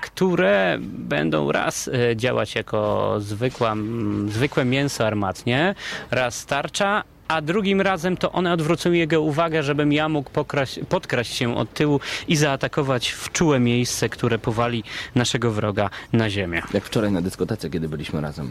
które 0.00 0.78
będą 0.80 1.52
raz 1.52 1.90
działać 2.16 2.54
jako 2.54 3.14
zwykła, 3.18 3.74
zwykłe 4.28 4.64
mięso 4.64 5.06
armatnie, 5.06 5.74
raz 6.10 6.46
tarcza, 6.46 7.02
a 7.28 7.40
drugim 7.40 7.80
razem 7.80 8.16
to 8.16 8.32
one 8.32 8.52
odwrócą 8.52 8.92
jego 8.92 9.20
uwagę, 9.20 9.62
żebym 9.62 9.92
ja 9.92 10.08
mógł 10.08 10.30
pokraść, 10.30 10.80
podkraść 10.88 11.34
się 11.34 11.56
od 11.56 11.72
tyłu 11.74 12.00
i 12.28 12.36
zaatakować 12.36 13.08
w 13.10 13.32
czułe 13.32 13.60
miejsce, 13.60 14.08
które 14.08 14.38
powali 14.38 14.84
naszego 15.14 15.50
wroga 15.50 15.90
na 16.12 16.30
ziemię. 16.30 16.62
Jak 16.74 16.84
wczoraj 16.84 17.12
na 17.12 17.22
dyskotece, 17.22 17.70
kiedy 17.70 17.88
byliśmy 17.88 18.20
razem. 18.20 18.50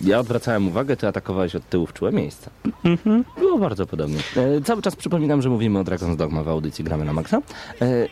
Ja 0.00 0.18
odwracałem 0.18 0.68
uwagę, 0.68 0.96
ty 0.96 1.06
atakowałeś 1.06 1.54
od 1.54 1.68
tyłu 1.68 1.86
w 1.86 1.92
czułe 1.92 2.12
miejsce. 2.12 2.50
Było 3.38 3.58
bardzo 3.58 3.86
podobnie. 3.86 4.18
E, 4.36 4.60
cały 4.60 4.82
czas 4.82 4.96
przypominam, 4.96 5.42
że 5.42 5.48
mówimy 5.48 5.78
o 5.78 5.82
Dragon's 5.84 6.16
Dogma 6.16 6.42
w 6.42 6.48
audycji 6.48 6.84
Gramy 6.84 7.04
na 7.04 7.12
Maxa. 7.12 7.42
E, 7.82 8.08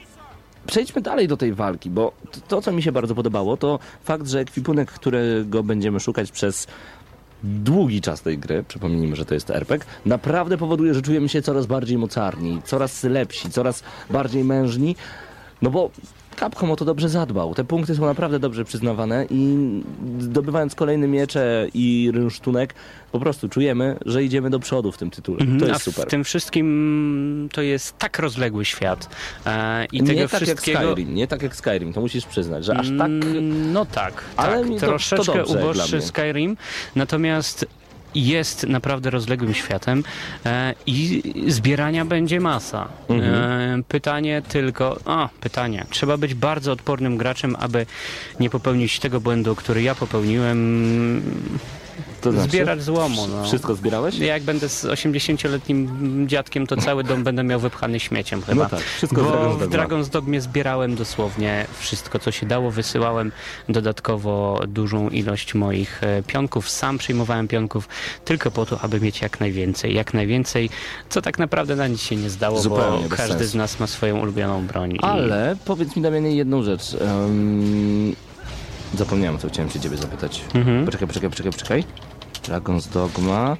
Przejdźmy 0.66 1.03
dalej 1.03 1.29
do 1.29 1.37
tej 1.37 1.55
walki, 1.55 1.90
bo 1.90 2.12
to, 2.31 2.40
to, 2.49 2.62
co 2.62 2.73
mi 2.73 2.83
się 2.83 2.92
bardzo 2.92 3.14
podobało, 3.14 3.57
to 3.57 3.79
fakt, 4.05 4.27
że 4.27 4.40
ekwipunek, 4.40 4.90
którego 4.90 5.62
będziemy 5.62 6.01
szukać 6.01 6.31
przez 6.33 6.66
długi 7.43 8.01
czas 8.01 8.23
tej 8.23 8.39
gry, 8.39 8.65
przypomnijmy, 8.69 9.17
że 9.17 9.25
to 9.25 9.35
jest 9.35 9.51
RPG, 9.51 9.87
naprawdę 10.07 10.59
powoduje, 10.59 10.95
że 10.95 11.03
czujemy 11.03 11.29
się 11.29 11.43
coraz 11.43 11.67
bardziej 11.67 11.99
mocarni, 11.99 12.63
coraz 12.65 13.05
lepsi, 13.05 13.51
coraz 13.51 13.83
bardziej 14.11 14.45
mężni, 14.45 14.97
no 15.63 15.71
bo 15.71 15.91
Capcom 16.40 16.71
o 16.71 16.77
to 16.77 16.85
dobrze 16.85 17.09
zadbał. 17.09 17.55
Te 17.55 17.64
punkty 17.64 17.95
są 17.95 18.07
naprawdę 18.07 18.38
dobrze 18.38 18.64
przyznawane 18.64 19.27
i 19.31 19.57
zdobywając 20.18 20.75
kolejne 20.75 21.09
miecze 21.09 21.66
i 21.75 22.11
rynsztunek, 22.14 22.75
po 23.12 23.21
prostu 23.21 23.49
czujemy, 23.49 23.97
że 24.07 24.25
idziemy 24.25 24.51
do 24.51 24.59
przodu 24.61 24.92
w 24.92 24.98
tym 24.98 25.11
tytule. 25.11 25.38
To 25.38 25.44
Mhm, 25.44 25.65
A 25.71 25.73
jest 25.73 25.83
super. 25.85 26.07
w 26.07 26.11
tym 26.11 26.25
wszystkim 26.25 27.48
to 27.52 27.63
jest 27.63 27.98
tak 27.98 28.19
rozległy 28.19 28.65
świat. 28.65 29.09
E, 29.46 29.85
I 29.92 30.00
tego 30.00 30.13
nie 30.13 30.29
tak 30.29 30.42
wszystkiego. 30.42 30.79
jak 30.81 30.88
Skyrim, 30.90 31.15
nie 31.15 31.27
tak 31.27 31.42
jak 31.42 31.57
Skyrim, 31.57 31.92
to 31.92 32.00
musisz 32.00 32.27
przyznać, 32.27 32.65
że 32.65 32.77
aż 32.77 32.87
tak... 32.88 33.07
Mm, 33.07 33.73
No 33.73 33.87
tak, 33.87 34.25
Ale 34.37 34.59
tak. 34.59 34.69
mi 34.69 34.75
to- 34.75 34.81
to 34.81 34.87
troszeczkę 34.87 35.44
uboższy. 35.44 36.00
Skyrim, 36.02 36.57
natomiast 36.96 37.67
jest 38.15 38.67
naprawdę 38.67 39.10
rozległym 39.10 39.54
światem 39.54 40.04
e, 40.46 40.75
i 40.87 41.23
zbierania 41.48 42.04
będzie 42.04 42.40
masa. 42.40 42.88
Mhm. 43.08 43.35
E, 43.81 43.83
pytanie 43.83 44.42
tylko, 44.48 44.98
a 45.04 45.29
pytanie, 45.40 45.85
trzeba 45.90 46.17
być 46.17 46.35
bardzo 46.35 46.73
odpornym 46.73 47.17
graczem, 47.17 47.56
aby 47.58 47.87
nie 48.40 48.50
popełnić 48.50 48.98
tego 48.98 49.21
błędu, 49.21 49.54
który 49.54 49.83
ja 49.83 49.94
popełniłem 49.94 51.23
To 52.21 52.33
znaczy? 52.33 52.49
Zbierać 52.49 52.83
złomu, 52.83 53.27
no. 53.27 53.45
Wszystko 53.45 53.75
zbierałeś? 53.75 54.19
Jak 54.19 54.43
będę 54.43 54.69
z 54.69 54.85
80-letnim 54.85 55.88
dziadkiem, 56.27 56.67
to 56.67 56.77
cały 56.77 57.05
dom 57.05 57.25
będę 57.25 57.45
miał 57.45 57.61
wypchany 57.61 58.01
śmieciem 58.01 58.43
chyba. 58.43 58.63
No 58.63 58.69
tak, 58.71 58.81
wszystko 58.81 59.21
z 59.21 59.25
Bo 59.25 59.31
Dragon's 59.33 59.57
w 59.57 59.59
Dogma. 59.61 59.77
Dragon's 59.87 60.09
Dogmie 60.09 60.40
zbierałem 60.40 60.95
dosłownie 60.95 61.67
wszystko, 61.79 62.19
co 62.19 62.31
się 62.31 62.47
dało. 62.47 62.71
Wysyłałem 62.71 63.33
dodatkowo 63.69 64.61
dużą 64.69 65.09
ilość 65.09 65.55
moich 65.55 66.03
e, 66.03 66.23
pionków. 66.23 66.71
Sam 66.71 66.99
przyjmowałem 66.99 67.49
pionków 67.49 67.88
tylko 68.25 68.51
po 68.51 68.67
to, 68.67 68.81
aby 68.81 69.01
mieć 69.01 69.21
jak 69.23 69.40
najwięcej. 69.40 69.95
Jak 69.95 70.15
najwięcej, 70.15 70.71
co 71.11 71.23
tak 71.23 71.38
naprawdę 71.38 71.77
na 71.77 71.87
nic 71.87 72.03
się 72.03 72.17
nie 72.17 72.31
zdało, 72.31 72.61
Zupełnie 72.61 73.09
bo 73.09 73.17
każdy 73.17 73.35
sensu. 73.38 73.53
z 73.53 73.55
nas 73.55 73.81
ma 73.81 73.87
swoją 73.87 74.19
ulubioną 74.21 74.67
broń. 74.67 74.93
I- 74.93 74.99
Ale 75.01 75.57
powiedz 75.65 75.97
mi, 75.97 76.03
Damianie, 76.03 76.37
jedną 76.37 76.63
rzecz. 76.63 76.97
Um, 77.01 78.15
zapomniałem, 78.95 79.38
co 79.38 79.49
chciałem 79.49 79.71
się 79.71 79.81
ciebie 79.81 79.97
zapytać. 79.97 80.45
Mhm. 80.55 80.85
Poczekaj, 80.85 81.09
poczekaj, 81.09 81.31
poczekaj, 81.31 81.53
poczekaj. 81.53 81.85
Dragon's 82.43 82.93
Dogma. 82.93 83.57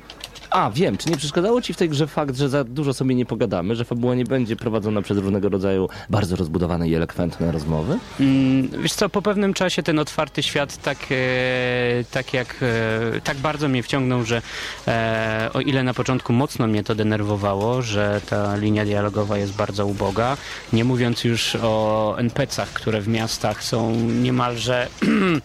A, 0.53 0.71
wiem, 0.71 0.97
czy 0.97 1.11
nie 1.11 1.17
przeszkadzało 1.17 1.63
ci 1.63 1.73
w 1.75 1.77
tej 1.77 1.89
grze 1.89 2.07
fakt, 2.07 2.37
że 2.37 2.49
za 2.49 2.65
dużo 2.65 2.95
sobie 2.95 3.15
nie 3.15 3.27
pogadamy, 3.27 3.77
że 3.77 3.85
fabuła 3.85 4.15
nie 4.15 4.25
będzie 4.25 4.57
prowadzona 4.57 5.03
przez 5.03 5.19
różnego 5.19 5.49
rodzaju 5.49 5.89
bardzo 6.11 6.37
rozbudowane 6.37 6.89
i 6.89 6.95
elokwentne 6.95 7.53
rozmowy? 7.53 7.99
Mm, 8.21 8.69
Wiesz 8.83 8.93
co, 8.93 9.09
po 9.09 9.23
pewnym 9.23 9.55
czasie 9.55 9.83
ten 9.83 9.99
otwarty 9.99 10.43
świat 10.43 10.77
tak, 10.77 10.99
e, 11.11 12.05
tak 12.11 12.35
jak 12.35 12.57
e, 12.63 13.21
tak 13.21 13.37
bardzo 13.37 13.69
mnie 13.69 13.83
wciągnął, 13.83 14.25
że 14.25 14.43
e, 14.89 15.51
o 15.53 15.61
ile 15.61 15.83
na 15.83 15.95
początku 15.95 16.33
mocno 16.33 16.67
mnie 16.67 16.85
to 16.85 16.95
denerwowało, 16.95 17.83
że 17.83 18.21
ta 18.31 18.57
linia 18.57 18.85
dialogowa 18.85 19.39
jest 19.39 19.53
bardzo 19.53 19.87
uboga, 19.87 20.37
nie 20.73 20.85
mówiąc 20.85 21.25
już 21.25 21.57
o 21.63 22.15
NPC-ach, 22.19 22.69
które 22.69 23.01
w 23.01 23.09
miastach 23.09 23.65
są 23.65 23.95
niemalże 23.97 24.89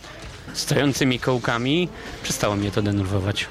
stojącymi 0.54 1.20
kołkami, 1.20 1.90
przestało 2.24 2.56
mnie 2.56 2.72
to 2.72 2.82
denerwować. 2.82 3.48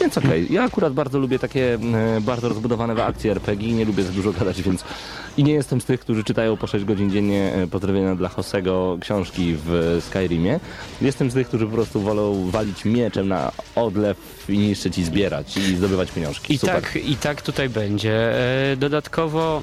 Więc 0.00 0.18
okej, 0.18 0.46
ja 0.50 0.64
akurat 0.64 0.92
bardzo 0.92 1.18
lubię 1.18 1.38
takie 1.38 1.74
e, 1.74 2.20
bardzo 2.20 2.48
rozbudowane 2.48 3.04
akcje 3.04 3.30
RPG, 3.30 3.72
nie 3.72 3.84
lubię 3.84 4.02
za 4.02 4.12
dużo 4.12 4.32
gadać, 4.32 4.62
więc 4.62 4.84
i 5.36 5.44
nie 5.44 5.52
jestem 5.52 5.80
z 5.80 5.84
tych, 5.84 6.00
którzy 6.00 6.24
czytają 6.24 6.56
po 6.56 6.66
6 6.66 6.84
godzin 6.84 7.10
dziennie 7.10 7.52
e, 7.54 7.66
pozdrowienia 7.66 8.14
dla 8.14 8.28
Hosego 8.28 8.98
książki 9.00 9.56
w 9.66 9.98
Skyrimie. 10.06 10.60
Jestem 11.02 11.30
z 11.30 11.34
tych, 11.34 11.48
którzy 11.48 11.66
po 11.66 11.72
prostu 11.72 12.00
wolą 12.00 12.50
walić 12.50 12.84
mieczem 12.84 13.28
na 13.28 13.52
odlew 13.74 14.16
i 14.48 14.58
niszczyć 14.58 14.98
i 14.98 15.04
zbierać 15.04 15.56
i 15.56 15.76
zdobywać 15.76 16.10
pieniążki. 16.10 16.54
I 16.54 16.58
Super. 16.58 16.82
tak, 16.82 16.96
I 16.96 17.16
tak 17.16 17.42
tutaj 17.42 17.68
będzie. 17.68 18.34
E, 18.72 18.76
Dodatkowo 18.76 19.62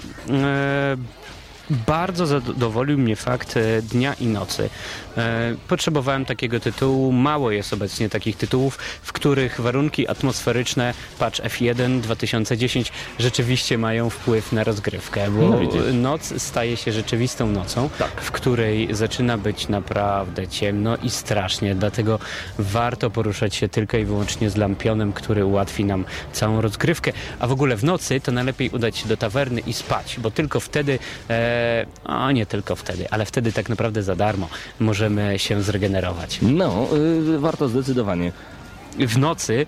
bardzo 1.70 2.26
zadowolił 2.26 2.97
mnie 2.97 3.16
fakt 3.16 3.59
Dnia 3.82 4.13
i 4.13 4.28
Nocy. 4.28 4.70
E, 5.18 5.55
Potrzebowałem 5.68 6.26
takiego 6.26 6.59
tytułu. 6.59 7.11
Mało 7.11 7.51
jest 7.51 7.74
obecnie 7.74 8.09
takich 8.09 8.38
tytułów, 8.38 8.78
w 9.01 9.13
których 9.13 9.61
warunki 9.61 10.07
atmosferyczne 10.07 10.93
patch 11.20 11.39
F1 11.39 11.99
2010 12.01 12.91
rzeczywiście 13.20 13.78
mają 13.78 14.09
wpływ 14.09 14.51
na 14.51 14.63
rozgrywkę, 14.63 15.32
bo 15.32 15.41
No 15.49 15.59
noc 15.93 16.34
staje 16.41 16.78
się 16.78 16.91
rzeczywistą 16.91 17.47
nocą, 17.47 17.89
Tak. 17.99 18.22
w 18.22 18.32
której 18.32 18.88
zaczyna 18.95 19.38
być 19.38 19.68
naprawdę 19.68 20.47
ciemno 20.47 20.97
i 20.97 21.09
strasznie, 21.09 21.76
dlatego 21.76 22.20
warto 22.59 23.09
poruszać 23.09 23.55
się 23.55 23.70
tylko 23.70 23.97
i 23.97 24.05
wyłącznie 24.05 24.49
z 24.49 24.55
lampionem, 24.55 25.13
który 25.13 25.45
ułatwi 25.45 25.86
nam 25.86 26.05
całą 26.34 26.61
rozgrywkę. 26.61 27.11
A 27.39 27.47
w 27.47 27.51
ogóle 27.51 27.76
w 27.76 27.84
nocy 27.84 28.20
to 28.22 28.32
najlepiej 28.32 28.70
udać 28.70 28.97
się 28.97 29.07
do 29.07 29.18
tawerny 29.18 29.61
i 29.61 29.74
spać, 29.74 30.16
bo 30.20 30.32
tylko 30.32 30.59
wtedy, 30.59 30.99
e, 31.30 31.86
a 32.03 32.32
nie 32.32 32.45
tylko 32.45 32.76
wtedy, 32.76 33.09
ale 33.11 33.26
wtedy 33.26 33.51
tak 33.51 33.70
naprawdę 33.70 34.03
za 34.03 34.16
darmo 34.16 34.49
możemy 35.10 35.39
się 35.39 35.62
zregenerować. 35.62 36.39
No, 36.41 36.88
y, 37.36 37.39
warto 37.39 37.68
zdecydowanie. 37.70 38.32
W 38.99 39.18
nocy 39.18 39.66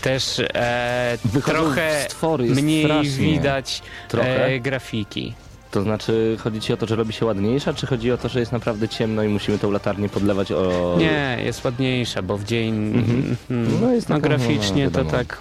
też 0.00 0.38
e, 0.54 1.18
trochę 1.44 2.04
stwory, 2.08 2.46
jest 2.46 2.62
mniej 2.62 2.84
strasznie. 2.84 3.10
widać 3.10 3.82
Trochę? 4.08 4.46
E, 4.46 4.60
grafiki. 4.60 5.34
To 5.70 5.82
znaczy, 5.82 6.36
chodzi 6.40 6.60
ci 6.60 6.72
o 6.72 6.76
to, 6.76 6.86
że 6.86 6.96
robi 6.96 7.12
się 7.12 7.26
ładniejsza, 7.26 7.74
czy 7.74 7.86
chodzi 7.86 8.12
o 8.12 8.18
to, 8.18 8.28
że 8.28 8.40
jest 8.40 8.52
naprawdę 8.52 8.88
ciemno 8.88 9.22
i 9.22 9.28
musimy 9.28 9.58
tą 9.58 9.70
latarnię 9.70 10.08
podlewać 10.08 10.52
o... 10.52 10.94
Nie, 10.98 11.38
jest 11.44 11.64
ładniejsza, 11.64 12.22
bo 12.22 12.38
w 12.38 12.44
dzień 12.44 12.74
Mhm. 12.96 13.36
mm, 13.50 13.80
No 13.80 13.92
jest 13.92 14.08
no, 14.08 14.18
graficznie 14.20 14.84
no, 14.84 14.90
to 14.90 15.04
tak 15.04 15.38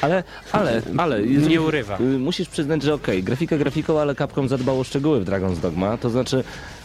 Ale, 0.00 0.24
ale, 0.52 0.82
ale... 0.98 1.22
jeżeli- 1.22 1.48
nie 1.52 1.60
urywa. 1.60 1.98
Y, 2.00 2.02
Musisz 2.02 2.48
przyznać, 2.48 2.82
że 2.82 2.94
okej, 2.94 3.22
grafika 3.22 3.56
grafiką, 3.58 4.00
ale 4.00 4.14
Capcom 4.14 4.48
zadbało 4.48 4.80
o 4.80 4.84
szczegóły 4.84 5.20
w 5.20 5.24
Dragon's 5.24 5.56
Dogma. 5.56 5.96
To 5.96 6.10
znaczy 6.10 6.44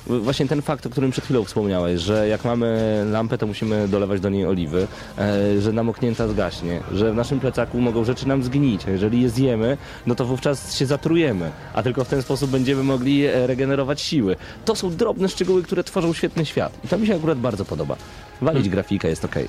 właśnie 0.10 0.48
ten 0.48 0.62
fakt, 0.62 0.86
o 0.86 0.90
którym 0.90 1.12
przed 1.12 1.24
chwilą 1.24 1.44
wspomniałeś, 1.44 2.02
że 2.02 2.28
jak 2.28 2.46
mamy 2.46 3.02
lampę, 3.12 3.38
to 3.38 3.48
musimy 3.48 3.88
dolewać 3.88 4.22
do 4.22 4.30
niej 4.30 4.46
oliwy, 4.46 4.88
e, 5.18 5.62
że 5.62 5.74
namoknięta 5.74 6.28
zgaśnie, 6.28 6.82
że 6.94 7.12
w 7.12 7.16
naszym 7.16 7.40
plecaku 7.40 7.82
mogą 7.82 8.04
rzeczy 8.04 8.28
nam 8.28 8.44
zgnić. 8.44 8.86
a 8.88 8.92
Jeżeli 8.92 9.22
je 9.22 9.30
zjemy, 9.30 9.78
no 10.06 10.16
to 10.16 10.26
wówczas 10.26 10.76
się 10.76 10.86
zatrujemy, 10.86 11.52
a 11.74 11.84
tylko 11.84 12.04
w 12.04 12.08
ten 12.08 12.22
sposób 12.22 12.50
będziemy 12.50 12.84
mogli 12.84 13.26
e, 13.26 13.48
regenerować 13.48 14.02
siły. 14.02 14.36
To 14.66 14.76
są 14.76 14.96
drobne 14.96 15.30
szczegóły, 15.30 15.64
które 15.64 15.84
tworzą 15.84 16.14
świetny 16.14 16.46
świat. 16.46 16.74
I 16.86 16.88
to 16.88 16.98
mi 16.98 17.08
się 17.08 17.16
akurat 17.16 17.38
bardzo 17.38 17.66
podoba. 17.66 17.96
Walić 18.42 18.70
grafikę 18.70 19.10
jest 19.10 19.26
okej. 19.26 19.48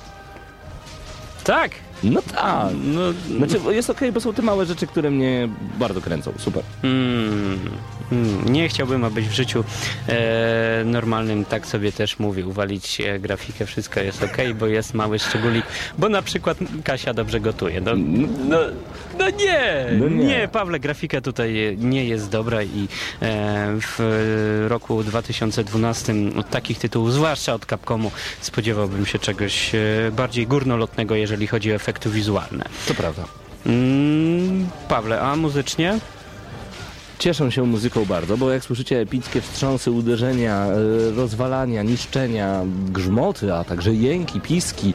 Tak! 1.43 1.71
No 2.03 2.21
tak. 2.21 2.67
No, 2.83 3.01
Znaczy, 3.37 3.59
jest 3.75 3.89
okej, 3.89 4.11
bo 4.11 4.21
są 4.21 4.33
te 4.33 4.41
małe 4.41 4.65
rzeczy, 4.65 4.87
które 4.87 5.11
mnie 5.11 5.49
bardzo 5.79 6.01
kręcą. 6.01 6.33
Super. 6.37 6.63
mm, 6.83 7.59
nie 8.45 8.69
chciałbym, 8.69 9.03
abyś 9.03 9.27
w 9.27 9.31
życiu 9.33 9.63
e, 10.07 10.83
normalnym 10.85 11.45
tak 11.45 11.67
sobie 11.67 11.91
też 11.91 12.19
mówił. 12.19 12.51
Walić 12.51 13.01
e, 13.01 13.19
grafikę, 13.19 13.65
wszystko 13.65 13.99
jest 13.99 14.23
ok, 14.23 14.37
bo 14.59 14.67
jest 14.67 14.93
mały 14.93 15.19
szczególik. 15.19 15.65
Bo 15.97 16.09
na 16.09 16.21
przykład 16.21 16.57
Kasia 16.83 17.13
dobrze 17.13 17.39
gotuje. 17.39 17.81
No, 17.81 17.91
no, 18.49 18.57
no 19.19 19.29
nie, 19.29 19.85
No 19.99 20.07
nie. 20.09 20.25
nie! 20.25 20.47
Pawle, 20.47 20.79
grafika 20.79 21.21
tutaj 21.21 21.77
nie 21.79 22.05
jest 22.05 22.29
dobra 22.29 22.63
i 22.63 22.87
e, 23.21 23.77
w 23.81 24.65
roku 24.69 25.03
2012 25.03 26.13
od 26.37 26.49
takich 26.49 26.79
tytułów, 26.79 27.13
zwłaszcza 27.13 27.53
od 27.53 27.65
Capcomu, 27.65 28.11
spodziewałbym 28.41 29.05
się 29.05 29.19
czegoś 29.19 29.75
e, 29.75 29.79
bardziej 30.11 30.47
górnolotnego, 30.47 31.15
jeżeli 31.15 31.47
chodzi 31.47 31.73
o 31.73 31.79
efekty 31.89 32.09
wizualne. 32.09 32.65
To 32.87 32.93
prawda. 32.93 33.23
Mm, 33.65 34.67
Pawle, 34.87 35.21
a 35.21 35.35
muzycznie? 35.35 35.99
Cieszę 37.19 37.51
się 37.51 37.63
muzyką 37.63 38.05
bardzo, 38.05 38.37
bo 38.37 38.51
jak 38.51 38.63
słyszycie 38.63 38.99
epickie 38.99 39.41
wstrząsy, 39.41 39.91
uderzenia, 39.91 40.65
e, 40.65 41.11
rozwalania, 41.15 41.83
niszczenia, 41.83 42.61
grzmoty, 42.89 43.53
a 43.53 43.63
także 43.63 43.93
jęki, 43.93 44.41
piski 44.41 44.93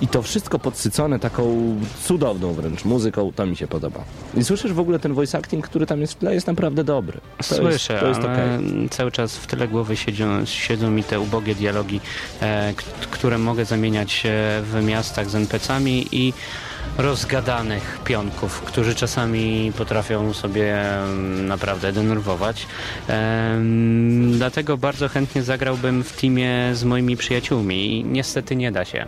i 0.00 0.08
to 0.08 0.22
wszystko 0.22 0.58
podsycone 0.58 1.18
taką 1.18 1.74
cudowną 2.04 2.52
wręcz 2.52 2.84
muzyką, 2.84 3.32
to 3.36 3.46
mi 3.46 3.56
się 3.56 3.66
podoba. 3.66 4.04
I 4.34 4.44
słyszysz 4.44 4.72
w 4.72 4.80
ogóle 4.80 4.98
ten 4.98 5.14
voice 5.14 5.38
acting, 5.38 5.68
który 5.68 5.86
tam 5.86 6.00
jest 6.00 6.12
w 6.12 6.16
tle, 6.16 6.34
jest 6.34 6.46
naprawdę 6.46 6.84
dobry. 6.84 7.20
To 7.36 7.44
Słyszę, 7.44 7.92
jest, 7.92 8.02
to 8.02 8.08
jest 8.08 8.20
ale 8.20 8.56
okej. 8.58 8.88
cały 8.88 9.12
czas 9.12 9.36
w 9.36 9.46
tyle 9.46 9.68
głowy 9.68 9.96
siedzą, 9.96 10.44
siedzą 10.44 10.90
mi 10.90 11.04
te 11.04 11.20
ubogie 11.20 11.54
dialogi, 11.54 12.00
e, 12.42 12.74
które 13.10 13.38
mogę 13.38 13.64
zamieniać 13.64 14.26
e, 14.26 14.28
w 14.62 14.84
miastach 14.84 15.30
z 15.30 15.34
NPC-ami 15.34 16.06
i 16.12 16.32
rozgadanych 16.96 18.00
pionków, 18.04 18.60
którzy 18.60 18.94
czasami 18.94 19.72
potrafią 19.78 20.32
sobie 20.34 20.76
naprawdę 21.42 21.92
denerwować. 21.92 22.66
Dlatego 24.32 24.76
bardzo 24.76 25.08
chętnie 25.08 25.42
zagrałbym 25.42 26.04
w 26.04 26.20
teamie 26.20 26.70
z 26.72 26.84
moimi 26.84 27.16
przyjaciółmi 27.16 27.92
i 27.92 28.04
niestety 28.04 28.56
nie 28.56 28.72
da 28.72 28.84
się, 28.84 29.06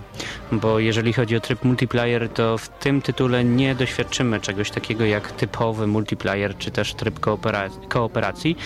bo 0.53 0.78
jeżeli 0.78 1.12
chodzi 1.12 1.37
o 1.37 1.41
tryb 1.41 1.64
multiplayer, 1.64 2.28
to 2.28 2.59
w 2.59 2.68
tym 2.68 3.03
tytule 3.03 3.45
nie 3.45 3.74
doświadczymy 3.74 4.41
czegoś 4.41 4.70
takiego 4.70 5.05
jak 5.05 5.33
typowy 5.33 5.87
multiplayer, 5.87 6.57
czy 6.59 6.70
też 6.70 6.95
tryb 6.95 7.20
koopera- 7.20 7.89
kooperacji, 7.89 8.57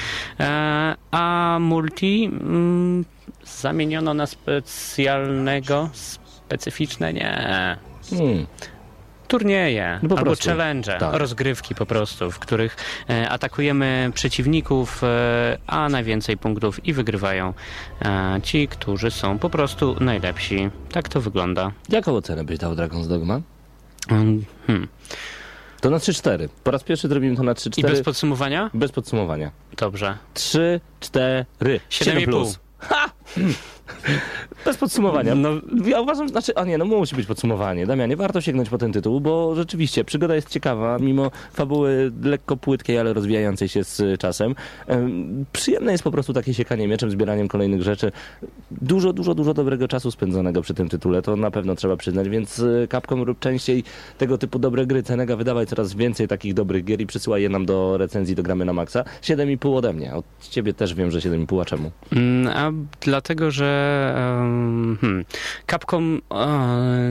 e, 0.41 0.95
a 1.11 1.57
multi 1.61 2.25
mm, 2.25 3.05
zamieniono 3.45 4.15
na 4.15 4.27
specjalnego, 4.27 5.91
specyficzne 5.93 7.13
nie 7.13 7.77
Hmm. 8.11 8.47
Turnieje 9.29 9.99
No 10.03 10.09
albo 10.17 10.25
prostu. 10.25 10.49
challenge, 10.49 10.97
Tak. 10.99 11.15
rozgrywki 11.15 11.75
po 11.75 11.87
prostu, 11.87 12.31
w 12.31 12.39
których 12.39 12.77
e, 13.11 13.29
atakujemy 13.29 14.11
przeciwników, 14.15 15.05
e, 15.05 15.59
a 15.67 15.89
najwięcej 15.89 16.37
punktów 16.37 16.87
i 16.87 16.93
wygrywają 16.93 17.55
e, 18.05 18.41
ci, 18.43 18.69
którzy 18.69 19.11
są 19.11 19.39
po 19.39 19.51
prostu 19.51 19.97
najlepsi. 20.01 20.71
Tak 20.93 21.09
to 21.09 21.21
wygląda. 21.21 21.73
Jaką 21.89 22.17
ocenę 22.17 22.45
byś 22.45 22.59
dał 22.59 22.75
Dragon's 22.75 23.09
Dogma? 23.09 23.41
Mm, 24.11 24.45
Hmm. 24.67 24.89
To 25.81 25.91
na 25.91 25.99
3-4. 25.99 26.49
Po 26.65 26.71
raz 26.71 26.83
pierwszy 26.85 27.09
zrobimy 27.09 27.37
to 27.37 27.43
na 27.43 27.53
3-4. 27.55 27.79
I 27.79 27.83
bez 27.83 28.03
podsumowania? 28.03 28.71
bez 28.75 28.93
podsumowania. 28.93 29.51
Dobrze. 29.77 30.19
3, 30.35 30.81
4, 31.01 31.81
7 31.91 32.15
7,5. 32.19 32.25
plus. 32.25 32.59
Ha! 32.79 33.11
Bez 34.65 34.77
podsumowania. 34.77 35.35
No- 35.35 35.51
ja 35.87 36.01
uważam, 36.01 36.29
znaczy, 36.29 36.55
a 36.57 36.65
nie, 36.65 36.79
no 36.79 36.85
musi 36.85 37.17
być 37.17 37.27
podsumowanie. 37.27 37.87
Damianie, 37.87 38.17
warto 38.17 38.41
sięgnąć 38.41 38.69
po 38.69 38.79
ten 38.79 38.93
tytuł, 38.93 39.21
bo 39.21 39.55
rzeczywiście 39.55 40.05
przygoda 40.05 40.35
jest 40.35 40.49
ciekawa, 40.51 40.99
mimo 40.99 41.31
fabuły 41.53 42.13
lekko 42.23 42.57
płytkiej, 42.57 42.99
ale 42.99 43.13
rozwijającej 43.13 43.69
się 43.69 43.85
z 43.85 44.21
czasem. 44.21 44.55
Em, 44.87 45.45
Przyjemne 45.53 45.93
jest 45.93 46.05
po 46.05 46.11
prostu 46.11 46.33
takie 46.33 46.55
siekanie 46.55 46.89
mieczem, 46.89 47.11
zbieraniem 47.11 47.49
kolejnych 47.49 47.83
rzeczy. 47.83 48.13
Dużo, 48.71 49.13
dużo, 49.13 49.35
dużo 49.35 49.55
dobrego 49.55 49.89
czasu 49.89 50.11
spędzonego 50.11 50.63
przy 50.63 50.75
tym 50.75 50.89
tytule, 50.89 51.23
to 51.23 51.37
na 51.37 51.51
pewno 51.51 51.75
trzeba 51.75 51.97
przyznać, 51.97 52.29
więc 52.29 52.59
y, 52.59 52.89
Capcom 52.91 53.23
rób 53.23 53.39
częściej 53.39 53.85
tego 54.19 54.39
typu 54.39 54.59
dobre 54.59 54.87
gry. 54.87 55.03
Cenega 55.03 55.37
wydawaj 55.37 55.67
coraz 55.67 55.95
więcej 55.95 56.29
takich 56.29 56.55
dobrych 56.55 56.85
gier 56.85 57.01
i 57.01 57.07
przysyłaj 57.07 57.43
je 57.43 57.49
nam 57.49 57.67
do 57.67 57.97
recenzji, 57.99 58.35
do 58.35 58.43
gramy 58.43 58.65
na 58.65 58.73
maksa. 58.73 59.05
7,5 59.23 59.77
ode 59.77 59.93
mnie. 59.93 60.15
Od 60.15 60.25
ciebie 60.51 60.75
też 60.75 60.95
wiem, 60.95 61.11
że 61.11 61.19
7,5, 61.21 61.61
a 61.61 61.65
czemu? 61.65 61.91
Mm, 62.13 62.53
A 62.57 62.73
dlatego, 63.01 63.51
że 63.51 64.15
hmm, 65.01 65.25
Capcom 65.67 66.21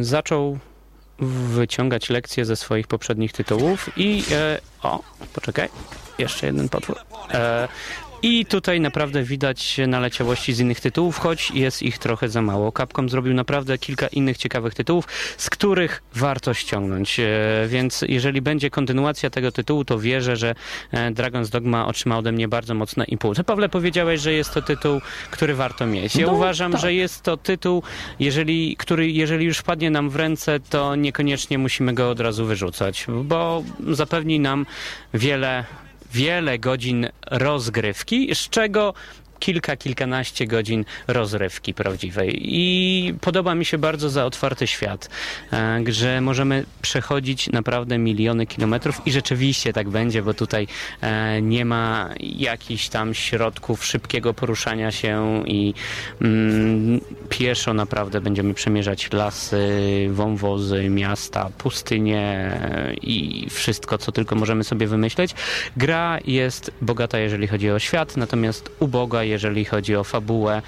zaczął 0.01 0.59
wyciągać 1.19 2.09
lekcje 2.09 2.45
ze 2.45 2.55
swoich 2.55 2.87
poprzednich 2.87 3.33
tytułów 3.33 3.89
i 3.97 4.23
e, 4.31 4.59
o, 4.83 4.99
poczekaj, 5.33 5.69
jeszcze 6.17 6.45
jeden 6.45 6.69
potwór. 6.69 6.97
E, 7.31 7.67
i 8.23 8.45
tutaj 8.45 8.79
naprawdę 8.79 9.23
widać 9.23 9.77
naleciałości 9.87 10.53
z 10.53 10.59
innych 10.59 10.79
tytułów, 10.79 11.17
choć 11.17 11.51
jest 11.51 11.83
ich 11.83 11.97
trochę 11.97 12.29
za 12.29 12.41
mało. 12.41 12.71
Capcom 12.71 13.09
zrobił 13.09 13.33
naprawdę 13.33 13.77
kilka 13.77 14.07
innych 14.07 14.37
ciekawych 14.37 14.73
tytułów, 14.73 15.05
z 15.37 15.49
których 15.49 16.03
warto 16.15 16.53
ściągnąć. 16.53 17.19
E, 17.19 17.23
Więc 17.67 18.05
jeżeli 18.07 18.41
będzie 18.41 18.69
kontynuacja 18.69 19.29
tego 19.29 19.51
tytułu, 19.51 19.85
to 19.85 19.99
wierzę, 19.99 20.35
że 20.35 20.55
e, 20.91 21.11
Dragon's 21.11 21.49
Dogma 21.49 21.87
otrzyma 21.87 22.17
ode 22.17 22.31
mnie 22.31 22.47
bardzo 22.47 22.73
mocne 22.73 23.05
impulsy. 23.05 23.43
Pawle, 23.43 23.69
powiedziałeś, 23.69 24.21
że 24.21 24.33
jest 24.33 24.53
to 24.53 24.61
tytuł, 24.61 25.01
który 25.31 25.55
warto 25.55 25.85
mieć. 25.87 26.15
Ja 26.15 26.27
No, 26.27 26.33
uważam, 26.33 26.71
tak. 26.71 26.81
że 26.81 26.93
jest 26.93 27.21
to 27.23 27.37
tytuł, 27.37 27.83
jeżeli, 28.19 28.75
który 28.77 29.11
jeżeli 29.11 29.45
już 29.45 29.57
wpadnie 29.57 29.89
nam 29.91 30.09
w 30.09 30.15
ręce, 30.15 30.59
to 30.59 30.95
niekoniecznie 30.95 31.57
musimy 31.57 31.93
go 31.93 32.09
od 32.09 32.19
razu 32.19 32.45
wyrzucać, 32.45 33.05
bo 33.23 33.63
zapewni 33.91 34.39
nam 34.39 34.65
wiele 35.13 35.65
wiele 36.13 36.59
godzin 36.59 37.09
rozgrywki, 37.31 38.35
z 38.35 38.49
czego 38.49 38.93
kilka, 39.43 39.75
kilkanaście 39.75 40.47
godzin 40.47 40.85
rozrywki 41.07 41.73
prawdziwej. 41.73 42.39
I 42.43 43.13
podoba 43.21 43.55
mi 43.55 43.65
się 43.65 43.77
bardzo 43.77 44.09
za 44.09 44.25
otwarty 44.25 44.67
świat, 44.67 45.09
e, 45.53 45.83
że 45.87 46.21
możemy 46.21 46.65
przechodzić 46.81 47.49
naprawdę 47.51 47.97
miliony 47.97 48.45
kilometrów 48.45 49.01
i 49.05 49.11
rzeczywiście 49.11 49.73
tak 49.73 49.89
będzie, 49.89 50.21
bo 50.21 50.33
tutaj 50.33 50.67
e, 51.01 51.41
nie 51.41 51.65
ma 51.65 52.09
jakichś 52.19 52.89
tam 52.89 53.13
środków 53.13 53.85
szybkiego 53.85 54.33
poruszania 54.33 54.91
się 54.91 55.43
i 55.47 55.73
mm, 56.21 57.01
pieszo 57.29 57.73
naprawdę 57.73 58.21
będziemy 58.21 58.53
przemierzać 58.53 59.11
lasy, 59.13 59.67
wąwozy, 60.11 60.89
miasta, 60.89 61.49
pustynie 61.57 62.21
e, 62.21 62.93
i 62.93 63.47
wszystko, 63.49 63.97
co 63.97 64.11
tylko 64.11 64.35
możemy 64.35 64.63
sobie 64.63 64.87
wymyśleć. 64.87 65.35
Gra 65.77 66.19
jest 66.25 66.71
bogata, 66.81 67.19
jeżeli 67.19 67.47
chodzi 67.47 67.71
o 67.71 67.79
świat, 67.79 68.17
natomiast 68.17 68.71
uboga, 68.79 69.23
jeżeli 69.33 69.65
chodzi 69.65 69.95
o 69.95 70.03
fabułę 70.03 70.61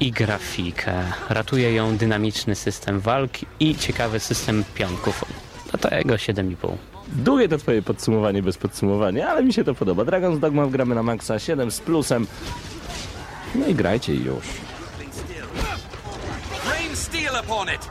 i 0.00 0.10
grafikę. 0.10 0.92
Ratuje 1.28 1.74
ją 1.74 1.96
dynamiczny 1.96 2.54
system 2.54 3.00
walk 3.00 3.30
i 3.60 3.76
ciekawy 3.76 4.20
system 4.20 4.64
pionków. 4.74 5.24
Dlatego 5.70 6.14
7,5. 6.14 6.76
Długie 7.08 7.48
to 7.48 7.58
twoje 7.58 7.82
podsumowanie 7.82 8.42
bez 8.42 8.58
podsumowania, 8.58 9.28
ale 9.28 9.44
mi 9.44 9.52
się 9.52 9.64
to 9.64 9.74
podoba. 9.74 10.04
Dragon's 10.04 10.38
Dogma 10.38 10.66
gramy 10.66 10.94
na 10.94 11.02
maksa 11.02 11.38
7 11.38 11.70
z 11.70 11.80
plusem. 11.80 12.26
No 13.54 13.66
i 13.66 13.74
grajcie 13.74 14.14
już. 14.14 14.44
Rain 16.70 16.96
steel 16.96 17.34
upon 17.44 17.68
it! 17.68 17.88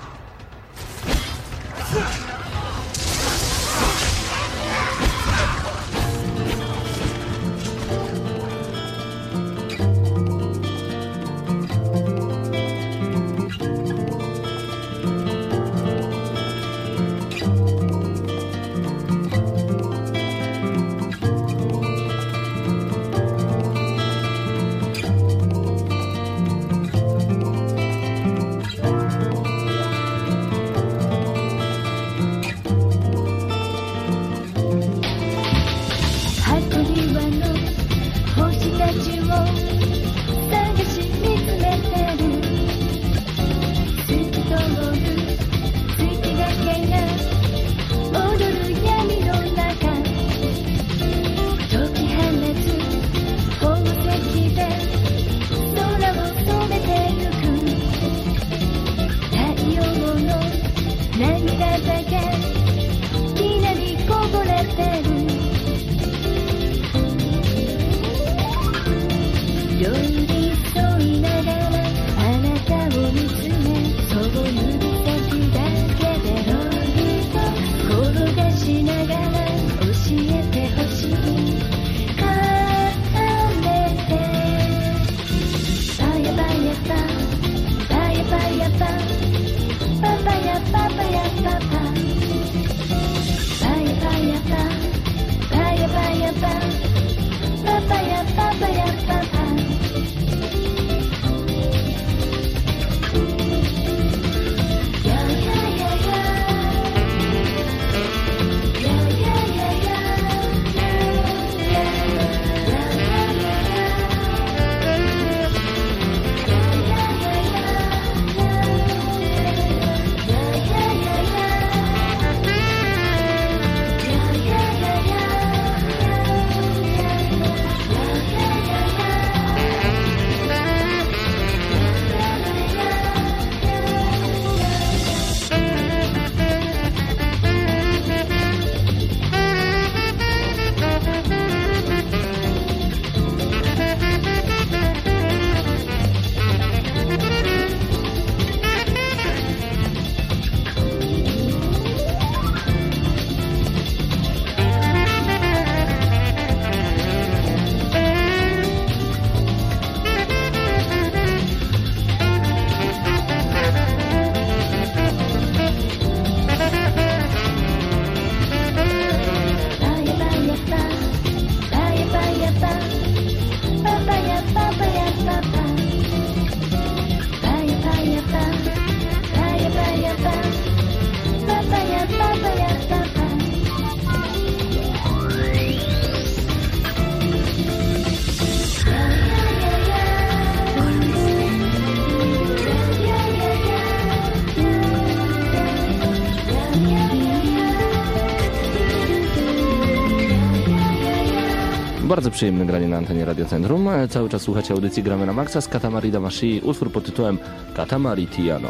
Bardzo 202.24 202.36
przyjemne 202.36 202.66
granie 202.66 202.88
na 202.88 202.98
antenie 202.98 203.26
Radiocentrum. 203.26 203.88
E, 203.88 204.08
Cały 204.08 204.30
czas 204.30 204.42
słuchacie 204.42 204.74
audycji 204.74 205.04
Gramy 205.04 205.26
na 205.26 205.34
Maxa 205.34 205.62
z 205.62 205.68
Katamari 205.68 206.12
Damashi, 206.12 206.62
utwór 206.64 206.92
pod 206.92 207.06
tytułem 207.06 207.38
Katamari 207.76 208.28
Tiano. 208.28 208.70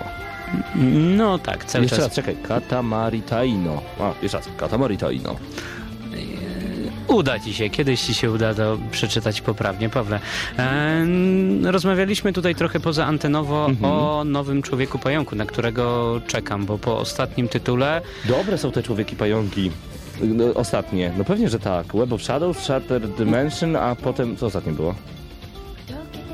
No 1.17 1.39
tak, 1.39 1.65
cały 1.65 1.83
Jeszcze 1.83 1.95
czas. 1.97 2.05
raz, 2.05 2.15
czekaj, 2.15 2.35
Katamari 2.35 3.21
Taino. 3.21 3.81
A, 3.99 4.13
jeszcze 4.21 4.37
raz, 4.37 4.47
Katamari 4.57 4.97
Taino. 4.97 5.35
Uda 7.07 7.39
ci 7.39 7.53
się, 7.53 7.69
kiedyś 7.69 8.01
ci 8.01 8.13
się 8.13 8.31
uda 8.31 8.53
to 8.53 8.77
przeczytać 8.91 9.41
poprawnie, 9.41 9.89
Pawle. 9.89 10.19
Em, 10.57 11.65
rozmawialiśmy 11.65 12.33
tutaj 12.33 12.55
trochę 12.55 12.79
poza 12.79 13.05
antenowo 13.05 13.69
o 13.83 14.23
nowym 14.25 14.61
człowieku 14.61 14.99
pająku, 14.99 15.35
na 15.35 15.45
którego 15.45 16.21
czekam, 16.27 16.65
bo 16.65 16.77
po 16.77 16.97
ostatnim 16.97 17.47
tytule 17.47 18.01
Dobre 18.25 18.57
są 18.57 18.71
te 18.71 18.83
człowieki 18.83 19.15
pająki. 19.15 19.71
No, 20.21 20.45
ostatnie. 20.55 21.11
No 21.17 21.23
pewnie, 21.23 21.49
że 21.49 21.59
tak. 21.59 21.95
Web 21.95 22.13
of 22.13 22.23
Shadows, 22.23 22.57
Shattered 22.57 23.15
Dimension, 23.15 23.75
a 23.75 23.95
potem... 23.95 24.35
Co 24.37 24.45
ostatnie 24.45 24.71
było? 24.73 24.95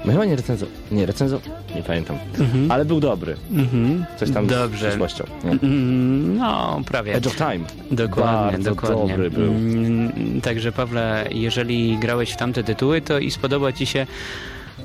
No 0.06 0.12
chyba 0.12 0.26
nie 0.26 0.36
recenzo... 0.36 0.66
Nie, 0.92 1.06
recenzo... 1.06 1.40
Nie 1.76 1.84
pamiętam. 1.84 2.18
Ale 2.70 2.86
był 2.86 3.00
dobry. 3.00 3.36
mhm. 3.54 4.06
Coś 4.18 4.32
tam 4.32 4.48
Dobrze. 4.48 4.86
z 4.86 4.88
przyszłością. 4.90 5.24
Mm, 5.64 6.38
no 6.38 6.82
prawie. 6.86 7.14
Edge 7.16 7.28
of 7.28 7.36
Time. 7.36 7.60
Dokładnie, 7.92 8.52
Bardzo 8.52 8.70
dokładnie. 8.76 9.08
dobry 9.08 9.32
był. 9.32 9.44
Mm, 9.52 10.42
Także 10.42 10.72
Pawle, 10.72 11.26
jeżeli 11.32 11.98
grałeś 11.98 12.32
w 12.32 12.38
tamte 12.38 12.64
tytuły, 12.64 13.02
to 13.02 13.20
i 13.20 13.32
spodoba 13.32 13.72
ci 13.72 13.86
się 13.86 14.08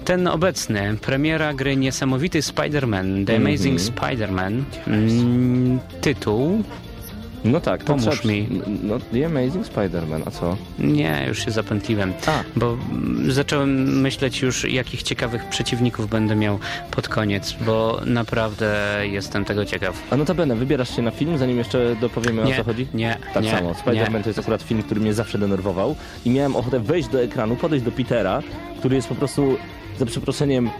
ten 0.04 0.28
obecny, 0.28 0.96
premiera 1.00 1.54
gry 1.54 1.76
Niesamowity 1.76 2.40
Spider-Man, 2.40 3.26
The 3.26 3.34
Mhm. 3.36 3.46
Amazing 3.46 3.80
Spider-Man, 3.80 4.62
mm, 4.86 5.78
tytuł, 6.00 6.62
No 7.44 7.60
tak. 7.60 7.80
to 7.80 7.86
Pomóż 7.86 8.04
trzeba- 8.20 8.28
mi. 8.34 8.48
No, 8.82 8.98
The 9.12 9.26
Amazing 9.26 9.66
Spider-Man, 9.66 10.22
a 10.26 10.30
co? 10.30 10.56
nie, 10.78 11.24
już 11.28 11.44
się 11.44 11.50
zapętliłem, 11.50 12.12
A. 12.26 12.42
bo 12.56 12.72
mm, 12.90 13.32
zacząłem 13.32 14.00
myśleć 14.00 14.42
już, 14.42 14.64
jakich 14.72 15.02
ciekawych 15.02 15.44
przeciwników 15.48 16.08
będę 16.10 16.36
miał 16.36 16.58
pod 16.90 17.08
koniec, 17.08 17.56
bo 17.66 18.00
naprawdę 18.06 18.76
jestem 19.02 19.44
tego 19.44 19.64
ciekaw. 19.64 20.02
A 20.10 20.16
notabene, 20.16 20.56
wybierasz 20.56 20.96
się 20.96 21.02
na 21.02 21.10
film, 21.10 21.38
zanim 21.38 21.58
jeszcze 21.58 21.96
dopowiemy 22.00 22.42
o 22.42 22.44
Nie, 22.44 22.56
co 22.56 22.64
chodzi? 22.64 22.86
nie, 22.94 23.16
Tak 23.34 23.44
nie, 23.44 23.50
samo. 23.50 23.72
Spider-Man 23.72 24.22
to 24.22 24.28
jest 24.28 24.38
akurat 24.38 24.62
film, 24.62 24.82
który 24.82 25.00
mnie 25.00 25.14
zawsze 25.14 25.38
denerwował 25.38 25.96
i 26.24 26.30
miałem 26.30 26.56
ochotę 26.56 26.80
wejść 26.80 27.08
do 27.08 27.22
ekranu, 27.22 27.56
podejść 27.56 27.84
do 27.84 27.92
Petera, 27.92 28.42
który 28.78 28.96
jest 28.96 29.08
po 29.08 29.14
prostu, 29.14 29.56
za 29.98 30.06
przeproszeniem, 30.06 30.70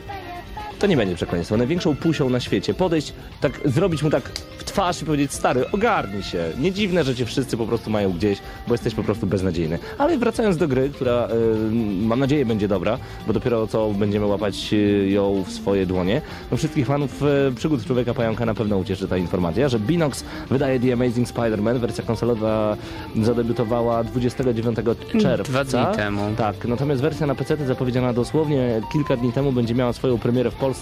to 0.79 0.87
nie 0.87 0.97
będzie 0.97 1.14
przekleństwo, 1.14 1.57
największą 1.57 1.97
pusią 1.97 2.31
na 2.31 2.41
świecie. 2.41 2.75
Podejść, 2.75 3.12
tak 3.41 3.61
zrobić 3.64 4.03
mu 4.03 4.11
tak 4.11 4.22
w 4.59 4.64
twarz 4.64 5.03
i 5.03 5.05
powiedzieć, 5.05 5.33
stary, 5.33 5.70
ogarnij 5.70 6.22
się. 6.22 6.45
Nie 6.59 6.72
dziwne, 6.72 7.05
że 7.05 7.14
cię 7.14 7.27
wszyscy 7.27 7.57
po 7.57 7.66
prostu 7.66 7.91
mają 7.91 8.12
gdzieś, 8.12 8.39
bo 8.68 8.75
jesteś 8.75 8.95
po 8.95 9.03
prostu 9.03 9.27
beznadziejny. 9.27 9.79
Ale 9.99 10.18
wracając 10.18 10.57
do 10.57 10.68
gry, 10.68 10.91
która 10.91 11.29
y, 11.29 11.75
mam 12.07 12.20
nadzieję 12.20 12.47
będzie 12.47 12.68
dobra, 12.68 12.99
bo 13.27 13.33
dopiero 13.33 13.66
co 13.66 13.91
będziemy 13.91 14.27
łapać 14.27 14.72
y, 14.72 15.09
ją 15.11 15.45
w 15.47 15.53
swoje 15.53 15.87
dłonie, 15.87 16.20
no 16.51 16.57
wszystkich 16.57 16.87
fanów 16.87 17.22
y, 17.22 17.53
przygód 17.57 17.85
Człowieka 17.87 18.14
Pająka 18.14 18.47
na 18.47 18.55
pewno 18.55 18.79
ucieszy 18.79 19.09
ta 19.09 19.16
informacja, 19.16 19.68
że 19.68 19.81
Binox 19.81 20.25
wydaje 20.51 20.81
The 20.81 20.93
Amazing 20.93 21.29
Spider-Man, 21.29 21.79
wersja 21.79 22.05
konsolowa 22.05 22.77
zadebiutowała 23.22 24.05
29 24.05 24.79
czerwca. 25.22 25.64
Dwa 25.64 25.64
dni 25.64 25.97
temu. 25.97 26.20
Tak, 26.37 26.64
natomiast 26.64 27.03
wersja 27.03 27.27
na 27.27 27.35
PC 27.35 27.57
zapowiedziana 27.66 28.12
dosłownie 28.12 28.81
kilka 28.93 29.16
dni 29.16 29.33
temu 29.33 29.53
będzie 29.53 29.75
miała 29.75 29.93
swoją 29.93 30.18
premierę 30.18 30.51
w 30.51 30.55
Polsce 30.55 30.74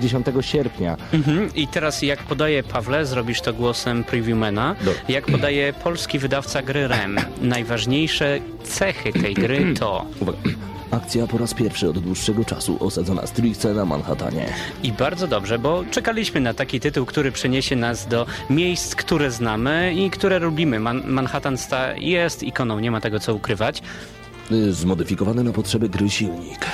10 0.00 0.26
sierpnia. 0.40 0.96
Mhm. 1.12 1.54
I 1.54 1.68
teraz 1.68 2.02
jak 2.02 2.22
podaje 2.22 2.62
Pawle, 2.62 3.06
zrobisz 3.06 3.40
to 3.40 3.52
głosem 3.52 4.04
previewmana, 4.04 4.74
Dobra. 4.84 5.00
jak 5.08 5.26
podaje 5.26 5.72
polski 5.72 6.18
wydawca 6.18 6.62
gry 6.62 6.88
REM, 6.88 7.16
najważniejsze 7.42 8.38
cechy 8.64 9.12
tej 9.12 9.34
gry 9.34 9.74
to 9.74 10.06
Uwaga. 10.20 10.38
Akcja 10.90 11.26
po 11.26 11.38
raz 11.38 11.54
pierwszy 11.54 11.88
od 11.88 11.98
dłuższego 11.98 12.44
czasu 12.44 12.76
osadzona 12.80 13.26
stricte 13.26 13.74
na 13.74 13.84
Manhattanie. 13.84 14.46
i 14.82 14.92
bardzo 14.92 15.26
dobrze, 15.26 15.58
bo 15.58 15.84
czekaliśmy 15.90 16.40
na 16.40 16.54
taki 16.54 16.80
tytuł, 16.80 17.06
który 17.06 17.32
przeniesie 17.32 17.76
nas 17.76 18.06
do 18.06 18.26
miejsc, 18.50 18.94
które 18.94 19.30
znamy 19.30 19.94
i 19.94 20.10
które 20.10 20.38
lubimy. 20.38 20.80
Man 20.80 21.02
Manhattan 21.06 21.58
sta 21.58 21.96
jest 21.96 22.42
ikoną, 22.42 22.80
nie 22.80 22.90
ma 22.90 23.00
tego 23.00 23.20
co 23.20 23.34
ukrywać. 23.34 23.82
Y, 24.52 24.72
Zmodyfikowany 24.72 25.44
na 25.44 25.52
potrzeby 25.52 25.88
gry 25.88 26.10
silnik. 26.10 26.66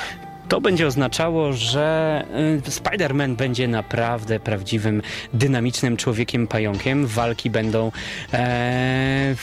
To 0.49 0.61
będzie 0.61 0.87
oznaczało, 0.87 1.53
że 1.53 2.25
y, 2.67 2.71
Spider-Man 2.71 3.35
będzie 3.35 3.67
naprawdę 3.67 4.39
prawdziwym, 4.39 5.01
dynamicznym 5.33 5.97
człowiekiem 5.97 6.47
pająkiem. 6.47 7.07
Walki 7.07 7.49
będą 7.49 7.91
e, 8.33 9.35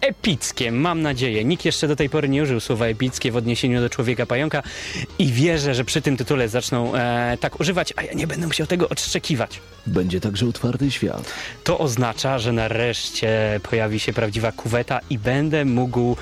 epickie, 0.00 0.72
mam 0.72 1.02
nadzieję. 1.02 1.44
Nikt 1.44 1.64
jeszcze 1.64 1.88
do 1.88 1.96
tej 1.96 2.08
pory 2.08 2.28
nie 2.28 2.42
użył 2.42 2.60
słowa 2.60 2.86
epickie 2.86 3.32
w 3.32 3.36
odniesieniu 3.36 3.80
do 3.80 3.90
człowieka 3.90 4.26
pająka 4.26 4.62
i 5.18 5.26
wierzę, 5.26 5.74
że 5.74 5.84
przy 5.84 6.02
tym 6.02 6.16
tytule 6.16 6.48
zaczną 6.48 6.94
e, 6.94 7.38
tak 7.40 7.60
używać, 7.60 7.92
a 7.96 8.02
ja 8.02 8.12
nie 8.12 8.26
będę 8.26 8.46
musiał 8.46 8.66
tego 8.66 8.88
odszczekiwać. 8.88 9.60
Będzie 9.86 10.20
także 10.20 10.46
otwarty 10.48 10.90
świat. 10.90 11.32
To 11.64 11.78
oznacza, 11.78 12.38
że 12.38 12.52
nareszcie 12.52 13.60
pojawi 13.70 14.00
się 14.00 14.12
prawdziwa 14.12 14.52
kuweta 14.52 15.00
i 15.10 15.18
będę 15.18 15.64
mógł 15.64 16.16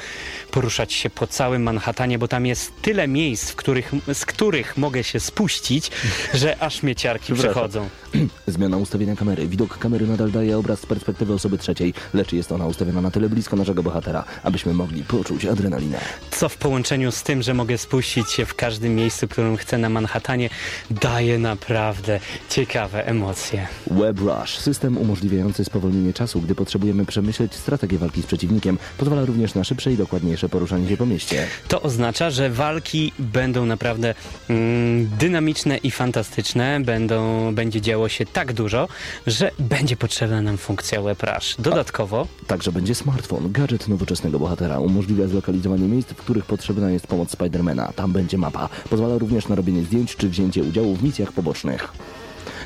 poruszać 0.50 0.92
się 0.92 1.10
po 1.10 1.26
całym 1.26 1.62
Manhattanie, 1.62 2.18
bo 2.18 2.28
tam 2.28 2.46
jest 2.46 2.72
tyle 2.82 3.08
miejsc, 3.08 3.50
w 3.50 3.56
których, 3.56 3.92
z 4.14 4.26
których 4.26 4.76
mogę 4.76 5.04
się 5.04 5.20
spuścić, 5.20 5.90
że 6.34 6.62
aż 6.62 6.82
mnie 6.82 6.94
ciarki 6.94 7.34
przechodzą. 7.34 7.88
Zmiana 8.46 8.76
ustawienia 8.76 9.16
kamery. 9.16 9.48
Widok 9.48 9.78
kamery 9.78 10.06
nadal 10.06 10.30
daje 10.30 10.58
obraz 10.58 10.80
z 10.80 10.86
perspektywy 10.86 11.34
osoby 11.34 11.58
trzeciej, 11.58 11.94
lecz 12.14 12.32
jest 12.32 12.52
ona 12.52 12.66
ustawiona 12.66 13.00
na 13.00 13.10
tyle 13.10 13.28
blisko 13.28 13.56
naszego 13.56 13.82
bohatera, 13.82 14.24
abyśmy 14.42 14.74
mogli 14.74 15.04
poczuć 15.04 15.44
adrenalinę. 15.44 16.00
Co 16.30 16.48
w 16.48 16.56
połączeniu 16.56 17.12
z 17.12 17.22
tym, 17.22 17.42
że 17.42 17.54
mogę 17.54 17.78
spuścić 17.78 18.30
się 18.30 18.46
w 18.46 18.54
każdym 18.54 18.94
miejscu, 18.94 19.28
którym 19.28 19.56
chcę 19.56 19.78
na 19.78 19.88
Manhattanie, 19.88 20.50
daje 20.90 21.38
naprawdę 21.38 22.20
ciekawe 22.48 23.06
emocje. 23.06 23.66
Web 23.90 24.18
Rush, 24.18 24.58
system 24.58 24.98
umożliwiający 24.98 25.64
spowolnienie 25.64 26.12
czasu, 26.12 26.40
gdy 26.40 26.54
potrzebujemy 26.54 27.04
przemyśleć 27.04 27.54
strategię 27.54 27.98
walki 27.98 28.22
z 28.22 28.26
przeciwnikiem, 28.26 28.78
pozwala 28.98 29.24
również 29.24 29.54
na 29.54 29.64
szybsze 29.64 29.92
i 29.92 29.96
dokładniejsze 29.96 30.39
poruszanie 30.48 30.88
się 30.88 30.96
po 30.96 31.06
mieście. 31.06 31.46
To 31.68 31.82
oznacza, 31.82 32.30
że 32.30 32.50
walki 32.50 33.12
będą 33.18 33.66
naprawdę 33.66 34.14
mm, 34.48 35.10
dynamiczne 35.18 35.76
i 35.76 35.90
fantastyczne. 35.90 36.80
Będą, 36.80 37.54
będzie 37.54 37.80
działo 37.80 38.08
się 38.08 38.26
tak 38.26 38.52
dużo, 38.52 38.88
że 39.26 39.50
będzie 39.58 39.96
potrzebna 39.96 40.42
nam 40.42 40.58
funkcja 40.58 41.02
Web 41.02 41.22
Rush. 41.22 41.56
Dodatkowo 41.58 42.26
Także 42.46 42.72
będzie 42.72 42.94
smartfon, 42.94 43.52
gadżet 43.52 43.88
nowoczesnego 43.88 44.38
bohatera. 44.38 44.78
Umożliwia 44.78 45.26
zlokalizowanie 45.26 45.88
miejsc, 45.88 46.08
w 46.08 46.16
których 46.16 46.44
potrzebna 46.44 46.90
jest 46.90 47.06
pomoc 47.06 47.30
Spidermana. 47.30 47.92
Tam 47.96 48.12
będzie 48.12 48.38
mapa. 48.38 48.68
Pozwala 48.90 49.18
również 49.18 49.48
na 49.48 49.54
robienie 49.54 49.82
zdjęć 49.82 50.16
czy 50.16 50.28
wzięcie 50.28 50.62
udziału 50.62 50.96
w 50.96 51.02
misjach 51.02 51.32
pobocznych. 51.32 51.92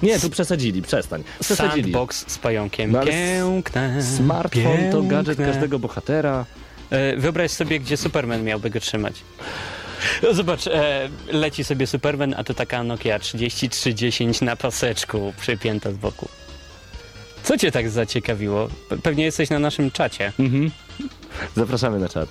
Nie, 0.02 0.20
tu 0.20 0.30
przesadzili, 0.30 0.82
przestań. 0.82 1.24
Przesadzili. 1.40 1.82
sandbox 1.82 2.24
z 2.32 2.38
pająkiem. 2.38 2.92
No 2.92 3.00
Piękne. 3.00 4.02
Smartfon 4.02 4.78
to 4.92 5.02
gadżet 5.02 5.36
piękne. 5.36 5.52
każdego 5.52 5.78
bohatera. 5.78 6.44
E, 6.94 7.16
Wyobraź 7.16 7.50
sobie, 7.50 7.80
gdzie 7.80 7.96
Superman 7.96 8.44
miałby 8.44 8.70
go 8.70 8.80
trzymać. 8.80 9.14
No 10.22 10.34
Zobacz, 10.34 10.66
e, 10.66 11.08
leci 11.32 11.64
sobie 11.64 11.86
Superman, 11.86 12.34
a 12.38 12.44
to 12.44 12.54
taka 12.54 12.82
Nokia 12.82 13.18
3310 13.18 14.40
na 14.40 14.56
paseczku 14.56 15.34
przypięta 15.40 15.92
z 15.92 15.96
boku. 15.96 16.28
Co 17.42 17.58
cię 17.58 17.72
tak 17.72 17.90
zaciekawiło? 17.90 18.68
Pe- 18.90 18.98
Pewnie 19.02 19.24
jesteś 19.24 19.50
na 19.50 19.58
naszym 19.58 19.90
czacie. 19.90 20.32
Mhm. 20.38 20.70
Zapraszamy 21.56 21.98
na 21.98 22.08
czat. 22.08 22.28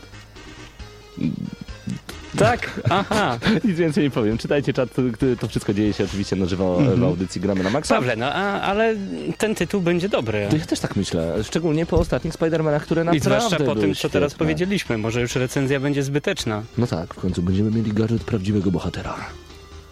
Tak? 2.38 2.81
Aha. 2.89 3.39
Nic 3.65 3.77
więcej 3.77 4.03
nie 4.03 4.09
powiem. 4.09 4.38
Czytajcie 4.38 4.73
czat, 4.73 4.89
to, 4.93 5.01
to 5.39 5.47
wszystko 5.47 5.73
dzieje 5.73 5.93
się 5.93 6.03
oczywiście 6.03 6.36
na 6.36 6.45
żywo 6.45 6.77
w 6.95 7.03
audycji 7.03 7.41
Gramy 7.41 7.63
na 7.63 7.69
Maxa. 7.69 7.95
Pawle, 7.95 8.15
no 8.15 8.25
a, 8.34 8.61
ale 8.61 8.95
ten 9.38 9.55
tytuł 9.55 9.81
będzie 9.81 10.09
dobry. 10.09 10.47
To 10.49 10.57
ja 10.57 10.65
też 10.65 10.79
tak 10.79 10.95
myślę, 10.95 11.43
szczególnie 11.43 11.86
po 11.86 11.99
ostatnich 11.99 12.34
Spider-Manach, 12.34 12.79
które 12.79 13.01
I 13.01 13.05
naprawdę 13.05 13.23
zwłaszcza 13.39 13.57
po 13.57 13.75
tym, 13.75 13.95
co 13.95 14.09
teraz 14.09 14.31
świetne. 14.31 14.45
powiedzieliśmy. 14.45 14.97
Może 14.97 15.21
już 15.21 15.36
recenzja 15.36 15.79
będzie 15.79 16.03
zbyteczna. 16.03 16.63
No 16.77 16.88
tak, 16.88 17.13
w 17.13 17.19
końcu 17.19 17.41
będziemy 17.41 17.71
mieli 17.71 17.93
gadżet 17.93 18.23
prawdziwego 18.23 18.71
bohatera. 18.71 19.15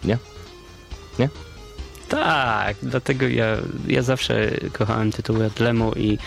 Nie? 0.04 0.18
Tak, 2.08 2.76
dlatego 2.82 3.28
ja, 3.28 3.46
ja 3.88 4.02
zawsze 4.02 4.50
kochałem 4.72 5.12
tytuły 5.12 5.46
od 5.46 5.60
Lemu 5.60 5.92
i 5.92 6.18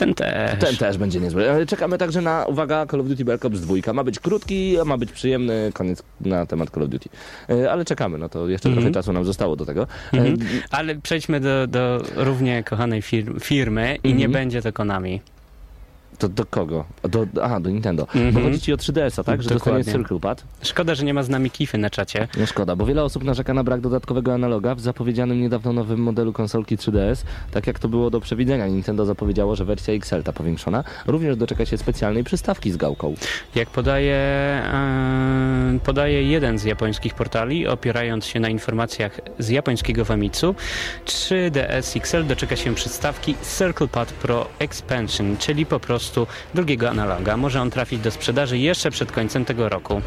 ten 0.00 0.14
też. 0.14 0.60
Ten 0.60 0.76
też 0.76 0.98
będzie 0.98 1.20
niezły. 1.20 1.50
Ale 1.50 1.66
Czekamy 1.66 1.98
także 1.98 2.20
na, 2.20 2.44
uwaga, 2.46 2.86
Call 2.86 3.00
of 3.00 3.06
Duty 3.06 3.24
Black 3.24 3.44
Ops 3.44 3.60
2. 3.60 3.92
Ma 3.92 4.04
być 4.04 4.18
krótki, 4.20 4.80
a 4.80 4.84
ma 4.84 4.96
być 4.96 5.12
przyjemny 5.12 5.70
koniec 5.74 6.02
na 6.20 6.46
temat 6.46 6.70
Call 6.70 6.82
of 6.82 6.88
Duty. 6.90 7.08
E, 7.50 7.72
Ale 7.72 7.84
czekamy, 7.84 8.18
no 8.18 8.28
to 8.28 8.48
jeszcze 8.48 8.68
Mhm. 8.68 8.84
trochę 8.84 8.94
czasu 8.94 9.12
nam 9.12 9.24
zostało 9.24 9.56
do 9.56 9.66
tego. 9.66 9.82
E, 9.82 10.16
Mhm. 10.18 10.36
Ale 10.70 10.94
przejdźmy 10.94 11.40
do, 11.40 11.66
do 11.66 12.02
równie 12.16 12.64
kochanej 12.64 13.02
fir- 13.02 13.40
firmy 13.40 13.96
i 14.04 14.08
nie 14.08 14.24
Mhm. 14.26 14.32
będzie 14.32 14.62
to 14.62 14.72
Konami. 14.72 15.20
To 16.20 16.28
do 16.28 16.44
kogo? 16.44 16.84
Do, 17.02 17.26
aha, 17.42 17.60
do 17.60 17.70
Nintendo. 17.70 18.06
Bo 18.14 18.20
Mhm. 18.20 18.44
chodzi 18.44 18.60
ci 18.60 18.72
o 18.72 18.76
3DS-a, 18.76 19.24
tak? 19.24 19.42
Że 19.42 19.48
dostanie 19.50 19.78
Dokładnie. 19.78 19.92
Circle 19.92 20.20
Pad? 20.20 20.44
Szkoda, 20.62 20.94
że 20.94 21.04
nie 21.04 21.14
ma 21.14 21.22
z 21.22 21.28
nami 21.28 21.50
Kify 21.50 21.78
na 21.78 21.90
czacie. 21.90 22.28
No 22.38 22.46
szkoda, 22.46 22.76
bo 22.76 22.86
wiele 22.86 23.04
osób 23.04 23.24
narzeka 23.24 23.54
na 23.54 23.64
brak 23.64 23.80
dodatkowego 23.80 24.34
analoga 24.34 24.74
w 24.74 24.80
zapowiedzianym 24.80 25.40
niedawno 25.40 25.72
nowym 25.72 26.00
modelu 26.02 26.32
konsolki 26.32 26.76
3DS. 26.76 27.24
Tak 27.50 27.66
jak 27.66 27.78
to 27.78 27.88
było 27.88 28.10
do 28.10 28.20
przewidzenia, 28.20 28.66
Nintendo 28.66 29.04
zapowiedziało, 29.06 29.56
że 29.56 29.64
wersja 29.64 29.94
XL, 29.94 30.22
ta 30.22 30.32
powiększona, 30.32 30.84
również 31.06 31.36
doczeka 31.36 31.66
się 31.66 31.78
specjalnej 31.78 32.24
przystawki 32.24 32.70
z 32.70 32.76
gałką. 32.76 33.14
Jak 33.54 33.70
podaje, 33.70 34.14
e, 34.14 35.78
podaje 35.84 36.22
jeden 36.22 36.58
z 36.58 36.64
japońskich 36.64 37.14
portali, 37.14 37.66
opierając 37.66 38.24
się 38.26 38.40
na 38.40 38.48
informacjach 38.48 39.20
z 39.38 39.48
japońskiego 39.48 40.04
Famitsu, 40.04 40.54
3DS 41.04 41.96
XL 41.96 42.26
doczeka 42.26 42.56
się 42.56 42.74
przystawki 42.74 43.34
Circle 43.58 43.88
Pad 43.88 44.12
Pro 44.12 44.46
Expansion, 44.58 45.36
czyli 45.36 45.66
po 45.66 45.80
prostu 45.80 46.09
drugiego 46.54 46.90
analoga. 46.90 47.36
Może 47.36 47.60
on 47.60 47.70
trafić 47.70 48.00
do 48.00 48.10
sprzedaży 48.10 48.58
jeszcze 48.58 48.90
przed 48.90 49.12
końcem 49.12 49.44
tego 49.44 49.68
roku. 49.68 50.02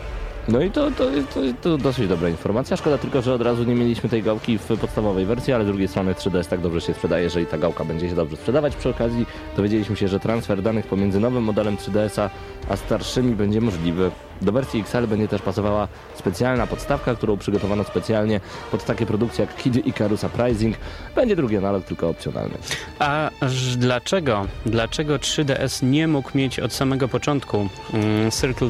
No 0.48 0.62
i 0.62 0.72
to, 0.72 0.92
to, 0.92 1.04
to, 1.34 1.40
to 1.62 1.78
dosyć 1.78 2.08
dobra 2.08 2.30
informacja. 2.30 2.78
Szkoda 2.78 2.98
tylko, 2.98 3.22
że 3.22 3.34
od 3.34 3.42
razu 3.42 3.64
nie 3.64 3.76
mieliśmy 3.76 4.10
tej 4.10 4.24
gałki 4.24 4.58
w 4.58 4.68
podstawowej 4.82 5.26
wersji, 5.26 5.54
ale 5.54 5.64
z 5.64 5.68
drugiej 5.68 5.88
strony 5.88 6.14
3DS 6.14 6.46
tak 6.46 6.62
dobrze 6.62 6.82
się 6.82 6.94
sprzedaje, 6.94 7.24
jeżeli 7.24 7.46
ta 7.46 7.58
gałka 7.58 7.86
będzie 7.86 8.10
się 8.10 8.16
dobrze 8.16 8.36
sprzedawać. 8.38 8.76
Przy 8.76 8.90
okazji 8.90 9.26
dowiedzieliśmy 9.56 9.96
się, 9.96 10.08
że 10.08 10.20
transfer 10.20 10.62
danych 10.62 10.88
pomiędzy 10.88 11.20
nowym 11.20 11.44
modelem 11.44 11.78
3DS-a 11.78 12.30
a 12.70 12.76
starszymi 12.76 13.36
będzie 13.36 13.62
możliwy. 13.62 14.12
Do 14.44 14.52
wersji 14.52 14.80
XL 14.80 15.08
będzie 15.08 15.28
też 15.28 15.42
pasowała 15.42 15.88
specjalna 16.16 16.68
podstawka, 16.68 17.16
którą 17.16 17.38
przygotowano 17.38 17.84
specjalnie 17.84 18.40
pod 18.72 18.86
takie 18.86 19.06
produkcje 19.06 19.46
jak 19.46 19.56
Kid 19.56 19.88
Icarus 19.88 20.24
Uprising. 20.24 20.76
Będzie 21.16 21.36
drugi 21.36 21.58
analog, 21.58 21.86
tylko 21.86 22.10
opcjonalny. 22.10 22.58
A 23.00 23.30
dlaczego? 23.78 24.46
Dlaczego 24.66 25.16
3DS 25.16 25.84
nie 25.84 26.08
mógł 26.08 26.38
mieć 26.38 26.60
od 26.60 26.74
samego 26.74 27.08
początku 27.08 27.68
mm, 27.94 28.32
Circle, 28.32 28.70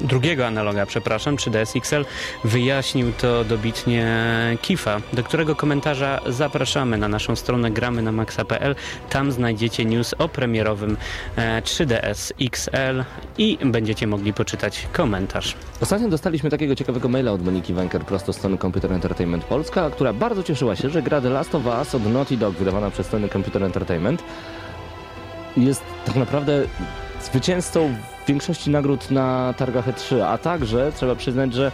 drugiego 0.00 0.46
analoga, 0.46 0.86
przepraszam, 0.86 1.36
3DS 1.36 1.78
XL? 1.78 2.04
Wyjaśnił 2.44 3.12
to 3.12 3.44
dobitnie 3.44 4.06
Kifa, 4.62 5.00
do 5.12 5.22
którego 5.22 5.56
komentarza 5.56 6.20
zapraszamy 6.26 6.98
na 6.98 7.08
naszą 7.08 7.36
stronę 7.36 7.70
gramy 7.70 8.02
na 8.02 8.12
maxa.pl. 8.12 8.74
Tam 9.10 9.32
znajdziecie 9.32 9.84
news 9.84 10.14
o 10.18 10.28
premierowym 10.28 10.96
e, 11.36 11.62
3DS 11.62 12.32
XL 12.40 13.04
i 13.38 13.58
będziecie 13.64 14.06
mogli 14.06 14.32
poczytać 14.32 14.86
komentarz. 15.04 15.54
Ostatnio 15.80 16.08
dostaliśmy 16.08 16.50
takiego 16.50 16.74
ciekawego 16.74 17.08
maila 17.08 17.32
od 17.32 17.44
Moniki 17.44 17.74
Wenker 17.74 18.02
prosto 18.04 18.32
z 18.32 18.36
strony 18.36 18.58
Computer 18.58 18.92
Entertainment 18.92 19.44
Polska, 19.44 19.90
która 19.90 20.12
bardzo 20.12 20.42
cieszyła 20.42 20.76
się, 20.76 20.90
że 20.90 21.02
gra 21.02 21.20
The 21.20 21.28
Last 21.28 21.54
of 21.54 21.66
Us 21.66 21.94
od 21.94 22.06
Naughty 22.06 22.36
Dog 22.36 22.54
wydawana 22.54 22.90
przez 22.90 23.06
Sony 23.06 23.28
Computer 23.28 23.64
Entertainment 23.64 24.22
jest 25.56 25.82
tak 26.06 26.16
naprawdę 26.16 26.62
zwycięzcą 27.22 27.94
większości 28.28 28.70
nagród 28.70 29.10
na 29.10 29.54
targach 29.56 29.88
E3, 29.88 30.20
a 30.20 30.38
także 30.38 30.92
trzeba 30.96 31.14
przyznać, 31.14 31.54
że 31.54 31.72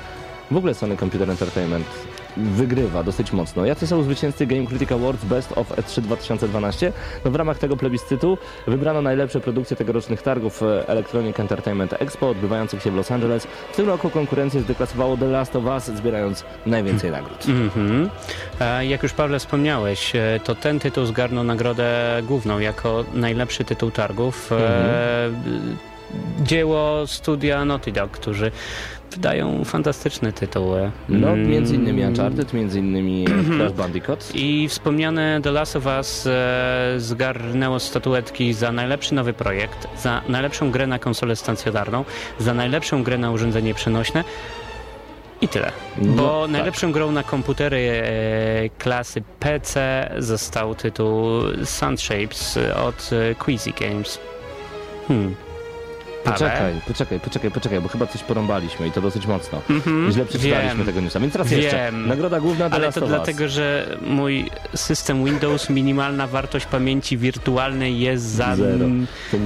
w 0.51 0.57
ogóle 0.57 0.74
Sony 0.74 0.97
Computer 0.97 1.31
Entertainment 1.31 1.87
wygrywa 2.37 3.03
dosyć 3.03 3.33
mocno. 3.33 3.66
Jacy 3.66 3.87
są 3.87 4.03
zwycięzcy 4.03 4.47
Game 4.47 4.66
Critic 4.66 4.93
Awards 4.93 5.24
Best 5.24 5.53
of 5.59 5.70
E3 5.70 6.01
2012? 6.01 6.93
No 7.24 7.31
w 7.31 7.35
ramach 7.35 7.59
tego 7.59 7.76
plebiscytu 7.76 8.39
wybrano 8.66 9.03
najlepsze 9.03 9.41
produkcje 9.41 9.76
tegorocznych 9.76 10.22
targów 10.22 10.62
e, 10.62 10.89
Electronic 10.89 11.41
Entertainment 11.41 11.93
Expo 11.99 12.28
odbywających 12.28 12.83
się 12.83 12.91
w 12.91 12.95
Los 12.95 13.11
Angeles. 13.11 13.47
W 13.72 13.76
tym 13.76 13.87
roku 13.87 14.11
konkurencję 14.11 14.61
zdeklasowało 14.61 15.16
The 15.16 15.26
Last 15.26 15.57
of 15.57 15.64
Us, 15.64 15.85
zbierając 15.85 16.45
najwięcej 16.66 17.11
nagród. 17.11 17.47
Mhm. 17.49 18.11
E, 18.61 18.87
Jak 18.87 19.03
już 19.03 19.12
Pawle 19.12 19.39
wspomniałeś, 19.39 20.16
e, 20.16 20.41
to 20.45 20.55
ten 20.55 20.78
tytuł 20.78 21.05
zgarnął 21.07 21.45
nagrodę 21.45 21.91
główną 22.22 22.59
jako 22.59 23.05
najlepszy 23.14 23.64
tytuł 23.64 23.91
targów. 23.91 24.53
E, 24.53 25.31
Dzieło 26.43 27.07
studia 27.07 27.64
Naughty 27.64 27.93
Dog, 27.93 28.11
którzy 28.11 28.51
wydają 29.11 29.65
fantastyczne 29.65 30.33
tytuły. 30.33 30.91
No, 31.09 31.29
Mm, 31.29 31.49
między 31.51 31.75
innymi 31.75 32.05
Uncharted, 32.05 32.53
między 32.53 32.79
innymi 32.79 33.25
Crash 33.59 33.73
Bandicoot. 33.73 34.31
I 34.35 34.69
wspomniane 34.69 35.41
The 35.43 35.51
Last 35.51 35.77
of 35.77 35.87
Us 35.87 36.27
e, 36.27 36.95
zgarnęło 36.99 37.81
statuetki 37.81 38.53
za 38.55 38.73
najlepszy 38.73 39.15
nowy 39.15 39.33
projekt, 39.33 39.89
za 40.03 40.23
najlepszą 40.29 40.71
grę 40.71 40.87
na 40.87 40.99
konsolę 40.99 41.37
stacjonarną, 41.37 42.05
za 42.39 42.55
najlepszą 42.55 43.03
grę 43.03 43.19
na 43.19 43.31
urządzenie 43.31 43.75
przenośne 43.75 44.25
i 45.41 45.49
tyle. 45.49 45.73
No, 45.99 46.23
Bo 46.23 46.43
tak. 46.43 46.51
najlepszą 46.51 46.93
grą 46.93 47.13
na 47.13 47.23
komputery 47.23 48.03
e, 48.05 48.69
klasy 48.79 49.23
PC 49.41 50.11
został 50.19 50.75
tytuł 50.75 51.21
Sun 51.65 51.99
Shapes 51.99 52.59
od 52.87 53.11
e, 53.13 53.35
Queasy 53.35 53.71
Games. 53.81 54.19
Hmm. 55.09 55.35
Ale- 56.25 56.33
Poczekaj, 56.35 56.75
poczekaj, 56.89 57.21
poczekaj, 57.21 57.51
poczekaj, 57.51 57.81
bo 57.81 57.89
chyba 57.89 58.07
coś 58.07 58.23
porąbaliśmy 58.23 58.87
i 58.89 58.91
to 58.93 59.01
dosyć 59.01 59.27
mocno. 59.27 59.61
Mhm, 59.71 60.12
Źle 60.12 60.25
przeczytaliśmy 60.25 60.77
wiem. 60.77 60.87
tego 60.87 61.01
newsa. 61.01 61.21
Więc 61.21 61.35
raz 61.35 61.51
jeszcze, 61.51 61.77
Wiem. 61.77 62.07
nagroda 62.09 62.41
główna 62.41 62.68
The 62.71 62.75
Ale 62.77 62.93
to 62.93 63.07
dlatego, 63.07 63.49
że 63.49 63.97
mój 64.07 64.51
system 64.75 65.25
Windows, 65.25 65.71
minimalna 65.71 66.27
wartość 66.27 66.66
pamięci 66.66 67.18
wirtualnej 67.18 68.01
jest 68.01 68.25
za... 68.25 68.57
Zero. 68.57 68.87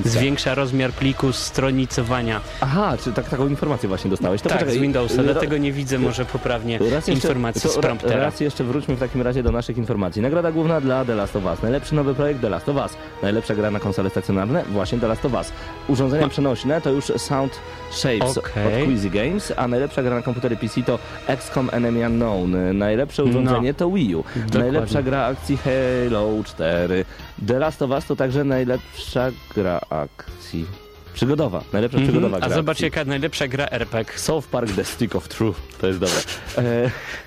Zwiększa 0.05 0.55
rozmiar 0.55 0.93
pliku 0.93 1.33
stronicowania. 1.33 2.41
Aha, 2.61 2.97
czy 3.05 3.13
tak, 3.13 3.29
taką 3.29 3.49
informację 3.49 3.89
właśnie 3.89 4.11
dostałeś? 4.11 4.43
To 4.43 4.49
tak, 4.49 4.59
poczekaj, 4.59 4.79
z 4.79 4.81
Windowsa, 4.83 5.21
y, 5.23 5.25
dlatego 5.25 5.57
nie 5.57 5.73
widzę 5.73 5.99
może 5.99 6.25
poprawnie 6.25 6.79
raz 6.79 6.91
jeszcze, 6.93 7.13
informacji 7.13 7.63
to 7.63 7.69
z 7.69 7.77
ra- 7.77 7.83
promptera. 7.83 8.17
Raz 8.17 8.41
jeszcze 8.41 8.65
wróćmy 8.65 8.97
w 8.97 9.01
takim 9.01 9.23
razie 9.23 9.43
do 9.43 9.53
naszych 9.53 9.77
informacji. 9.79 10.23
Nagroda 10.23 10.53
główna 10.53 10.81
dla 10.81 11.05
The 11.05 11.15
Last 11.15 11.37
of 11.37 11.45
Us. 11.45 11.63
Najlepszy 11.63 11.95
nowy 11.95 12.15
projekt 12.15 12.41
The 12.41 12.49
Last 12.49 12.69
of 12.69 12.77
Us. 12.77 12.97
Najlepsza 13.23 13.55
gra 13.55 13.71
na 13.71 13.81
konsole 13.81 14.11
stacjonarne 14.11 14.65
właśnie 14.73 14.99
The 14.99 15.09
Last 15.09 15.25
of 15.25 15.33
Us. 15.33 15.53
Urządzenia 15.89 16.29
przenośne 16.65 16.81
to 16.81 16.91
już 16.91 17.05
Sound 17.05 17.53
Shapes 17.91 18.39
Okej. 18.39 18.83
od 18.83 18.89
Queasy 18.89 19.11
Games, 19.11 19.53
a 19.57 19.69
najlepsza 19.69 20.03
gra 20.03 20.15
na 20.17 20.23
komputery 20.23 20.57
PC 20.57 20.83
to 20.83 20.99
XCOM 21.29 21.69
Enemy 21.73 22.07
Unknown. 22.07 22.79
Najlepsze 22.79 23.25
urządzenie 23.25 23.75
to 23.75 23.91
Wii 23.91 24.15
U. 24.15 24.25
Dokładnie. 24.37 24.61
Najlepsza 24.61 25.03
gra 25.03 25.25
akcji 25.27 25.57
Halo 25.57 26.45
4. 26.45 27.05
The 27.47 27.59
Last 27.59 27.83
of 27.83 27.91
Us 27.91 28.05
to 28.07 28.17
także 28.17 28.45
najlepsza 28.45 29.31
gra 29.55 29.81
akcji 29.91 30.67
przygodowa. 31.15 31.63
Najlepsza 31.73 31.99
Mhm. 31.99 32.13
przygodowa 32.13 32.37
A 32.37 32.47
gra 32.47 32.57
zobacz 32.57 32.77
akcji. 32.77 32.85
jaka 32.85 33.05
najlepsza 33.05 33.49
gra 33.49 33.67
RPG. 33.71 34.13
South 34.19 34.47
Park 34.49 34.71
The 34.77 34.85
Stick 34.85 35.15
of 35.17 35.29
Truth. 35.29 35.61
To 35.81 35.87
jest 35.87 35.99
dobre. 35.99 36.17
E, 36.59 36.91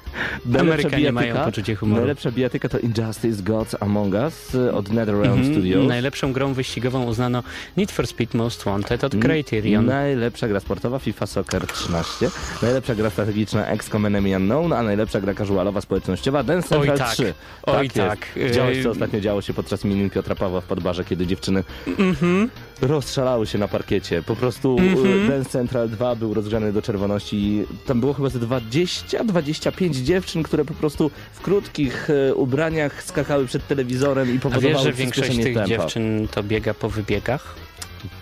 Amerykanie 0.59 1.11
mają 1.11 1.35
poczucie 1.35 1.75
humoru. 1.75 1.99
Najlepsza 2.01 2.31
bijatyka 2.31 2.69
to 2.69 2.79
Injustice 2.79 3.43
Gods 3.43 3.75
Among 3.79 4.13
Us 4.13 4.55
e, 4.55 4.73
od 4.73 4.89
NetherRealm 4.91 5.33
Mhm. 5.39 5.53
Studios. 5.53 5.87
Najlepszą 5.87 6.33
grą 6.33 6.53
wyścigową 6.53 7.03
uznano 7.03 7.43
Need 7.77 7.91
for 7.91 8.07
Speed 8.07 8.37
Most 8.37 8.63
Wanted 8.63 9.03
od 9.03 9.15
Criterion. 9.15 9.85
Najlepsza 9.85 10.47
gra 10.47 10.59
sportowa 10.59 10.99
FIFA 10.99 11.25
Soccer 11.27 11.67
13. 11.67 12.29
Najlepsza 12.61 12.95
gra 12.95 13.09
strategiczna 13.09 13.65
XCOM 13.67 14.05
Enemy 14.05 14.35
Unknown, 14.37 14.73
a 14.73 14.83
najlepsza 14.83 15.21
gra 15.21 15.33
casualowa 15.33 15.81
społecznościowa 15.81 16.43
Dance 16.43 16.79
Oj, 16.79 16.87
Central 16.87 17.07
tak. 17.07 17.13
3. 17.17 17.33
Oj, 17.63 17.83
jest. 17.83 17.95
tak. 17.95 18.19
Widziałeś, 18.35 18.77
co 18.77 18.89
Ej. 18.89 18.91
ostatnio 18.91 19.19
działo 19.19 19.41
się 19.41 19.53
podczas 19.53 19.85
imienin 19.85 20.09
Piotra 20.09 20.35
Pawła 20.35 20.61
w 20.61 20.65
Podbarze, 20.65 21.05
kiedy 21.05 21.27
dziewczyny 21.27 21.63
Mhm. 21.99 22.49
Rozszalały 22.81 23.47
się 23.47 23.57
na 23.57 23.67
parkiecie. 23.67 24.23
Po 24.23 24.35
prostu 24.35 24.77
Mhm. 24.79 25.25
e, 25.25 25.27
Dance 25.29 25.49
Central 25.49 25.89
2 25.89 26.15
był 26.15 26.33
rozgrzany 26.33 26.73
do 26.73 26.81
czerwoności. 26.81 27.35
i 27.37 27.65
Tam 27.85 27.99
było 27.99 28.13
chyba 28.13 28.29
ze 28.29 28.39
20-25 28.39 29.95
dziewczyn, 30.03 30.43
które 30.43 30.65
po 30.65 30.73
prostu 30.73 31.11
w 31.33 31.41
krótkich 31.41 32.09
e, 32.09 32.35
ubraniach 32.35 33.03
skakały 33.03 33.45
przed 33.45 33.67
telewizorem 33.67 34.27
i 34.27 34.29
A 34.29 34.33
wiesz, 34.33 34.41
powodowały 34.41 34.83
że 34.83 34.93
większość 34.93 35.35
tych 35.35 35.43
tempa. 35.53 35.65
dziewczyn 35.65 36.27
to 36.31 36.43
biega 36.43 36.73
po 36.73 36.89
wybiegach? 36.89 37.55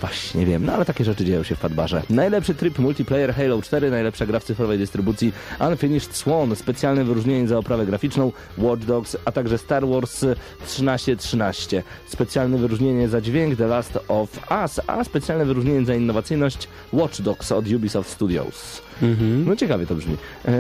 Właśnie 0.02 0.40
nie 0.40 0.46
wiem, 0.46 0.66
no 0.66 0.74
ale 0.74 0.86
takie 0.86 1.06
rzeczy 1.06 1.26
dzieją 1.26 1.44
się 1.44 1.56
w 1.56 1.60
Padbarze. 1.60 2.02
Najlepszy 2.10 2.56
tryb 2.56 2.80
multiplayer 2.80 3.34
Halo 3.34 3.62
4, 3.62 3.92
najlepsza 3.92 4.26
gra 4.26 4.40
w 4.40 4.44
cyfrowej 4.44 4.78
dystrybucji 4.78 5.34
Unfinished 5.70 6.16
Swan, 6.16 6.56
specjalne 6.56 7.04
wyróżnienie 7.04 7.48
za 7.48 7.58
oprawę 7.58 7.86
graficzną 7.86 8.32
Watch 8.58 8.86
Dogs, 8.86 9.18
a 9.26 9.32
także 9.32 9.58
Star 9.58 9.88
Wars 9.88 10.26
1313. 10.66 11.84
Specjalne 12.08 12.58
wyróżnienie 12.58 13.08
za 13.10 13.22
dźwięk 13.22 13.58
The 13.58 13.68
Last 13.68 14.00
of 14.08 14.30
Us, 14.64 14.82
a 14.88 15.04
specjalne 15.04 15.46
wyróżnienie 15.46 15.86
za 15.86 15.96
innowacyjność 15.96 16.68
Watch 16.94 17.22
Dogs 17.22 17.52
od 17.52 17.68
Ubisoft 17.68 18.10
Studios. 18.10 18.82
Mhm. 19.02 19.46
No 19.48 19.56
ciekawie 19.56 19.86
to 19.86 19.96
brzmi. 19.96 20.18
Eee, 20.46 20.54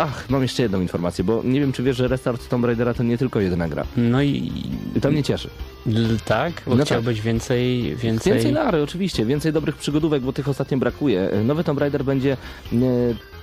ach, 0.00 0.30
mam 0.30 0.42
jeszcze 0.42 0.62
jedną 0.62 0.80
informację, 0.80 1.24
bo 1.24 1.40
nie 1.44 1.60
wiem 1.60 1.72
czy 1.72 1.82
wiesz, 1.82 1.96
że 1.96 2.08
Restart 2.08 2.48
Tomb 2.48 2.64
Raidera 2.64 2.94
to 2.94 3.02
nie 3.02 3.18
tylko 3.18 3.40
jedna 3.40 3.68
gra. 3.68 3.84
No 3.96 4.22
i 4.22 4.52
I 4.96 5.00
to 5.00 5.10
mnie 5.10 5.22
cieszy. 5.22 5.50
l- 5.86 6.18
tak, 6.24 6.52
bo 6.66 6.74
No 6.74 6.84
chciałbyś 6.84 7.20
więcej, 7.20 7.96
więcej... 7.96 8.32
Więcej 8.32 8.52
lary, 8.52 8.82
oczywiście, 8.82 9.26
więcej 9.26 9.52
dobrych 9.52 9.76
przygodówek, 9.76 10.22
bo 10.22 10.32
tych 10.32 10.48
ostatnio 10.48 10.78
brakuje. 10.78 11.30
Nowy 11.44 11.64
Tomb 11.64 11.80
Raider 11.80 12.04
będzie 12.04 12.32
e, 12.72 12.76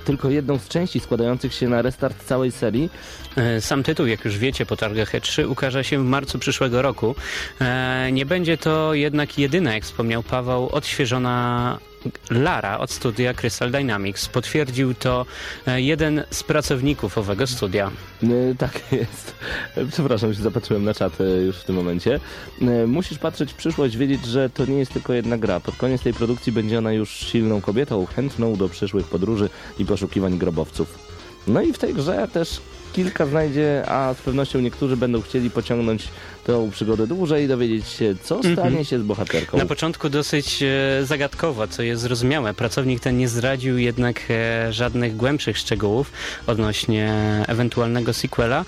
tylko 0.05 0.29
jedną 0.29 0.57
z 0.57 0.67
części 0.67 0.99
składających 0.99 1.53
się 1.53 1.69
na 1.69 1.81
restart 1.81 2.25
całej 2.25 2.51
serii. 2.51 2.89
E, 3.35 3.61
Sam 3.61 3.83
tytuł, 3.83 4.05
jak 4.07 4.25
już 4.25 4.37
wiecie, 4.37 4.65
po 4.65 4.75
targach 4.77 5.13
E3 5.13 5.47
ukaże 5.49 5.83
się 5.83 5.99
w 6.03 6.05
marcu 6.05 6.39
przyszłego 6.39 6.81
roku. 6.81 7.15
E, 7.61 8.09
Nie 8.11 8.25
będzie 8.25 8.57
to 8.57 8.93
jednak 8.93 9.37
jedyna, 9.39 9.73
jak 9.73 9.83
wspomniał 9.83 10.23
Paweł, 10.23 10.69
odświeżona 10.71 11.77
Lara 12.29 12.77
od 12.79 12.91
studia 12.91 13.33
Crystal 13.33 13.71
Dynamics. 13.71 14.27
Potwierdził 14.27 14.93
to 14.93 15.25
e, 15.67 15.81
jeden 15.81 16.23
z 16.31 16.43
pracowników 16.43 17.17
owego 17.17 17.47
studia. 17.47 17.91
E, 18.23 18.27
Tak 18.57 18.79
jest. 18.91 19.35
Przepraszam, 19.91 20.33
się 20.33 20.41
zapatrzyłem 20.41 20.83
na 20.83 20.93
czat 20.93 21.13
już 21.45 21.57
w 21.57 21.63
tym 21.63 21.75
momencie. 21.75 22.19
E, 22.61 22.87
Musisz 22.87 23.17
patrzeć 23.17 23.51
w 23.51 23.55
przyszłość, 23.55 23.97
wiedzieć, 23.97 24.25
że 24.25 24.49
to 24.49 24.65
nie 24.65 24.77
jest 24.79 24.93
tylko 24.93 25.13
jedna 25.13 25.37
gra. 25.37 25.59
Pod 25.59 25.75
koniec 25.75 26.01
tej 26.01 26.13
produkcji 26.13 26.51
będzie 26.51 26.77
ona 26.77 26.93
już 26.93 27.09
silną 27.09 27.61
kobietą, 27.61 28.05
chętną 28.05 28.55
do 28.55 28.69
przyszłych 28.69 29.05
podróży 29.07 29.49
i 29.79 29.85
poszukiwań 29.85 30.37
grobowców. 30.37 30.99
No 31.47 31.61
i 31.61 31.73
w 31.73 31.77
tej 31.77 31.93
grze 31.93 32.27
też 32.33 32.61
kilka 32.93 33.25
znajdzie, 33.25 33.83
a 33.87 34.13
z 34.13 34.17
pewnością 34.21 34.59
niektórzy 34.59 34.97
będą 34.97 35.21
chcieli 35.21 35.49
pociągnąć 35.49 36.07
tę 36.49 36.69
przygodę 36.71 37.07
dłużej 37.07 37.45
i 37.45 37.47
dowiedzieć 37.47 37.87
się, 37.87 38.15
co 38.23 38.39
stanie 38.53 38.85
się 38.85 38.99
z 38.99 39.03
bohaterką. 39.03 39.57
Na 39.57 39.65
początku 39.65 40.09
dosyć 40.09 40.63
e, 40.63 41.05
zagadkowo, 41.05 41.67
co 41.67 41.83
jest 41.83 42.01
zrozumiałe. 42.01 42.53
Pracownik 42.53 42.99
ten 42.99 43.17
nie 43.17 43.27
zdradził 43.27 43.77
jednak 43.77 44.21
e, 44.29 44.73
żadnych 44.73 45.15
głębszych 45.15 45.57
szczegółów 45.57 46.11
odnośnie 46.47 47.13
ewentualnego 47.47 48.13
sequela. 48.13 48.65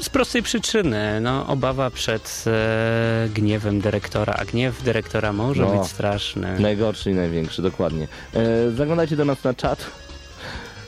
Z 0.00 0.08
prostej 0.08 0.42
przyczyny, 0.42 1.20
no, 1.20 1.46
obawa 1.46 1.90
przed 1.90 2.44
e, 2.46 3.28
gniewem 3.34 3.80
dyrektora, 3.80 4.34
a 4.38 4.44
gniew 4.44 4.82
dyrektora 4.82 5.32
może 5.32 5.62
No. 5.62 5.78
być 5.78 5.88
straszny. 5.90 6.60
Najgorszy 6.60 7.10
i 7.10 7.14
największy, 7.14 7.62
dokładnie. 7.62 8.08
E, 8.34 8.70
zaglądajcie 8.70 9.16
do 9.16 9.24
nas 9.24 9.44
na 9.44 9.54
czat. 9.54 9.86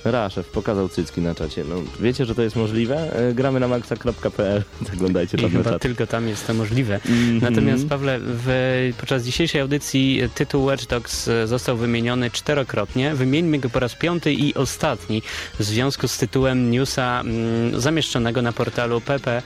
Raszew 0.05 0.49
pokazał 0.49 0.89
cycki 0.89 1.21
na 1.21 1.35
czacie. 1.35 1.65
No, 1.69 1.75
wiecie, 2.01 2.25
że 2.25 2.35
to 2.35 2.43
jest 2.43 2.57
możliwe? 2.57 3.13
E, 3.29 3.35
gramy 3.35 3.61
na 3.61 3.69
maxa.pl. 3.69 4.63
Zaglądajcie 4.91 5.39
I 5.39 5.41
tam 5.41 5.53
na 5.53 5.59
chyba 5.59 5.71
czat. 5.71 5.83
tylko 5.83 6.07
tam 6.07 6.29
jest 6.29 6.47
to 6.47 6.55
możliwe. 6.55 6.95
Mhm. 6.95 7.39
Natomiast 7.39 7.89
Pawle, 7.89 8.19
w, 8.23 8.91
podczas 8.99 9.25
dzisiejszej 9.25 9.61
audycji 9.61 10.21
tytuł 10.35 10.65
Watch 10.65 10.87
Dogs 10.87 11.29
e, 11.29 11.47
został 11.47 11.77
wymieniony 11.77 12.31
czterokrotnie. 12.31 13.15
Wymieńmy 13.15 13.59
go 13.59 13.71
po 13.71 13.79
raz 13.81 13.95
piąty 13.95 14.33
i 14.33 14.55
ostatni 14.55 15.23
w 15.59 15.63
związku 15.65 16.09
z 16.09 16.19
tytułem 16.19 16.71
newsa 16.71 17.21
mm, 17.21 17.81
zamieszczonego 17.81 18.43
na 18.43 18.53
portalu 18.53 19.01
PP. 19.01 19.43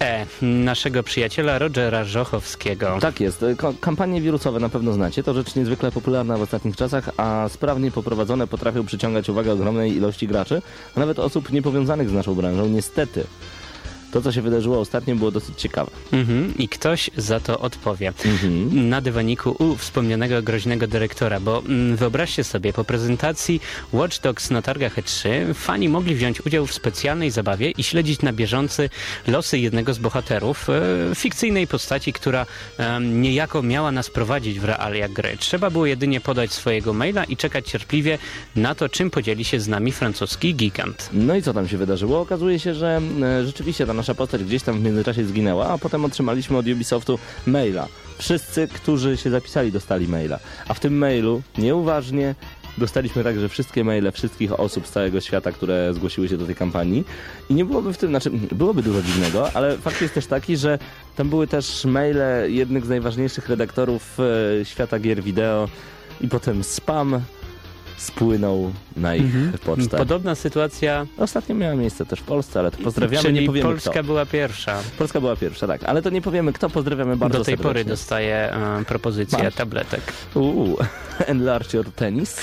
E, 0.00 0.26
naszego 0.42 1.02
przyjaciela 1.02 1.58
Rogera 1.58 2.04
Żochowskiego. 2.04 2.98
Tak 3.00 3.20
jest. 3.20 3.42
E, 3.42 3.54
kampanie 3.80 4.20
wirusowe 4.20 4.60
na 4.60 4.68
pewno 4.68 4.92
znacie. 4.92 5.22
To 5.22 5.34
rzecz 5.34 5.56
niezwykle 5.56 5.92
popularna 5.92 6.38
w 6.38 6.42
ostatnich 6.42 6.76
czasach, 6.76 7.10
a 7.16 7.48
sprawnie 7.48 7.90
poprowadzone 7.90 8.46
potrafią 8.46 8.86
przyciągać 8.86 9.28
uwagę 9.28 9.52
ogromnej 9.52 9.96
ilości 9.96 10.28
graczy, 10.28 10.62
a 10.96 11.00
nawet 11.00 11.18
osób 11.18 11.52
niepowiązanych 11.52 12.10
z 12.10 12.12
naszą 12.12 12.34
branżą. 12.34 12.68
Niestety. 12.68 13.24
To, 14.12 14.22
co 14.22 14.32
się 14.32 14.42
wydarzyło 14.42 14.80
ostatnio, 14.80 15.16
było 15.16 15.30
dosyć 15.30 15.60
ciekawe. 15.60 15.90
Mhm, 16.12 16.54
I 16.58 16.68
ktoś 16.68 17.10
za 17.16 17.40
to 17.40 17.58
odpowie. 17.60 18.12
Mhm. 18.24 18.88
na 18.88 19.00
dywaniku 19.00 19.56
u 19.58 19.76
wspomnianego 19.76 20.42
groźnego 20.42 20.86
dyrektora, 20.86 21.40
bo 21.40 21.58
mm, 21.58 21.96
wyobraźcie 21.96 22.44
sobie, 22.44 22.72
po 22.72 22.84
prezentacji 22.84 23.60
Watch 23.92 24.20
Dogs 24.20 24.50
na 24.50 24.62
targach 24.62 24.96
E3 24.96 25.28
fani 25.54 25.88
mogli 25.88 26.14
wziąć 26.14 26.46
udział 26.46 26.66
w 26.66 26.72
specjalnej 26.72 27.30
zabawie 27.30 27.70
i 27.70 27.82
śledzić 27.82 28.22
na 28.22 28.32
bieżący 28.32 28.90
losy 29.26 29.58
jednego 29.58 29.94
z 29.94 29.98
bohaterów, 29.98 30.68
e, 30.70 31.14
fikcyjnej 31.14 31.66
postaci, 31.66 32.12
która 32.12 32.46
em, 32.78 33.22
niejako 33.22 33.62
miała 33.62 33.92
nas 33.92 34.10
prowadzić 34.10 34.60
w 34.60 34.64
realia 34.64 35.08
gry. 35.08 35.36
Trzeba 35.38 35.70
było 35.70 35.86
jedynie 35.86 36.20
podać 36.20 36.52
swojego 36.52 36.92
maila 36.92 37.24
i 37.24 37.36
czekać 37.36 37.66
cierpliwie 37.66 38.18
na 38.56 38.74
to, 38.74 38.88
czym 38.88 39.10
podzieli 39.10 39.44
się 39.44 39.60
z 39.60 39.68
nami 39.68 39.92
francuski 39.92 40.54
gigant. 40.54 41.08
No 41.12 41.36
i 41.36 41.42
co 41.42 41.52
tam 41.52 41.68
się 41.68 41.78
wydarzyło? 41.78 42.20
Okazuje 42.20 42.58
się, 42.58 42.74
że 42.74 43.00
e, 43.22 43.46
rzeczywiście 43.46 43.86
ta 43.86 43.94
nasza 43.98 44.14
postać 44.14 44.44
gdzieś 44.44 44.62
tam 44.62 44.80
w 44.80 44.82
międzyczasie 44.82 45.24
zginęła, 45.24 45.68
a 45.68 45.78
potem 45.78 46.04
otrzymaliśmy 46.04 46.56
od 46.56 46.66
Ubisoftu 46.66 47.18
maila. 47.46 47.88
Wszyscy, 48.18 48.68
którzy 48.68 49.16
się 49.16 49.30
zapisali, 49.30 49.72
dostali 49.72 50.08
maila. 50.08 50.38
A 50.68 50.74
w 50.74 50.80
tym 50.80 50.98
mailu, 50.98 51.42
nieuważnie, 51.58 52.34
dostaliśmy 52.78 53.24
także 53.24 53.48
wszystkie 53.48 53.84
maile 53.84 54.12
wszystkich 54.12 54.60
osób 54.60 54.86
z 54.86 54.90
całego 54.90 55.20
świata, 55.20 55.52
które 55.52 55.94
zgłosiły 55.94 56.28
się 56.28 56.36
do 56.36 56.46
tej 56.46 56.54
kampanii. 56.54 57.04
I 57.50 57.54
nie 57.54 57.64
byłoby 57.64 57.92
w 57.92 57.98
tym, 57.98 58.08
znaczy 58.08 58.30
byłoby 58.52 58.82
dużo 58.82 59.02
dziwnego, 59.02 59.50
ale 59.54 59.78
fakt 59.78 60.02
jest 60.02 60.14
też 60.14 60.26
taki, 60.26 60.56
że 60.56 60.78
tam 61.16 61.28
były 61.28 61.46
też 61.46 61.84
maile 61.84 62.22
jednych 62.46 62.86
z 62.86 62.88
najważniejszych 62.88 63.48
redaktorów 63.48 64.18
e, 64.60 64.64
świata 64.64 64.98
gier 64.98 65.22
wideo 65.22 65.68
i 66.20 66.28
potem 66.28 66.64
spam 66.64 67.20
spłynął 67.98 68.72
na 68.96 69.14
ich 69.16 69.32
pocztę. 69.64 69.96
Podobna 69.98 70.34
sytuacja, 70.34 71.06
Ostatnio 71.18 71.54
miała 71.54 71.74
miejsce 71.74 72.06
też 72.06 72.20
w 72.20 72.22
Polsce, 72.22 72.60
ale 72.60 72.70
to 72.70 72.78
pozdrawiamy, 72.84 73.22
czyli 73.22 73.40
nie 73.40 73.46
powiemy 73.46 73.68
Polska 73.70 73.90
kto. 73.90 74.04
była 74.04 74.26
pierwsza. 74.26 74.78
Polska 74.98 75.20
była 75.20 75.36
pierwsza, 75.36 75.66
tak, 75.66 75.84
ale 75.84 76.02
to 76.02 76.10
nie 76.10 76.22
powiemy 76.22 76.52
kto, 76.52 76.70
pozdrawiamy 76.70 77.16
bardzo 77.16 77.38
Do 77.38 77.44
tej 77.44 77.52
serdecznie. 77.52 77.68
pory 77.70 77.84
dostaję 77.84 78.52
e, 78.52 78.84
propozycję 78.84 79.44
Masz. 79.44 79.54
tabletek. 79.54 80.00
Uuu, 80.34 80.76
enlarge 81.26 81.78
your 81.78 81.92
tennis. 81.92 82.36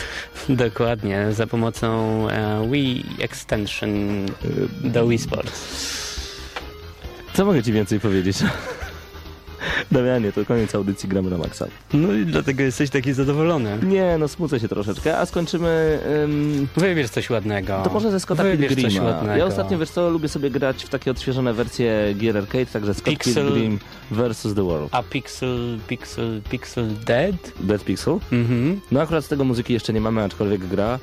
Dokładnie, 0.50 1.28
za 1.32 1.48
pomocą 1.48 1.88
e, 2.30 2.68
Wii 2.72 3.06
Extension 3.20 4.26
do 4.84 5.08
Wii 5.08 5.18
Sports. 5.20 5.62
Co 7.34 7.46
mogę 7.46 7.64
ci 7.64 7.72
więcej 7.74 8.00
powiedzieć? 8.00 8.38
Damianie, 9.92 10.32
to 10.32 10.46
koniec 10.46 10.76
audycji 10.76 11.10
Gramy 11.10 11.30
na 11.30 11.38
Maxa. 11.38 11.66
No 11.94 12.14
i 12.14 12.26
dlatego 12.26 12.64
jesteś 12.64 12.90
taki 12.90 13.14
zadowolony. 13.14 13.78
Nie, 13.84 14.18
no 14.18 14.28
smucę 14.28 14.60
się 14.60 14.68
troszeczkę, 14.68 15.18
a 15.18 15.26
skończymy... 15.26 16.00
ym, 16.24 16.68
Wybierz 16.78 17.10
coś 17.10 17.30
ładnego. 17.30 17.82
to 17.84 17.90
może 17.90 18.12
ze 18.12 18.20
Scotta 18.20 18.44
Wybierz 18.44 18.74
coś 18.74 18.84
Pilgrima. 18.84 19.06
ładnego. 19.06 19.38
Ja 19.38 19.46
ostatnio, 19.46 19.78
wiesz 19.78 19.90
co, 19.90 20.10
lubię 20.10 20.28
sobie 20.30 20.50
grać 20.50 20.84
w 20.84 20.90
takie 20.90 21.12
odświeżone 21.12 21.54
wersje 21.54 22.14
gier 22.18 22.38
arcade, 22.38 22.66
także 22.66 22.94
Scott 22.94 23.14
Pixel- 23.14 23.34
Pilgrim 23.34 23.80
vs. 24.12 24.42
The 24.56 24.64
World. 24.64 24.90
A 24.92 25.04
Pixel, 25.04 25.78
Pixel, 25.88 26.42
Pixel 26.50 26.88
Dead? 27.06 27.36
Dead 27.60 27.84
Pixel? 27.84 28.18
Mhm. 28.32 28.82
No 28.92 29.02
akurat 29.02 29.26
z 29.26 29.28
tego 29.28 29.44
muzyki 29.44 29.74
jeszcze 29.74 29.94
nie 29.94 30.02
mamy, 30.02 30.24
aczkolwiek 30.24 30.66
gra 30.68 31.00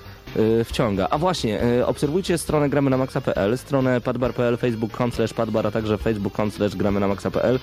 wciąga. 0.64 1.08
A 1.10 1.18
właśnie, 1.18 1.64
y, 1.64 1.86
obserwujcie 1.86 2.38
stronę 2.38 2.68
gramy 2.68 2.90
na 2.90 2.96
maxa.pl, 2.96 3.58
stronę 3.58 4.00
padbar.pl, 4.00 4.56
facebook.com 4.56 5.12
slash 5.12 5.32
padbar, 5.32 5.66
a 5.66 5.70
także 5.70 5.98
facebook.com 5.98 6.50
slash 6.50 6.76
gramy 6.76 7.00
na 7.00 7.08
maxa.pl. 7.08 7.58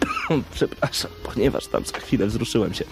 Przepraszam, 0.54 1.10
ponieważ 1.34 1.66
tam 1.66 1.84
za 1.84 1.98
chwilę 1.98 2.26
wzruszyłem 2.26 2.74
się. 2.74 2.84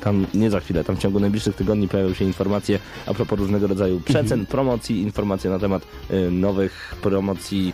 Tam, 0.00 0.26
nie 0.34 0.50
za 0.50 0.60
chwilę, 0.60 0.84
tam 0.84 0.96
w 0.96 0.98
ciągu 0.98 1.20
najbliższych 1.20 1.56
tygodni 1.56 1.88
pojawią 1.88 2.14
się 2.14 2.24
informacje 2.24 2.78
a 3.06 3.14
propos 3.14 3.38
różnego 3.38 3.66
rodzaju 3.66 4.00
przecen, 4.00 4.46
promocji, 4.46 5.02
informacje 5.02 5.50
na 5.50 5.58
temat 5.58 5.82
y, 6.10 6.30
nowych 6.30 6.94
promocji 7.02 7.72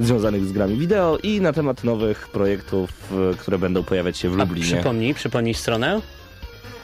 związanych 0.00 0.44
z 0.44 0.52
grami 0.52 0.76
wideo 0.76 1.18
i 1.22 1.40
na 1.40 1.52
temat 1.52 1.84
nowych 1.84 2.28
projektów, 2.28 2.90
y, 3.32 3.36
które 3.36 3.58
będą 3.58 3.82
pojawiać 3.82 4.18
się 4.18 4.28
w 4.30 4.40
A 4.40 4.44
Lublinie. 4.44 4.66
przypomnij, 4.66 5.14
przypomnij 5.14 5.54
stronę. 5.54 6.00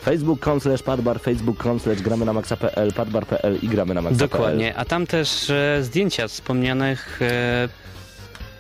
Facebook.com 0.03 0.61
slash 0.61 0.83
padbar, 0.83 1.21
Facebook.com 1.21 1.81
slash 1.81 2.03
gramy 2.03 2.25
na 2.25 2.33
maxa.pl, 2.33 2.93
padbar.pl 2.93 3.59
i 3.63 3.69
gramy 3.69 3.95
na 3.95 4.03
maxa.pl. 4.03 4.29
Dokładnie. 4.31 4.77
A 4.77 4.85
tam 4.85 5.07
też 5.07 5.51
e, 5.51 5.79
zdjęcia 5.83 6.29
wspomnianych 6.29 7.23
e, 7.23 7.69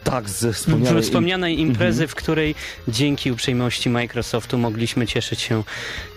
Tak, 0.04 0.28
z 0.30 0.56
wspomnianej... 0.56 1.02
wspomnianej 1.02 1.60
imprezy, 1.60 2.06
w 2.06 2.14
której 2.14 2.54
dzięki 2.88 3.32
uprzejmości 3.32 3.90
Microsoftu 3.90 4.58
mogliśmy 4.58 5.06
cieszyć 5.06 5.40
się 5.40 5.62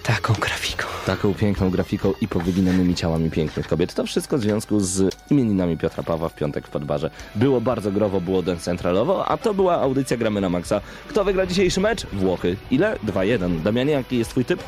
taką 0.04 0.34
grafiką. 0.34 0.88
Taką 1.06 1.34
piękną 1.34 1.70
grafiką 1.70 2.14
i 2.22 2.28
powyginanymi 2.28 2.96
ciałami 2.96 3.30
pięknych 3.32 3.68
kobiet. 3.68 3.94
To 3.94 4.06
wszystko 4.06 4.38
w 4.38 4.42
związku 4.42 4.80
z 4.80 5.16
imieninami 5.32 5.78
Piotra 5.78 6.04
Pawła 6.04 6.30
w 6.30 6.36
piątek 6.36 6.68
w 6.68 6.70
Podbarze. 6.70 7.10
Było 7.36 7.62
bardzo 7.62 7.92
growo, 7.92 8.22
było 8.22 8.42
decentralowo, 8.42 9.26
a 9.26 9.38
to 9.38 9.54
była 9.54 9.82
audycja 9.82 10.18
Gramy 10.18 10.42
na 10.42 10.50
Maxa. 10.50 10.82
Kto 11.08 11.24
wygra 11.24 11.46
dzisiejszy 11.46 11.80
mecz? 11.80 12.06
Włochy. 12.14 12.58
Ile? 12.72 12.96
2-1. 13.06 13.62
Damianie, 13.62 13.92
jaki 13.92 14.18
jest 14.18 14.30
twój 14.30 14.46
typ? 14.46 14.64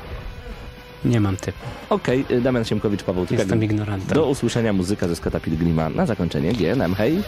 Nie 1.05 1.19
mam 1.19 1.37
typu. 1.37 1.57
Okej, 1.89 2.25
y, 2.31 2.41
Damian 2.41 2.65
Siemkowicz, 2.65 3.03
Paweł 3.03 3.25
Tykak. 3.25 3.39
Jestem 3.39 3.63
ignorantem. 3.63 4.15
Do 4.15 4.25
usłyszenia 4.29 4.73
muzyka 4.73 5.07
ze 5.07 5.15
Scotta 5.15 5.39
Pilgrima. 5.39 5.89
Na 5.89 6.05
zakończenie 6.05 6.53
GNM, 6.53 6.95
hej! 6.95 7.23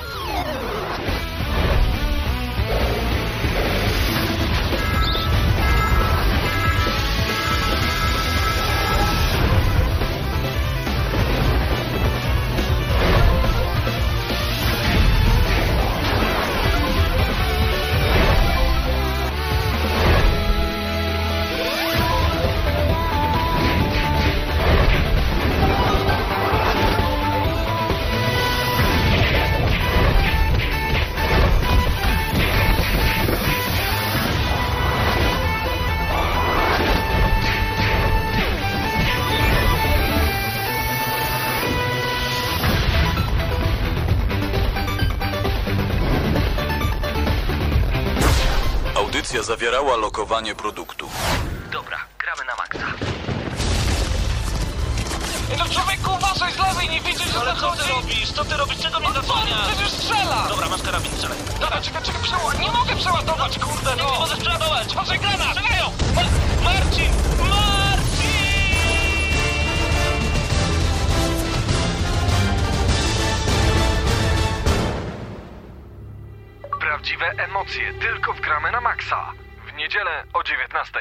Zawierała 49.88 50.06
lokowanie 50.08 50.56
produktu. 50.56 51.10
Dobra, 51.72 51.98
gramy 52.20 52.46
na 52.46 52.56
maksa. 52.56 52.88
Co 57.60 57.72
ty 57.72 57.88
robisz? 57.90 58.32
Co 58.32 58.46
ty 58.46 58.58
robisz? 58.58 58.78
Czego 58.80 59.00
mnie 59.00 59.12
zasłaniasz? 59.14 59.68
Przecież 59.68 59.90
strzela! 59.92 60.46
Dobra, 60.50 60.70
masz 60.70 60.82
karabin, 60.82 61.12
strzelaj. 61.12 61.38
Dobra, 61.60 61.82
czekaj, 61.82 62.04
czekaj, 62.04 62.22
przeła... 62.24 62.54
Nie 62.54 62.72
mogę 62.72 62.96
przeładować, 62.96 63.60
kurde, 63.60 63.96
Nie 63.96 64.04
no! 64.04 64.20
możesz 64.20 64.40
przeładować! 64.40 64.94
Patrzaj, 64.96 65.20
granat! 65.20 65.48
Strzelają! 65.58 65.86
Ma- 66.16 66.64
Marcin! 66.64 67.12
Marcin! 67.50 68.28
Prawdziwe 76.80 77.26
emocje 77.26 77.94
tylko 77.94 78.34
w 78.34 78.42
gramy 78.42 78.72
na 78.72 78.82
maksa. 78.82 79.34
Niedzielę 79.88 80.24
o 80.34 80.44
19. 80.44 81.00